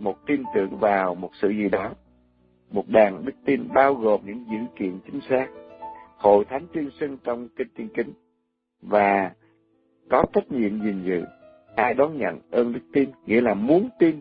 [0.00, 1.90] một tin tưởng vào một sự gì đó.
[2.70, 5.46] Một đàn đức tin bao gồm những dữ kiện chính xác,
[6.16, 8.12] hội thánh tuyên xưng trong kinh tiên kính
[8.82, 9.30] và
[10.10, 11.24] có trách nhiệm gìn giữ.
[11.76, 14.20] Ai đón nhận ơn đức tin, nghĩa là muốn tin,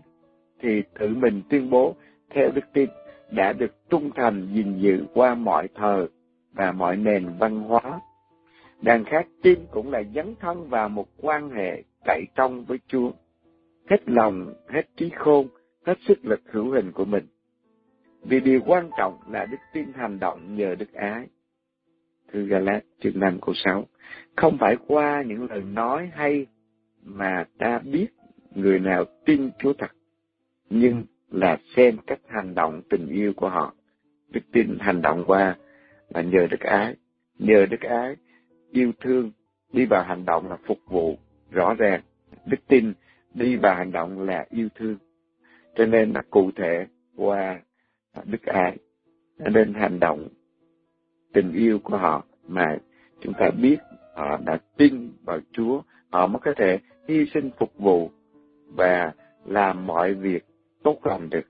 [0.62, 1.96] thì tự mình tuyên bố
[2.30, 2.90] theo đức tin
[3.32, 6.08] đã được trung thành gìn giữ qua mọi thời
[6.54, 8.00] và mọi nền văn hóa.
[8.82, 13.12] Đàn khác tin cũng là dấn thân vào một quan hệ cậy trong với Chúa,
[13.90, 15.48] hết lòng, hết trí khôn,
[15.90, 17.28] hết sức lực hữu hình của mình.
[18.24, 21.28] Vì điều quan trọng là đức tin hành động nhờ đức ái.
[22.32, 23.88] Thư Galat chương 5 câu 6
[24.36, 26.45] Không phải qua những lời nói hay
[27.03, 28.07] mà ta biết
[28.56, 29.91] người nào tin Chúa thật,
[30.70, 33.74] nhưng là xem cách hành động tình yêu của họ.
[34.30, 35.57] Đức tin hành động qua
[36.10, 36.95] là nhờ đức ái.
[37.40, 38.16] Nhờ đức ái,
[38.72, 39.32] yêu thương,
[39.74, 41.18] đi vào hành động là phục vụ,
[41.52, 42.02] rõ ràng.
[42.45, 42.94] Đức tin
[43.34, 44.98] đi vào hành động là yêu thương.
[45.80, 47.60] Cho nên là cụ thể qua
[48.24, 48.78] đức ái.
[49.40, 50.28] Cho nên hành động
[51.34, 52.78] tình yêu của họ mà
[53.22, 53.78] chúng ta biết
[54.16, 58.12] họ đã tin vào Chúa, họ mới có thể hy sinh phục vụ
[58.76, 59.14] và
[59.46, 60.46] làm mọi việc
[60.84, 61.48] tốt lành được.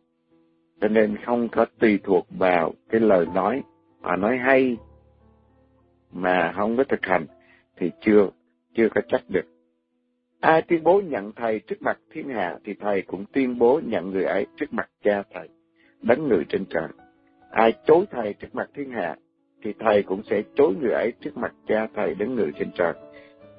[0.82, 3.64] Cho nên không có tùy thuộc vào cái lời nói,
[4.02, 4.78] họ nói hay
[6.12, 7.26] mà không có thực hành
[7.78, 8.30] thì chưa
[8.74, 9.46] chưa có chắc được.
[10.40, 14.11] Ai tuyên bố nhận thầy trước mặt thiên hạ thì thầy cũng tuyên bố nhận
[14.11, 15.49] người ấy trước mặt cha thầy,
[16.02, 16.88] đấng người trên trời.
[17.52, 19.16] Ai chối thầy trước mặt thiên hạ
[19.64, 22.94] thì thầy cũng sẽ chối người ấy trước mặt cha thầy đấng người trên trời.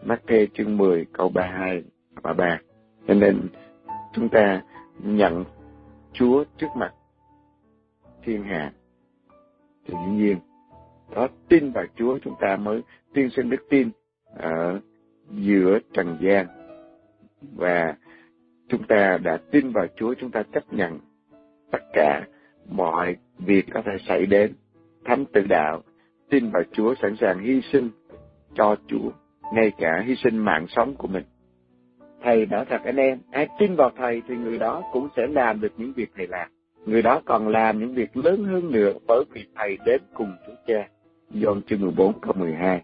[0.06, 1.82] Matthew chương 10 câu 32
[2.22, 2.60] và 3.
[3.08, 3.40] Cho nên
[4.12, 4.62] chúng ta
[4.98, 5.44] nhận
[6.12, 6.94] Chúa trước mặt
[8.24, 8.72] thiên hạ
[9.86, 10.36] thì dĩ nhiên
[11.14, 12.82] đó tin vào Chúa chúng ta mới
[13.14, 13.90] tiên sinh đức tin
[14.36, 14.80] ở
[15.30, 16.46] giữa trần gian
[17.56, 17.94] và
[18.68, 20.98] chúng ta đã tin vào Chúa, chúng ta chấp nhận
[21.70, 22.26] tất cả
[22.70, 24.52] mọi việc có thể xảy đến.
[25.04, 25.82] Thánh tự đạo
[26.30, 27.90] tin vào Chúa, sẵn sàng hy sinh
[28.54, 29.10] cho Chúa,
[29.54, 31.24] ngay cả hy sinh mạng sống của mình.
[32.22, 35.60] Thầy nói thật anh em, ai tin vào thầy thì người đó cũng sẽ làm
[35.60, 36.50] được những việc thầy làm.
[36.86, 40.54] Người đó còn làm những việc lớn hơn nữa bởi vì thầy đến cùng Chúa
[40.66, 40.88] Cha.
[41.30, 42.82] John chương 14 câu 12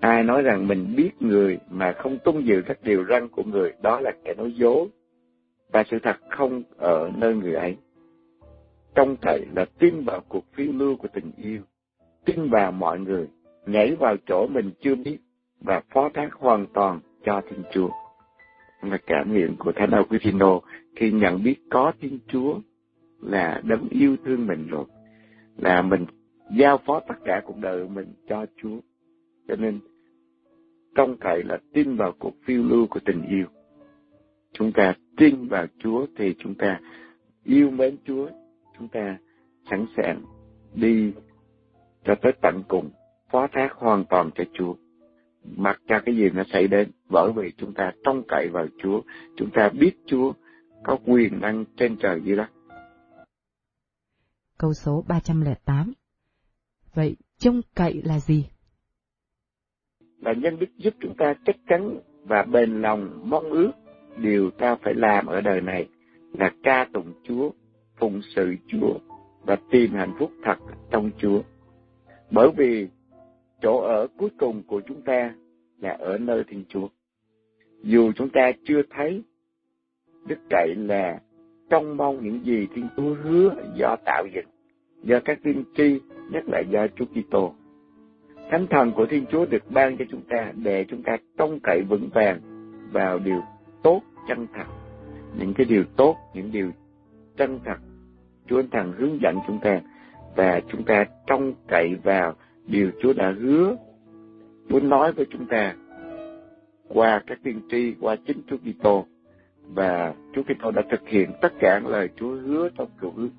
[0.00, 3.72] Ai nói rằng mình biết người mà không tuân giữ các điều răn của người,
[3.82, 4.88] đó là kẻ nói dối.
[5.72, 7.76] Và sự thật không ở nơi người ấy.
[8.94, 11.60] Trong thầy là tin vào cuộc phiêu lưu của tình yêu,
[12.24, 13.28] tin vào mọi người,
[13.66, 15.18] nhảy vào chỗ mình chưa biết
[15.60, 17.90] và phó thác hoàn toàn cho Thiên Chúa.
[18.82, 20.60] Là cảm nghiệm của Thánh Augustino
[20.96, 22.60] khi nhận biết có Thiên Chúa
[23.22, 24.84] là đấng yêu thương mình rồi,
[25.56, 26.04] là mình
[26.56, 28.78] giao phó tất cả cuộc đời mình cho Chúa.
[29.48, 29.80] Cho nên,
[30.94, 33.46] trong cậy là tin vào cuộc phiêu lưu của tình yêu.
[34.52, 36.80] Chúng ta tin vào Chúa thì chúng ta
[37.44, 38.28] yêu mến Chúa,
[38.78, 39.18] chúng ta
[39.70, 40.22] sẵn sàng
[40.74, 41.12] đi
[42.04, 42.90] cho tới tận cùng,
[43.30, 44.74] phó thác hoàn toàn cho Chúa.
[45.56, 49.00] Mặc cho cái gì nó xảy đến, bởi vì chúng ta trông cậy vào Chúa,
[49.36, 50.32] chúng ta biết Chúa
[50.84, 52.48] có quyền năng trên trời dưới đất.
[54.58, 55.92] Câu số 308
[56.94, 58.48] Vậy trông cậy là gì?
[60.20, 63.70] Và nhân đức giúp chúng ta chắc chắn và bền lòng mong ước
[64.16, 65.88] điều ta phải làm ở đời này
[66.32, 67.50] là ca tụng Chúa,
[67.96, 68.98] phụng sự Chúa
[69.42, 70.58] và tìm hạnh phúc thật
[70.90, 71.42] trong Chúa.
[72.30, 72.88] Bởi vì
[73.62, 75.34] chỗ ở cuối cùng của chúng ta
[75.80, 76.88] là ở nơi Thiên Chúa.
[77.82, 79.22] Dù chúng ta chưa thấy,
[80.26, 81.20] đức cậy là
[81.70, 84.48] trông mong những gì Thiên Chúa hứa do tạo dựng,
[85.02, 86.00] do các tiên tri,
[86.30, 87.54] nhất là do Chúa Kitô.
[88.50, 91.82] Thánh thần của Thiên Chúa được ban cho chúng ta để chúng ta trông cậy
[91.88, 92.40] vững vàng
[92.92, 93.42] vào điều
[93.82, 94.64] tốt chân thật.
[95.38, 96.70] Những cái điều tốt, những điều
[97.36, 97.76] chân thật.
[98.48, 99.80] Chúa thánh Thần hướng dẫn chúng ta
[100.36, 102.34] và chúng ta trông cậy vào
[102.66, 103.76] điều Chúa đã hứa
[104.68, 105.74] muốn nói với chúng ta
[106.88, 109.06] qua các tiên tri, qua chính Chúa Kitô
[109.62, 113.30] và Chúa Kitô đã thực hiện tất cả lời Chúa hứa trong cựu ước.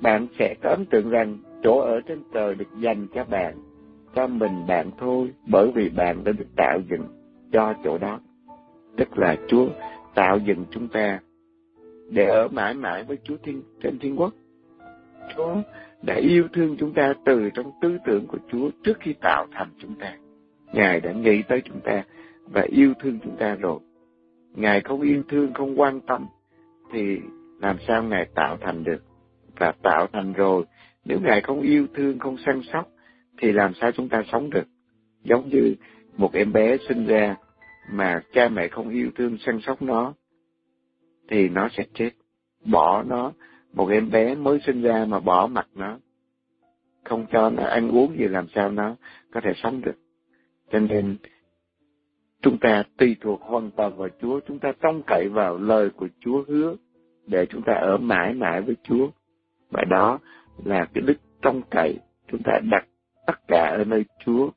[0.00, 3.54] Bạn sẽ có ấn tượng rằng chỗ ở trên trời được dành cho bạn,
[4.16, 7.06] cho mình bạn thôi, bởi vì bạn đã được tạo dựng
[7.52, 8.20] cho chỗ đó.
[8.96, 9.68] Tức là Chúa
[10.14, 11.20] tạo dựng chúng ta
[12.10, 14.34] để ở mãi mãi với Chúa thiên, trên thiên quốc.
[15.36, 15.54] Chúa
[16.02, 19.68] đã yêu thương chúng ta từ trong tư tưởng của Chúa trước khi tạo thành
[19.78, 20.16] chúng ta.
[20.72, 22.04] Ngài đã nghĩ tới chúng ta
[22.44, 23.78] và yêu thương chúng ta rồi.
[24.54, 26.26] Ngài không yêu thương, không quan tâm,
[26.92, 27.18] thì
[27.60, 29.02] làm sao Ngài tạo thành được?
[29.58, 30.64] Và tạo thành rồi,
[31.04, 32.88] nếu Ngài không yêu thương, không săn sóc,
[33.38, 34.64] thì làm sao chúng ta sống được?
[35.22, 35.74] Giống như
[36.16, 37.36] một em bé sinh ra
[37.92, 40.14] mà cha mẹ không yêu thương săn sóc nó
[41.28, 42.10] thì nó sẽ chết.
[42.64, 43.32] Bỏ nó,
[43.72, 45.98] một em bé mới sinh ra mà bỏ mặt nó,
[47.04, 48.96] không cho nó ăn uống gì làm sao nó
[49.32, 49.96] có thể sống được.
[50.72, 51.16] Cho nên
[52.42, 56.08] chúng ta tùy thuộc hoàn toàn vào Chúa, chúng ta trông cậy vào lời của
[56.20, 56.76] Chúa hứa
[57.26, 59.08] để chúng ta ở mãi mãi với Chúa.
[59.70, 60.18] Và đó
[60.64, 61.98] là cái đức trông cậy,
[62.28, 62.86] chúng ta đặt
[63.26, 64.50] tất cả ở nơi Chúa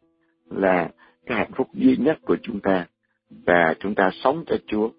[0.45, 0.89] là
[1.25, 2.87] cái hạnh phúc duy nhất của chúng ta
[3.29, 4.89] và chúng ta sống cho Chúa.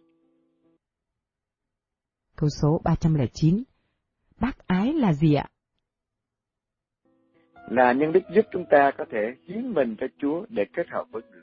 [2.36, 3.62] Câu số 309
[4.40, 5.48] Bác ái là gì ạ?
[7.70, 11.04] Là nhân đức giúp chúng ta có thể hiến mình cho Chúa để kết hợp
[11.10, 11.40] với người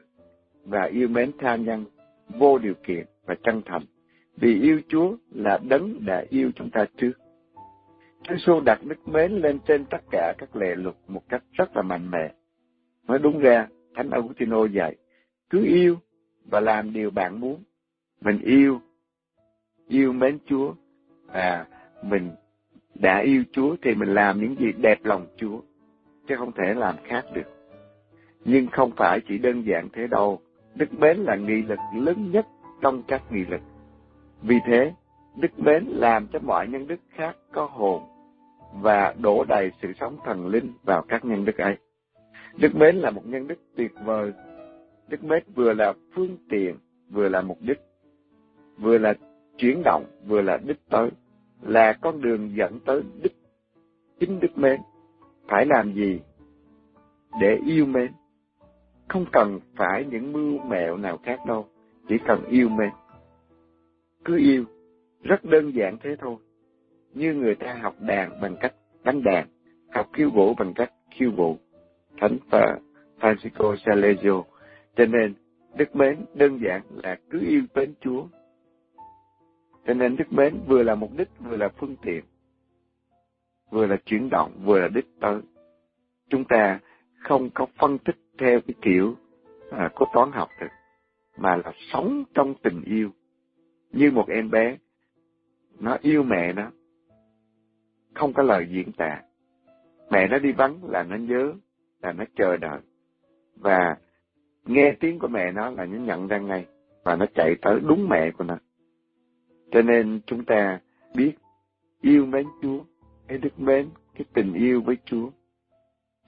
[0.63, 1.85] và yêu mến tha nhân
[2.27, 3.85] vô điều kiện và chân thành.
[4.35, 7.11] Vì yêu Chúa là đấng đã yêu chúng ta trước.
[8.23, 11.75] Chúa Giêsu đặt đức mến lên trên tất cả các lệ luật một cách rất
[11.75, 12.33] là mạnh mẽ.
[13.07, 14.95] Nói đúng ra, Thánh Augustino dạy,
[15.49, 15.97] cứ yêu
[16.45, 17.63] và làm điều bạn muốn.
[18.21, 18.81] Mình yêu,
[19.87, 20.73] yêu mến Chúa
[21.25, 21.65] và
[22.03, 22.31] mình
[22.95, 25.61] đã yêu Chúa thì mình làm những gì đẹp lòng Chúa,
[26.27, 27.57] chứ không thể làm khác được.
[28.45, 30.41] Nhưng không phải chỉ đơn giản thế đâu,
[30.75, 32.45] đức mến là nghị lực lớn nhất
[32.81, 33.61] trong các nghị lực.
[34.41, 34.93] Vì thế,
[35.37, 38.03] đức mến làm cho mọi nhân đức khác có hồn
[38.73, 41.77] và đổ đầy sự sống thần linh vào các nhân đức ấy.
[42.57, 44.33] Đức mến là một nhân đức tuyệt vời.
[45.07, 46.75] Đức mến vừa là phương tiện,
[47.09, 47.79] vừa là mục đích,
[48.77, 49.13] vừa là
[49.57, 51.09] chuyển động, vừa là đích tới,
[51.61, 53.35] là con đường dẫn tới đích.
[54.19, 54.79] Chính đức mến,
[55.47, 56.19] phải làm gì
[57.41, 58.11] để yêu mến?
[59.07, 61.67] Không cần phải những mưu mẹo nào khác đâu,
[62.09, 62.89] chỉ cần yêu mến.
[64.25, 64.65] Cứ yêu,
[65.23, 66.35] rất đơn giản thế thôi.
[67.13, 68.73] Như người ta học đàn bằng cách
[69.03, 69.47] đánh đàn,
[69.93, 71.57] học khiêu vũ bằng cách khiêu vũ
[72.17, 72.37] Thánh
[73.19, 74.43] Francisco Salesio.
[74.95, 75.33] Cho nên,
[75.75, 78.27] đức mến đơn giản là cứ yêu mến Chúa.
[79.87, 82.23] Cho nên đức mến vừa là mục đích, vừa là phương tiện,
[83.71, 85.41] vừa là chuyển động, vừa là đích tới.
[86.29, 86.79] Chúng ta
[87.19, 89.15] không có phân tích theo cái kiểu
[89.71, 90.67] à, của toán học được,
[91.37, 93.09] mà là sống trong tình yêu.
[93.91, 94.77] Như một em bé,
[95.79, 96.71] nó yêu mẹ nó,
[98.13, 99.21] không có lời diễn tả.
[100.11, 101.53] Mẹ nó đi vắng là nó nhớ,
[102.01, 102.79] là nó chờ đợi.
[103.55, 103.97] Và
[104.65, 106.65] nghe tiếng của mẹ nó là nó nhận ra ngay,
[107.03, 108.57] và nó chạy tới đúng mẹ của nó.
[109.71, 110.79] Cho nên chúng ta
[111.15, 111.33] biết
[112.01, 112.79] yêu mến Chúa,
[113.27, 115.29] hay đức mến, cái tình yêu với Chúa,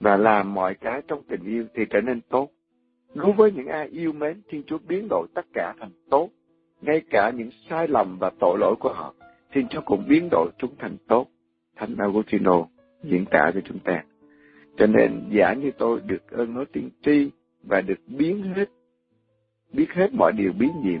[0.00, 2.50] và làm mọi cái trong tình yêu thì trở nên tốt.
[3.14, 6.30] Đối với những ai yêu mến, Thiên Chúa biến đổi tất cả thành tốt,
[6.80, 9.14] ngay cả những sai lầm và tội lỗi của họ,
[9.52, 11.26] Thiên Chúa cũng biến đổi chúng thành tốt.
[11.76, 12.66] Thánh Agostino
[13.02, 14.04] diễn tả cho chúng ta.
[14.76, 17.30] Cho nên giả như tôi được ơn nói tiên tri
[17.62, 18.68] và được biến hết,
[19.72, 21.00] biết hết mọi điều biến nhiệm,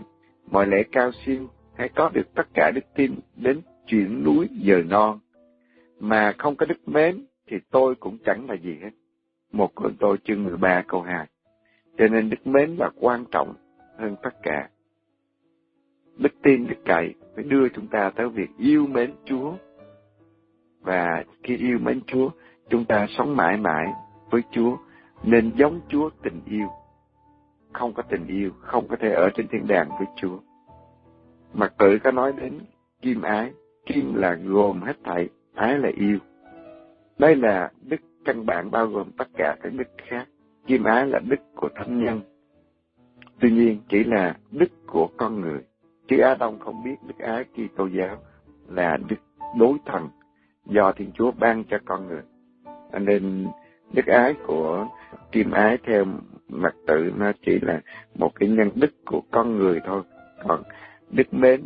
[0.50, 4.82] mọi lẽ cao siêu, hay có được tất cả đức tin đến chuyển núi giờ
[4.88, 5.18] non,
[6.00, 8.90] mà không có đức mến thì tôi cũng chẳng là gì hết.
[9.52, 11.26] Một con tôi chương 13 câu 2.
[11.98, 13.54] Cho nên đức mến là quan trọng
[13.98, 14.68] hơn tất cả.
[16.20, 19.52] Đức tin, đức cậy phải đưa chúng ta tới việc yêu mến Chúa.
[20.80, 22.30] Và khi yêu mến Chúa,
[22.70, 23.86] chúng ta sống mãi mãi
[24.30, 24.76] với Chúa,
[25.24, 26.68] nên giống Chúa tình yêu.
[27.72, 30.38] Không có tình yêu, không có thể ở trên thiên đàng với Chúa.
[31.54, 32.60] Mà tự có nói đến
[33.02, 33.52] kim ái,
[33.86, 36.18] kim là gồm hết thảy, ái là yêu.
[37.18, 40.28] Đây là đức căn bản bao gồm tất cả các đức khác.
[40.66, 42.20] Kim ái là đức của thánh nhân.
[43.40, 45.60] Tuy nhiên, chỉ là đức của con người.
[46.10, 48.16] Chứ Á Đông không biết đức ái kỳ tô giáo
[48.68, 49.16] là đức
[49.58, 50.08] đối thần
[50.66, 52.22] do Thiên Chúa ban cho con người.
[53.00, 53.48] Nên
[53.92, 54.86] đức ái của
[55.32, 56.04] kim ái theo
[56.48, 57.80] mặt tự nó chỉ là
[58.14, 60.02] một cái nhân đức của con người thôi.
[60.48, 60.62] Còn
[61.10, 61.64] đức mến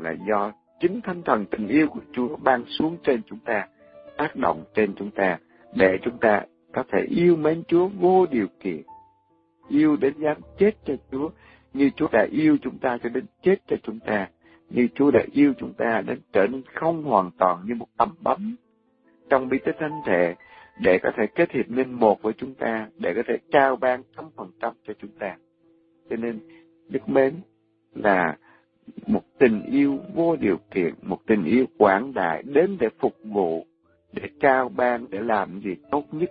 [0.00, 3.66] là do chính thánh thần tình yêu của Chúa ban xuống trên chúng ta,
[4.16, 5.38] tác động trên chúng ta,
[5.74, 6.42] để chúng ta
[6.72, 8.82] có thể yêu mến Chúa vô điều kiện,
[9.68, 11.30] yêu đến dám chết cho Chúa,
[11.74, 14.28] như Chúa đã yêu chúng ta cho đến chết cho chúng ta,
[14.70, 18.14] như Chúa đã yêu chúng ta đến trở nên không hoàn toàn như một tấm
[18.20, 18.56] bấm
[19.30, 20.34] trong bí tích thánh thể,
[20.80, 24.02] để có thể kết hiệp nên một với chúng ta, để có thể trao ban
[24.16, 25.36] trăm phần trăm cho chúng ta.
[26.10, 26.38] Cho nên,
[26.88, 27.34] Đức Mến
[27.94, 28.36] là
[29.06, 33.66] một tình yêu vô điều kiện, một tình yêu quảng đại đến để phục vụ,
[34.12, 36.30] để trao ban, để làm gì tốt nhất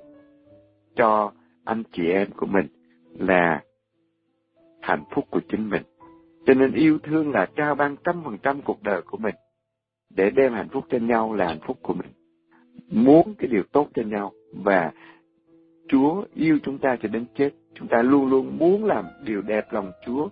[0.95, 1.31] cho
[1.63, 2.67] anh chị em của mình
[3.19, 3.63] là
[4.81, 5.83] hạnh phúc của chính mình.
[6.45, 9.35] Cho nên yêu thương là trao ban trăm phần trăm cuộc đời của mình
[10.15, 12.09] để đem hạnh phúc cho nhau là hạnh phúc của mình.
[12.87, 14.91] Muốn cái điều tốt cho nhau và
[15.87, 17.49] Chúa yêu chúng ta cho đến chết.
[17.75, 20.29] Chúng ta luôn luôn muốn làm điều đẹp lòng Chúa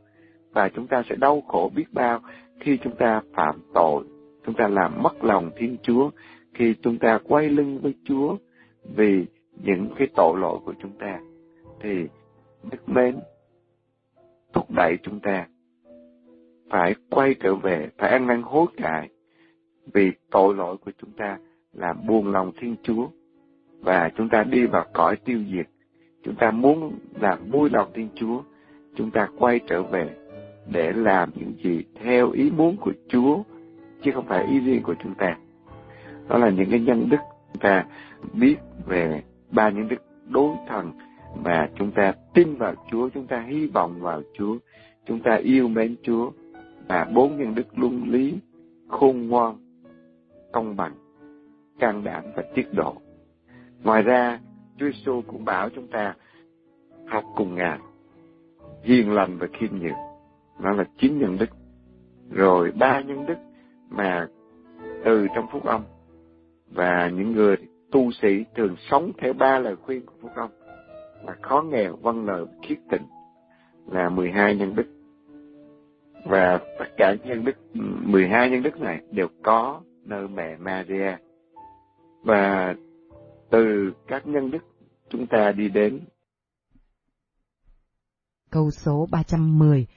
[0.52, 2.22] và chúng ta sẽ đau khổ biết bao
[2.60, 4.04] khi chúng ta phạm tội,
[4.46, 6.10] chúng ta làm mất lòng Thiên Chúa,
[6.54, 8.36] khi chúng ta quay lưng với Chúa
[8.96, 9.26] vì
[9.64, 11.20] những cái tội lỗi của chúng ta,
[11.82, 12.08] thì
[12.72, 13.16] Đức Mến
[14.54, 15.48] thúc đẩy chúng ta
[16.70, 19.10] phải quay trở về, phải ăn năn hối cải
[19.94, 21.38] vì tội lỗi của chúng ta
[21.74, 23.08] làm buồn lòng Thiên Chúa
[23.80, 25.68] và chúng ta đi vào cõi tiêu diệt.
[26.24, 28.42] Chúng ta muốn làm vui lòng Thiên Chúa,
[28.96, 30.16] chúng ta quay trở về
[30.72, 33.44] để làm những gì theo ý muốn của Chúa,
[34.02, 35.38] chứ không phải ý riêng của chúng ta.
[36.28, 37.18] Đó là những cái nhân đức
[37.54, 37.86] chúng ta
[38.34, 38.56] biết
[38.86, 39.98] về ba nhân đức
[40.28, 40.92] đối thần
[41.36, 44.58] và chúng ta tin vào Chúa, chúng ta hy vọng vào Chúa,
[45.06, 46.32] chúng ta yêu mến Chúa
[46.88, 48.40] và bốn nhân đức luân lý,
[48.88, 49.56] khôn ngoan,
[50.52, 50.94] công bằng,
[51.80, 52.96] can đảm và tiết độ.
[53.84, 54.40] Ngoài ra,
[54.78, 56.16] Chúa Giêsu cũng bảo chúng ta
[57.08, 57.80] học cùng Ngài,
[58.84, 59.94] hiền lành và khiêm nhường.
[60.64, 61.50] đó là chín nhân đức.
[62.32, 63.38] Rồi ba nhân đức
[63.90, 64.28] mà
[65.06, 65.82] từ trong phúc âm
[66.72, 67.56] và những người
[67.92, 70.50] tu sĩ thường sống theo ba lời khuyên của phúc âm
[71.60, 73.08] có nghèo, vâng nợ khiết tịnh
[73.92, 74.84] là 12 nhân đức.
[76.26, 77.56] Và tất cả nhân đức
[78.04, 81.18] 12 nhân đức này đều có nơi mẹ Maria.
[82.24, 82.76] Và
[83.50, 84.64] từ các nhân đức
[85.10, 86.00] chúng ta đi đến
[88.52, 89.88] Câu số 310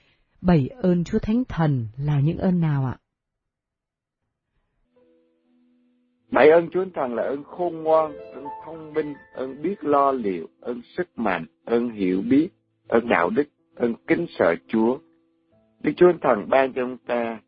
[0.41, 2.97] Bảy ơn Chúa Thánh Thần là những ơn nào ạ?
[6.33, 10.47] Bảy ơn Chúa Thần là ơn khôn ngoan, ơn thông minh, ơn biết lo liệu,
[10.61, 12.49] ơn sức mạnh, ơn hiểu biết,
[12.87, 13.43] ơn đạo đức,
[13.75, 14.97] ơn kính sợ Chúa.
[15.81, 17.39] Đức Chúa Thần ban cho chúng ta,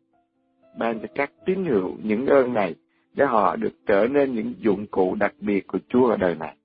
[0.78, 2.74] ban cho các tín hữu những ơn này
[3.14, 6.56] để họ được trở nên những dụng cụ đặc biệt của Chúa ở đời này.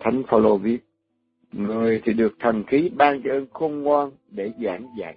[0.00, 0.78] Thánh Phaolô viết,
[1.52, 5.16] người thì được thần khí ban cho ơn khôn ngoan để giảng dạy,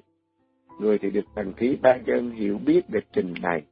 [0.79, 3.63] người thì được thần khí ban cho ơn hiểu biết để trình bày,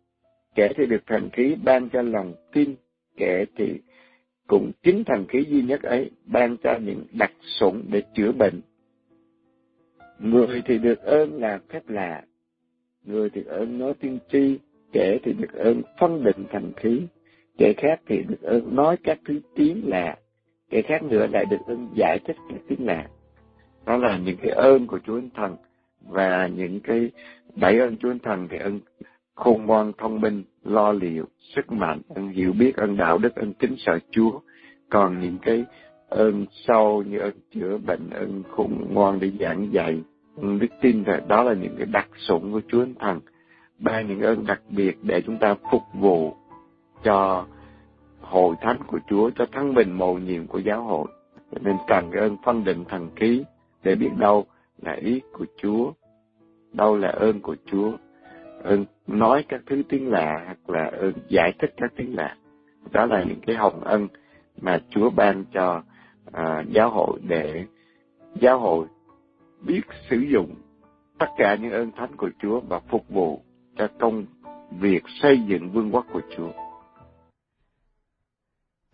[0.55, 2.75] kẻ thì được thần khí ban cho lòng tin,
[3.17, 3.81] kẻ thì
[4.47, 8.61] cũng chính thần khí duy nhất ấy ban cho những đặc sủng để chữa bệnh.
[10.19, 12.23] Người thì được ơn làm phép lạ,
[13.05, 14.59] người thì ơn nói tiên tri,
[14.91, 17.01] kẻ thì được ơn phân định thần khí,
[17.57, 20.17] kẻ khác thì được ơn nói các thứ tiếng lạ,
[20.69, 23.07] kẻ khác nữa lại được ơn giải thích các tiếng lạ.
[23.85, 25.55] Đó là những cái ơn của Chúa Thần
[26.01, 27.11] và những cái
[27.55, 28.79] bảy ơn Chúa Thần thì ơn
[29.35, 33.53] khôn ngoan thông minh, lo liệu, sức mạnh, ơn hiểu biết, ơn đạo đức, ơn
[33.53, 34.39] kính sợ Chúa.
[34.89, 35.65] Còn những cái
[36.09, 40.01] ơn sâu như ơn chữa bệnh, ơn khôn ngoan để giảng dạy,
[40.37, 43.19] ơn đức tin, đó là những cái đặc sủng của Chúa Thần
[43.79, 46.33] ba những ơn đặc biệt để chúng ta phục vụ
[47.03, 47.45] cho
[48.21, 51.07] hội thánh của Chúa, cho thắng bình mầu nhiệm của giáo hội.
[51.51, 53.43] Cho nên cần cái ơn phân định thần khí
[53.83, 54.45] để biết đâu
[54.81, 55.91] là ý của Chúa,
[56.73, 57.91] đâu là ơn của Chúa,
[59.07, 62.37] nói các thứ tiếng lạ hoặc là ơn giải thích các tiếng lạ.
[62.91, 64.07] Đó là những cái hồng ân
[64.61, 65.83] mà Chúa ban cho
[66.31, 67.65] à, giáo hội để
[68.35, 68.87] giáo hội
[69.61, 70.55] biết sử dụng
[71.19, 73.41] tất cả những ơn thánh của Chúa và phục vụ
[73.77, 74.25] cho công
[74.79, 76.51] việc xây dựng vương quốc của Chúa.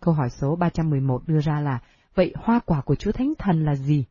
[0.00, 1.78] Câu hỏi số 311 đưa ra là,
[2.14, 4.04] vậy hoa quả của Chúa Thánh Thần là gì?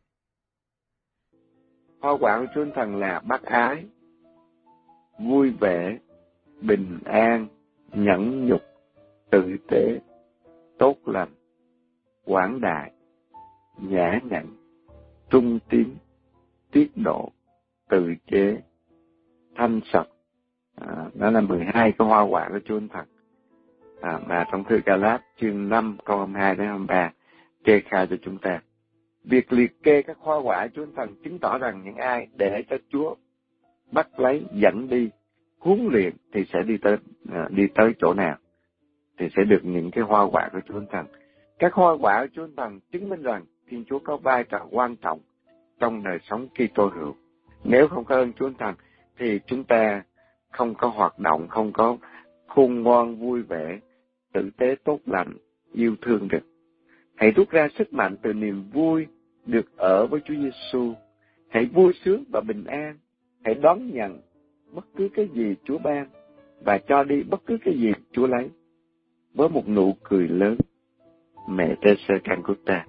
[2.00, 3.84] Hoa quả của Chúa Thánh Thần là bác ái,
[5.22, 5.98] vui vẻ,
[6.60, 7.46] bình an,
[7.92, 8.62] nhẫn nhục,
[9.30, 10.00] tự tế,
[10.78, 11.28] tốt lành,
[12.24, 12.92] quảng đại,
[13.78, 14.46] nhã nhặn,
[15.30, 15.88] trung tín,
[16.72, 17.32] tiết độ,
[17.88, 18.58] tự chế,
[19.56, 20.08] thanh sạch,
[20.80, 23.04] à, đó là 12 cái hoa quả của Chúa thật.
[24.00, 27.12] à, mà trong thư Galat chương 5 câu 22 đến 23
[27.64, 28.62] kê khai cho chúng ta.
[29.24, 32.76] Việc liệt kê các hoa quả Chúa Thần chứng tỏ rằng những ai để cho
[32.92, 33.14] Chúa
[33.92, 35.10] bắt lấy, dẫn đi,
[35.58, 36.96] huấn luyện thì sẽ đi tới
[37.32, 38.36] à, đi tới chỗ nào
[39.18, 41.06] thì sẽ được những cái hoa quả của Chúa Thần.
[41.58, 44.96] Các hoa quả của Chúa Thần chứng minh rằng Thiên Chúa có vai trò quan
[44.96, 45.20] trọng
[45.80, 47.14] trong đời sống Kitô hữu.
[47.64, 48.74] Nếu không có ơn Chúa Thần
[49.18, 50.02] thì chúng ta
[50.50, 51.96] không có hoạt động, không có
[52.46, 53.80] khôn ngoan, vui vẻ,
[54.32, 55.32] tử tế tốt lành,
[55.72, 56.46] yêu thương được.
[57.16, 59.06] Hãy rút ra sức mạnh từ niềm vui
[59.46, 60.94] được ở với Chúa Giêsu.
[61.48, 62.98] Hãy vui sướng và bình an.
[63.44, 64.20] Hãy đón nhận
[64.72, 66.08] bất cứ cái gì Chúa ban
[66.64, 68.50] và cho đi bất cứ cái gì Chúa lấy.
[69.34, 70.56] Với một nụ cười lớn,
[71.48, 72.86] mẹ Teresa Calcutta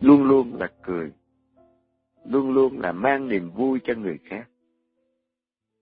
[0.00, 1.12] luôn luôn là cười,
[2.24, 4.48] luôn luôn là mang niềm vui cho người khác.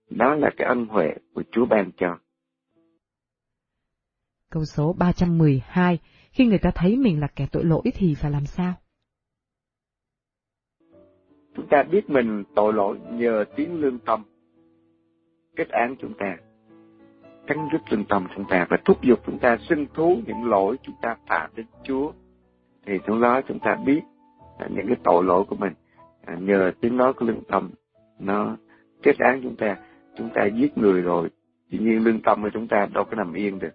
[0.09, 2.17] Đó là cái ân huệ của Chúa ban cho.
[4.51, 5.99] Câu số 312,
[6.31, 8.73] khi người ta thấy mình là kẻ tội lỗi thì phải làm sao?
[11.57, 14.23] Chúng ta biết mình tội lỗi nhờ tiếng lương tâm.
[15.55, 16.37] Kết án chúng ta,
[17.47, 20.77] cắn rứt lương tâm chúng ta và thúc giục chúng ta xưng thú những lỗi
[20.83, 22.11] chúng ta phạm đến Chúa.
[22.85, 24.01] Thì lúc đó chúng ta biết
[24.69, 25.73] những cái tội lỗi của mình
[26.25, 27.69] à, nhờ tiếng nói của lương tâm
[28.19, 28.57] nó
[29.03, 29.77] kết án chúng ta.
[30.17, 31.29] Chúng ta giết người rồi
[31.71, 33.73] tự nhiên lương tâm của chúng ta đâu có nằm yên được.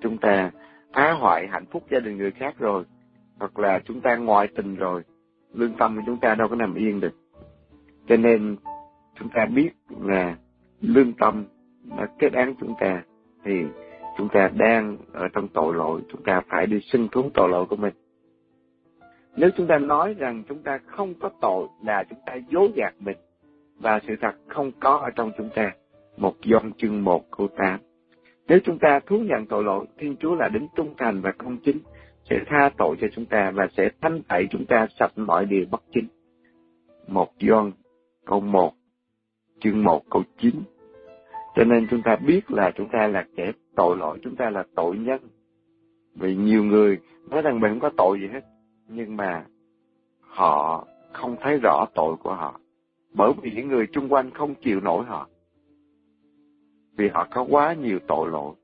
[0.00, 0.50] Chúng ta
[0.94, 2.84] phá hoại hạnh phúc gia đình người khác rồi
[3.38, 5.02] hoặc là chúng ta ngoại tình rồi
[5.52, 7.14] lương tâm của chúng ta đâu có nằm yên được.
[8.08, 8.56] Cho nên
[9.18, 9.70] chúng ta biết
[10.00, 10.36] là
[10.80, 11.44] lương tâm
[11.84, 13.02] nó kết án chúng ta
[13.44, 13.64] thì
[14.18, 17.66] chúng ta đang ở trong tội lỗi chúng ta phải đi xưng thú tội lỗi
[17.66, 17.94] của mình.
[19.36, 22.94] Nếu chúng ta nói rằng chúng ta không có tội là chúng ta dối gạt
[22.98, 23.16] mình
[23.78, 25.72] và sự thật không có ở trong chúng ta.
[26.16, 27.80] Một dòng chương một câu tám.
[28.48, 31.56] Nếu chúng ta thú nhận tội lỗi, Thiên Chúa là đấng trung thành và công
[31.64, 31.78] chính,
[32.24, 35.64] sẽ tha tội cho chúng ta và sẽ thanh tẩy chúng ta sạch mọi điều
[35.70, 36.08] bất chính.
[37.08, 37.72] Một doan
[38.26, 38.72] câu 1,
[39.60, 40.54] chương 1 câu 9.
[41.56, 44.64] Cho nên chúng ta biết là chúng ta là kẻ tội lỗi, chúng ta là
[44.76, 45.20] tội nhân.
[46.14, 46.98] Vì nhiều người
[47.30, 48.44] nói rằng mình không có tội gì hết,
[48.88, 49.44] nhưng mà
[50.20, 52.60] họ không thấy rõ tội của họ
[53.12, 55.28] bởi vì những người chung quanh không chịu nổi họ
[56.96, 58.54] vì họ có quá nhiều tội lỗi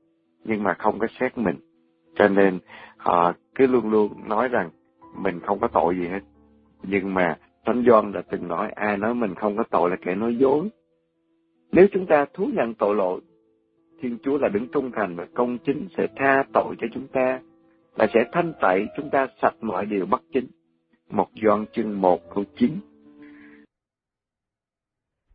[0.43, 1.55] nhưng mà không có xét mình
[2.15, 2.59] cho nên
[2.97, 4.69] họ cứ luôn luôn nói rằng
[5.15, 6.21] mình không có tội gì hết
[6.83, 10.15] nhưng mà thánh Doan đã từng nói ai nói mình không có tội là kẻ
[10.15, 10.69] nói dối
[11.71, 13.21] nếu chúng ta thú nhận tội lỗi
[14.01, 17.39] Thiên Chúa là đứng trung thành và công chính sẽ tha tội cho chúng ta
[17.95, 20.47] và sẽ thanh tẩy chúng ta sạch mọi điều bất chính.
[21.09, 22.79] Một Doan chương 1 câu 9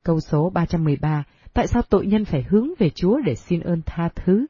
[0.04, 1.24] Câu số 313,
[1.54, 4.46] tại sao tội nhân phải hướng về Chúa để xin ơn tha thứ?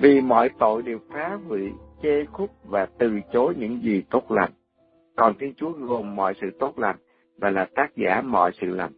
[0.00, 1.72] Vì mọi tội đều phá hủy,
[2.02, 4.50] chê khúc và từ chối những gì tốt lành.
[5.16, 6.96] Còn Thiên Chúa gồm mọi sự tốt lành
[7.38, 8.92] và là tác giả mọi sự lành.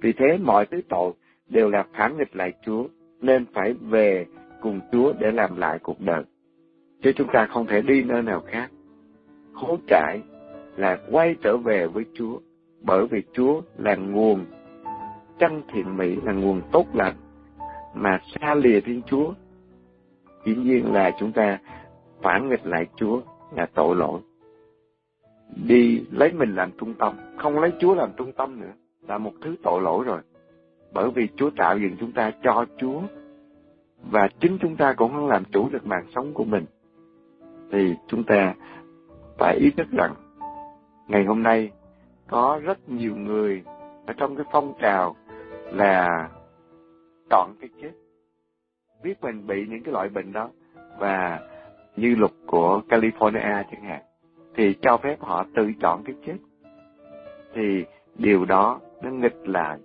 [0.00, 1.12] Vì thế mọi thứ tội
[1.48, 2.84] đều là phản nghịch lại Chúa,
[3.20, 4.26] nên phải về
[4.62, 6.22] cùng Chúa để làm lại cuộc đời.
[7.02, 8.70] Chứ chúng ta không thể đi nơi nào khác.
[9.52, 10.20] Hối cải
[10.76, 12.38] là quay trở về với Chúa
[12.82, 14.44] bởi vì Chúa là nguồn
[15.38, 17.14] chân thiện mỹ, là nguồn tốt lành,
[17.94, 19.32] mà xa lìa Thiên Chúa,
[20.46, 21.58] dĩ nhiên là chúng ta
[22.22, 23.20] phản nghịch lại Chúa
[23.56, 24.20] là tội lỗi.
[25.68, 28.72] Đi lấy mình làm trung tâm, không lấy Chúa làm trung tâm nữa,
[29.08, 30.20] là một thứ tội lỗi rồi.
[30.92, 33.00] Bởi vì Chúa tạo dựng chúng ta cho Chúa,
[34.10, 36.64] và chính chúng ta cũng không làm chủ được mạng sống của mình.
[37.72, 38.54] Thì chúng ta
[39.38, 40.14] phải ý thức rằng,
[41.08, 41.70] ngày hôm nay
[42.28, 43.62] có rất nhiều người
[44.06, 45.16] ở trong cái phong trào
[45.72, 46.28] là
[47.30, 47.90] chọn cái chết
[49.02, 50.50] biết mình bị những cái loại bệnh đó.
[50.98, 51.40] Và
[51.96, 54.02] như luật của California chẳng hạn
[54.54, 56.36] thì cho phép họ tự chọn cái chết
[57.54, 57.84] thì
[58.18, 59.78] điều đó nó nghịch lại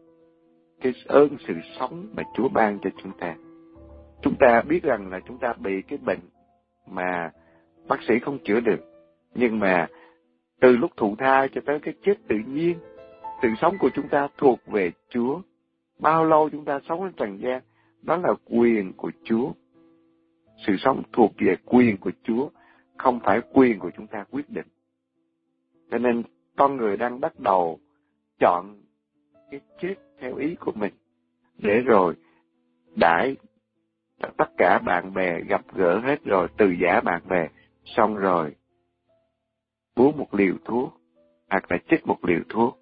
[0.81, 3.35] cái ơn sự sống mà Chúa ban cho chúng ta.
[4.21, 6.19] Chúng ta biết rằng là chúng ta bị cái bệnh
[6.88, 7.31] mà
[7.88, 8.91] bác sĩ không chữa được
[9.35, 9.88] nhưng mà
[10.61, 12.77] từ lúc thụ thai cho tới cái chết tự nhiên,
[13.41, 15.41] sự sống của chúng ta thuộc về Chúa.
[15.99, 17.61] Bao lâu chúng ta sống trên trần gian,
[18.02, 19.52] đó là quyền của Chúa.
[20.68, 22.49] Sự sống thuộc về quyền của Chúa,
[22.98, 24.68] không phải quyền của chúng ta quyết định.
[25.91, 26.23] Cho nên
[26.57, 27.80] con người đang bắt đầu
[28.40, 28.82] chọn
[29.52, 30.94] cái chết theo ý của mình,
[31.57, 32.15] để rồi
[32.95, 33.36] đãi
[34.38, 37.48] tất cả bạn bè gặp gỡ hết rồi, từ giả bạn bè,
[37.86, 38.56] xong rồi
[39.95, 40.94] uống một liều thuốc,
[41.49, 42.78] hoặc là chích một liều thuốc,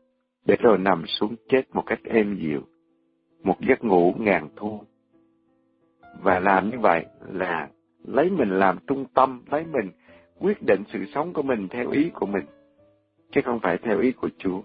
[0.45, 2.61] để rồi nằm xuống chết một cách êm dịu,
[3.43, 4.81] một giấc ngủ ngàn thu.
[6.21, 7.69] Và làm như vậy là
[8.03, 9.91] lấy mình làm trung tâm, lấy mình
[10.39, 12.45] quyết định sự sống của mình theo ý của mình,
[13.31, 14.61] chứ không phải theo ý của Chúa.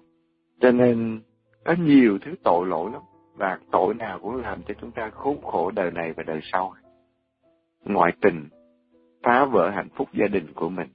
[0.61, 1.21] Cho nên
[1.65, 3.03] có nhiều thứ tội lỗi lắm,
[3.35, 6.75] và tội nào cũng làm cho chúng ta khốn khổ đời này và đời sau.
[7.85, 8.49] Ngoại tình,
[9.23, 10.89] phá vỡ hạnh phúc gia đình của mình,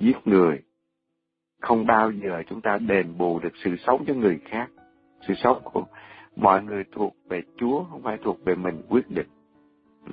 [0.00, 0.62] giết người,
[1.60, 4.70] không bao giờ chúng ta đền bù được sự sống cho người khác.
[5.28, 5.84] Sự sống của
[6.36, 9.26] mọi người thuộc về Chúa, không phải thuộc về mình quyết định.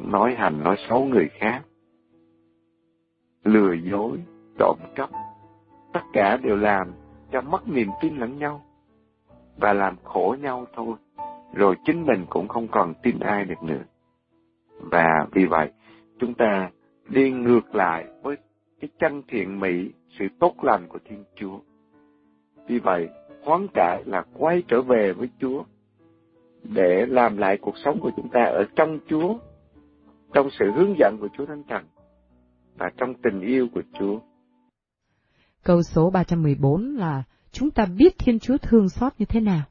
[0.02, 1.62] Nói hành, nói xấu người khác.
[3.44, 4.18] Lừa dối,
[4.60, 5.10] trộm cắp.
[5.94, 6.92] Tất cả đều làm
[7.32, 8.62] cho mất niềm tin lẫn nhau.
[9.58, 10.96] Và làm khổ nhau thôi.
[11.54, 13.84] Rồi chính mình cũng không còn tin ai được nữa.
[14.80, 15.72] Và vì vậy,
[16.20, 16.70] chúng ta
[17.10, 18.38] đi ngược lại với
[18.82, 21.60] cái chân thiện mỹ, sự tốt lành của Thiên Chúa.
[22.68, 23.10] Vì vậy,
[23.44, 25.64] hoán cải là quay trở về với Chúa
[26.64, 29.38] để làm lại cuộc sống của chúng ta ở trong Chúa,
[30.36, 31.86] trong sự hướng dẫn của Chúa Thánh Thần
[32.78, 34.20] và trong tình yêu của Chúa.
[35.64, 39.62] Câu số 314 là chúng ta biết Thiên Chúa thương xót như thế nào?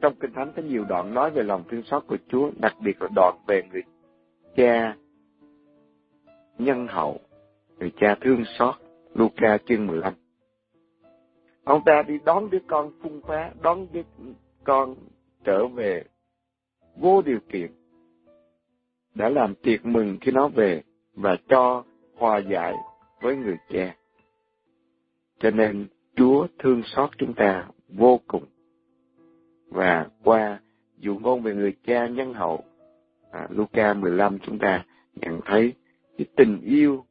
[0.00, 3.02] Trong Kinh Thánh có nhiều đoạn nói về lòng thương xót của Chúa, đặc biệt
[3.02, 3.82] là đoạn về người
[4.56, 4.96] cha
[6.58, 7.20] nhân hậu,
[7.78, 8.74] người cha thương xót,
[9.14, 10.14] Luca chương 15.
[11.64, 14.02] Ông ta đi đón đứa con phung phá, đón đứa
[14.64, 14.94] con
[15.44, 16.04] trở về
[16.96, 17.70] vô điều kiện,
[19.18, 20.82] đã làm tiệc mừng khi nó về
[21.14, 21.84] và cho
[22.16, 22.74] hòa giải
[23.20, 23.94] với người cha.
[25.40, 25.86] Cho nên
[26.16, 28.44] Chúa thương xót chúng ta vô cùng.
[29.68, 30.60] Và qua
[30.98, 32.64] dụ ngôn về người cha nhân hậu,
[33.30, 34.84] à, Luca 15 chúng ta
[35.14, 35.72] nhận thấy
[36.18, 37.04] cái tình yêu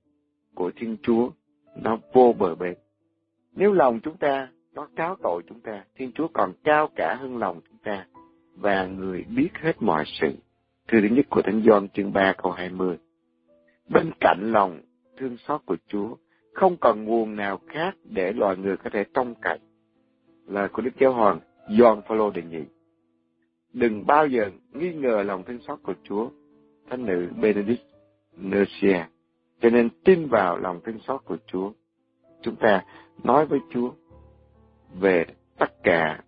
[0.55, 1.29] của Thiên Chúa
[1.75, 2.77] nó vô bờ bến.
[3.55, 7.37] Nếu lòng chúng ta có cáo tội chúng ta, Thiên Chúa còn cao cả hơn
[7.37, 8.05] lòng chúng ta
[8.55, 10.31] và người biết hết mọi sự.
[10.87, 12.97] Thư thứ nhất của Thánh Gioan chương 3 câu 20.
[13.89, 14.81] Bên cạnh lòng
[15.17, 16.15] thương xót của Chúa,
[16.53, 19.59] không còn nguồn nào khác để loài người có thể trông cậy.
[20.47, 21.39] Lời của Đức Giáo Hoàng
[21.77, 22.63] Gioan Phaolô đề nghị.
[23.73, 26.29] Đừng bao giờ nghi ngờ lòng thương xót của Chúa.
[26.89, 27.83] Thánh nữ Benedict
[28.41, 29.03] Nursia.
[29.61, 31.71] Cho nên tin vào lòng thương xót của Chúa.
[32.41, 32.85] Chúng ta
[33.23, 33.91] nói với Chúa
[34.99, 35.25] về
[35.57, 36.23] tất cả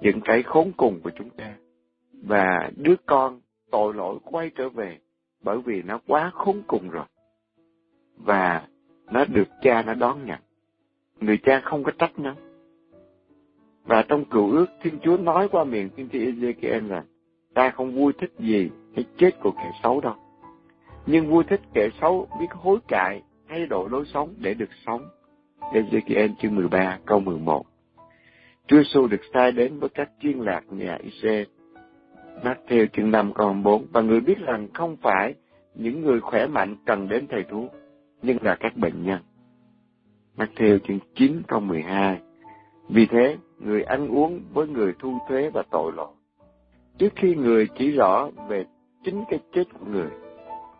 [0.00, 1.56] những cái khốn cùng của chúng ta.
[2.12, 3.40] Và đứa con
[3.72, 4.98] tội lỗi quay trở về
[5.42, 7.04] bởi vì nó quá khốn cùng rồi.
[8.16, 8.66] Và
[9.10, 10.40] nó được cha nó đón nhận.
[11.20, 12.34] Người cha không có trách nó.
[13.84, 17.04] Và trong cựu ước, Thiên Chúa nói qua miệng tiên tri Ezekiel rằng,
[17.54, 20.14] ta không vui thích gì cái chết của kẻ xấu đâu.
[21.06, 25.08] Nhưng vui thích kẻ xấu biết hối cải, thay đổi lối sống để được sống.
[25.60, 27.66] Ezekiel chương 13 câu 11
[28.66, 31.44] Chúa Giêsu được sai đến với các chuyên lạc nhà Israel.
[32.40, 35.34] Matthew chương 5 câu 4 Và người biết rằng không phải
[35.74, 37.72] những người khỏe mạnh cần đến thầy thuốc,
[38.22, 39.20] nhưng là các bệnh nhân.
[40.36, 42.20] Matthew chương 9 câu 12
[42.88, 46.12] Vì thế, người ăn uống với người thu thuế và tội lỗi.
[46.98, 48.64] Trước khi người chỉ rõ về
[49.04, 50.10] chính cái chết của người,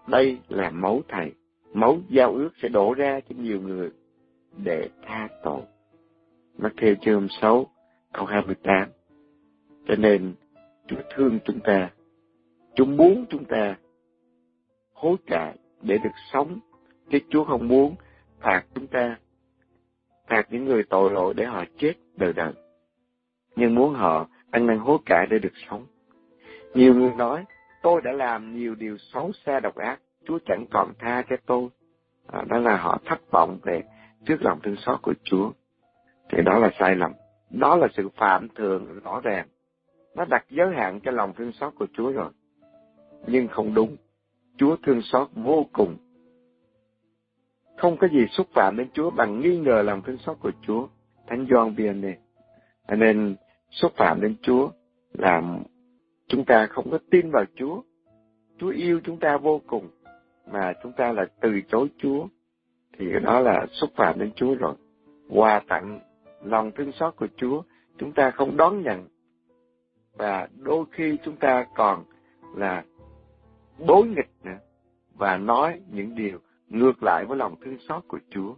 [0.06, 1.32] đây là máu thầy.
[1.74, 3.90] Máu giao ước sẽ đổ ra cho nhiều người
[4.56, 5.62] để tha tội.
[6.58, 7.66] Matthew chương 6
[8.12, 8.88] câu 28.
[9.86, 10.34] Cho nên
[10.86, 11.90] Chúa thương chúng ta.
[12.74, 13.76] Chúa muốn chúng ta
[14.94, 16.58] hối cải để được sống.
[17.10, 17.94] Chứ Chúa không muốn
[18.40, 19.16] phạt chúng ta,
[20.28, 22.52] phạt những người tội lỗi để họ chết đời đời.
[23.56, 25.86] Nhưng muốn họ ăn năn hối cải để được sống.
[26.74, 27.44] Nhiều người nói,
[27.82, 31.68] tôi đã làm nhiều điều xấu xa độc ác, Chúa chẳng còn tha cho tôi.
[32.26, 33.82] À, đó là họ thất vọng về
[34.26, 35.50] trước lòng thương xót của Chúa.
[36.30, 37.12] Thì đó là sai lầm.
[37.50, 39.48] Đó là sự phạm thường rõ ràng.
[40.14, 42.30] Nó đặt giới hạn cho lòng thương xót của Chúa rồi.
[43.26, 43.96] Nhưng không đúng.
[44.56, 45.96] Chúa thương xót vô cùng.
[47.76, 50.88] Không có gì xúc phạm đến Chúa bằng nghi ngờ lòng thương xót của Chúa.
[51.26, 52.14] Thánh Gioan Vianney.
[52.88, 53.36] Nên
[53.70, 54.70] xúc phạm đến Chúa
[55.12, 55.42] là
[56.28, 57.82] chúng ta không có tin vào Chúa.
[58.58, 59.88] Chúa yêu chúng ta vô cùng,
[60.52, 62.26] mà chúng ta là từ chối Chúa,
[62.98, 64.74] thì đó là xúc phạm đến Chúa rồi.
[65.28, 66.00] Quà tặng
[66.44, 67.62] lòng thương xót của Chúa,
[67.98, 69.08] chúng ta không đón nhận.
[70.16, 72.04] Và đôi khi chúng ta còn
[72.56, 72.84] là
[73.86, 74.58] đối nghịch nữa,
[75.14, 78.54] và nói những điều ngược lại với lòng thương xót của Chúa.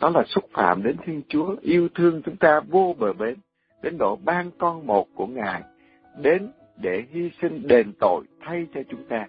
[0.00, 3.34] Đó là xúc phạm đến Thiên Chúa, yêu thương chúng ta vô bờ bến,
[3.82, 5.62] đến độ ban con một của Ngài,
[6.18, 9.26] đến để hy sinh đền tội thay cho chúng ta.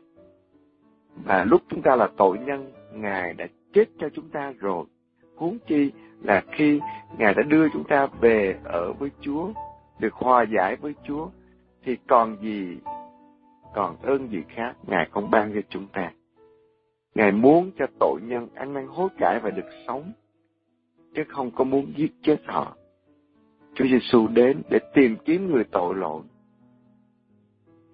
[1.16, 4.86] Và lúc chúng ta là tội nhân, Ngài đã chết cho chúng ta rồi.
[5.36, 5.92] Huống chi
[6.22, 6.80] là khi
[7.18, 9.54] Ngài đã đưa chúng ta về ở với Chúa,
[10.04, 11.30] được hòa giải với Chúa,
[11.84, 12.78] thì còn gì,
[13.76, 16.12] còn ơn gì khác Ngài không ban cho chúng ta.
[17.16, 20.12] Ngài muốn cho tội nhân ăn năn hối cải và được sống,
[21.16, 22.76] chứ không có muốn giết chết họ.
[23.76, 26.22] Chúa Giêsu đến để tìm kiếm người tội lỗi.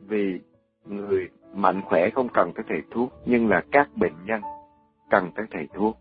[0.08, 0.40] Vì
[0.86, 4.42] người mạnh khỏe không cần tới thầy thuốc, nhưng là các bệnh nhân
[5.10, 5.98] cần tới thầy thuốc.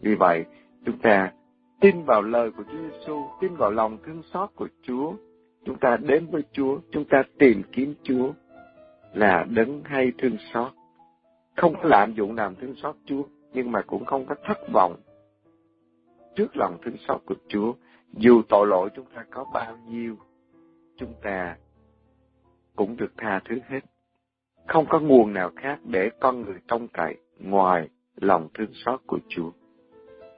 [0.00, 0.44] Vì vậy,
[0.86, 1.32] chúng ta
[1.80, 5.12] tin vào lời của Chúa Giêsu, tin vào lòng thương xót của Chúa.
[5.66, 8.32] Chúng ta đến với Chúa, chúng ta tìm kiếm Chúa
[9.12, 10.72] là đấng hay thương xót.
[11.56, 13.22] Không có lạm dụng làm thương xót Chúa,
[13.52, 14.96] nhưng mà cũng không có thất vọng
[16.36, 17.72] trước lòng thương xót của Chúa.
[18.12, 20.16] Dù tội lỗi chúng ta có bao nhiêu,
[20.96, 21.56] chúng ta
[22.76, 23.80] cũng được tha thứ hết.
[24.66, 29.18] Không có nguồn nào khác để con người trông cậy ngoài lòng thương xót của
[29.28, 29.50] Chúa.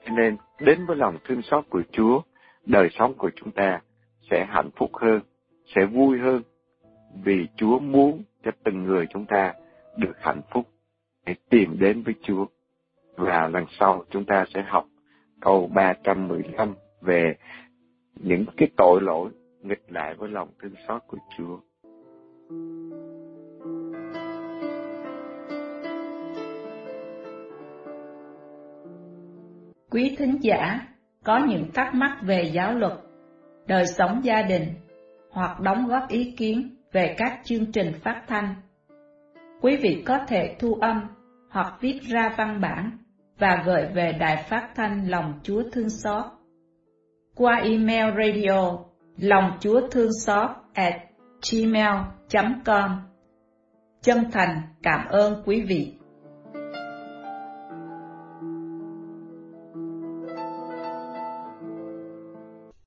[0.04, 2.20] Cho nên, đến với lòng thương xót của Chúa,
[2.66, 3.80] đời sống của chúng ta
[4.30, 5.20] sẽ hạnh phúc hơn,
[5.74, 6.42] sẽ vui hơn,
[7.24, 9.54] vì Chúa muốn cho từng người chúng ta
[9.96, 10.68] được hạnh phúc
[11.26, 12.46] hãy tìm đến với Chúa.
[13.16, 14.86] Và lần sau chúng ta sẽ học
[15.40, 17.36] câu 315 về
[18.16, 19.30] những cái tội lỗi
[19.62, 21.58] nghịch lại với lòng thương xót của Chúa.
[29.90, 30.80] Quý thính giả
[31.24, 32.92] có những thắc mắc về giáo luật,
[33.68, 34.74] đời sống gia đình,
[35.30, 38.54] hoặc đóng góp ý kiến về các chương trình phát thanh.
[39.60, 41.00] Quý vị có thể thu âm
[41.50, 42.98] hoặc viết ra văn bản
[43.38, 46.24] và gửi về Đài Phát thanh Lòng Chúa Thương Xót
[47.38, 48.78] qua email radio
[49.16, 50.94] lòng chúa thương xót at
[51.52, 52.90] gmail.com.
[54.02, 55.97] Chân thành cảm ơn quý vị.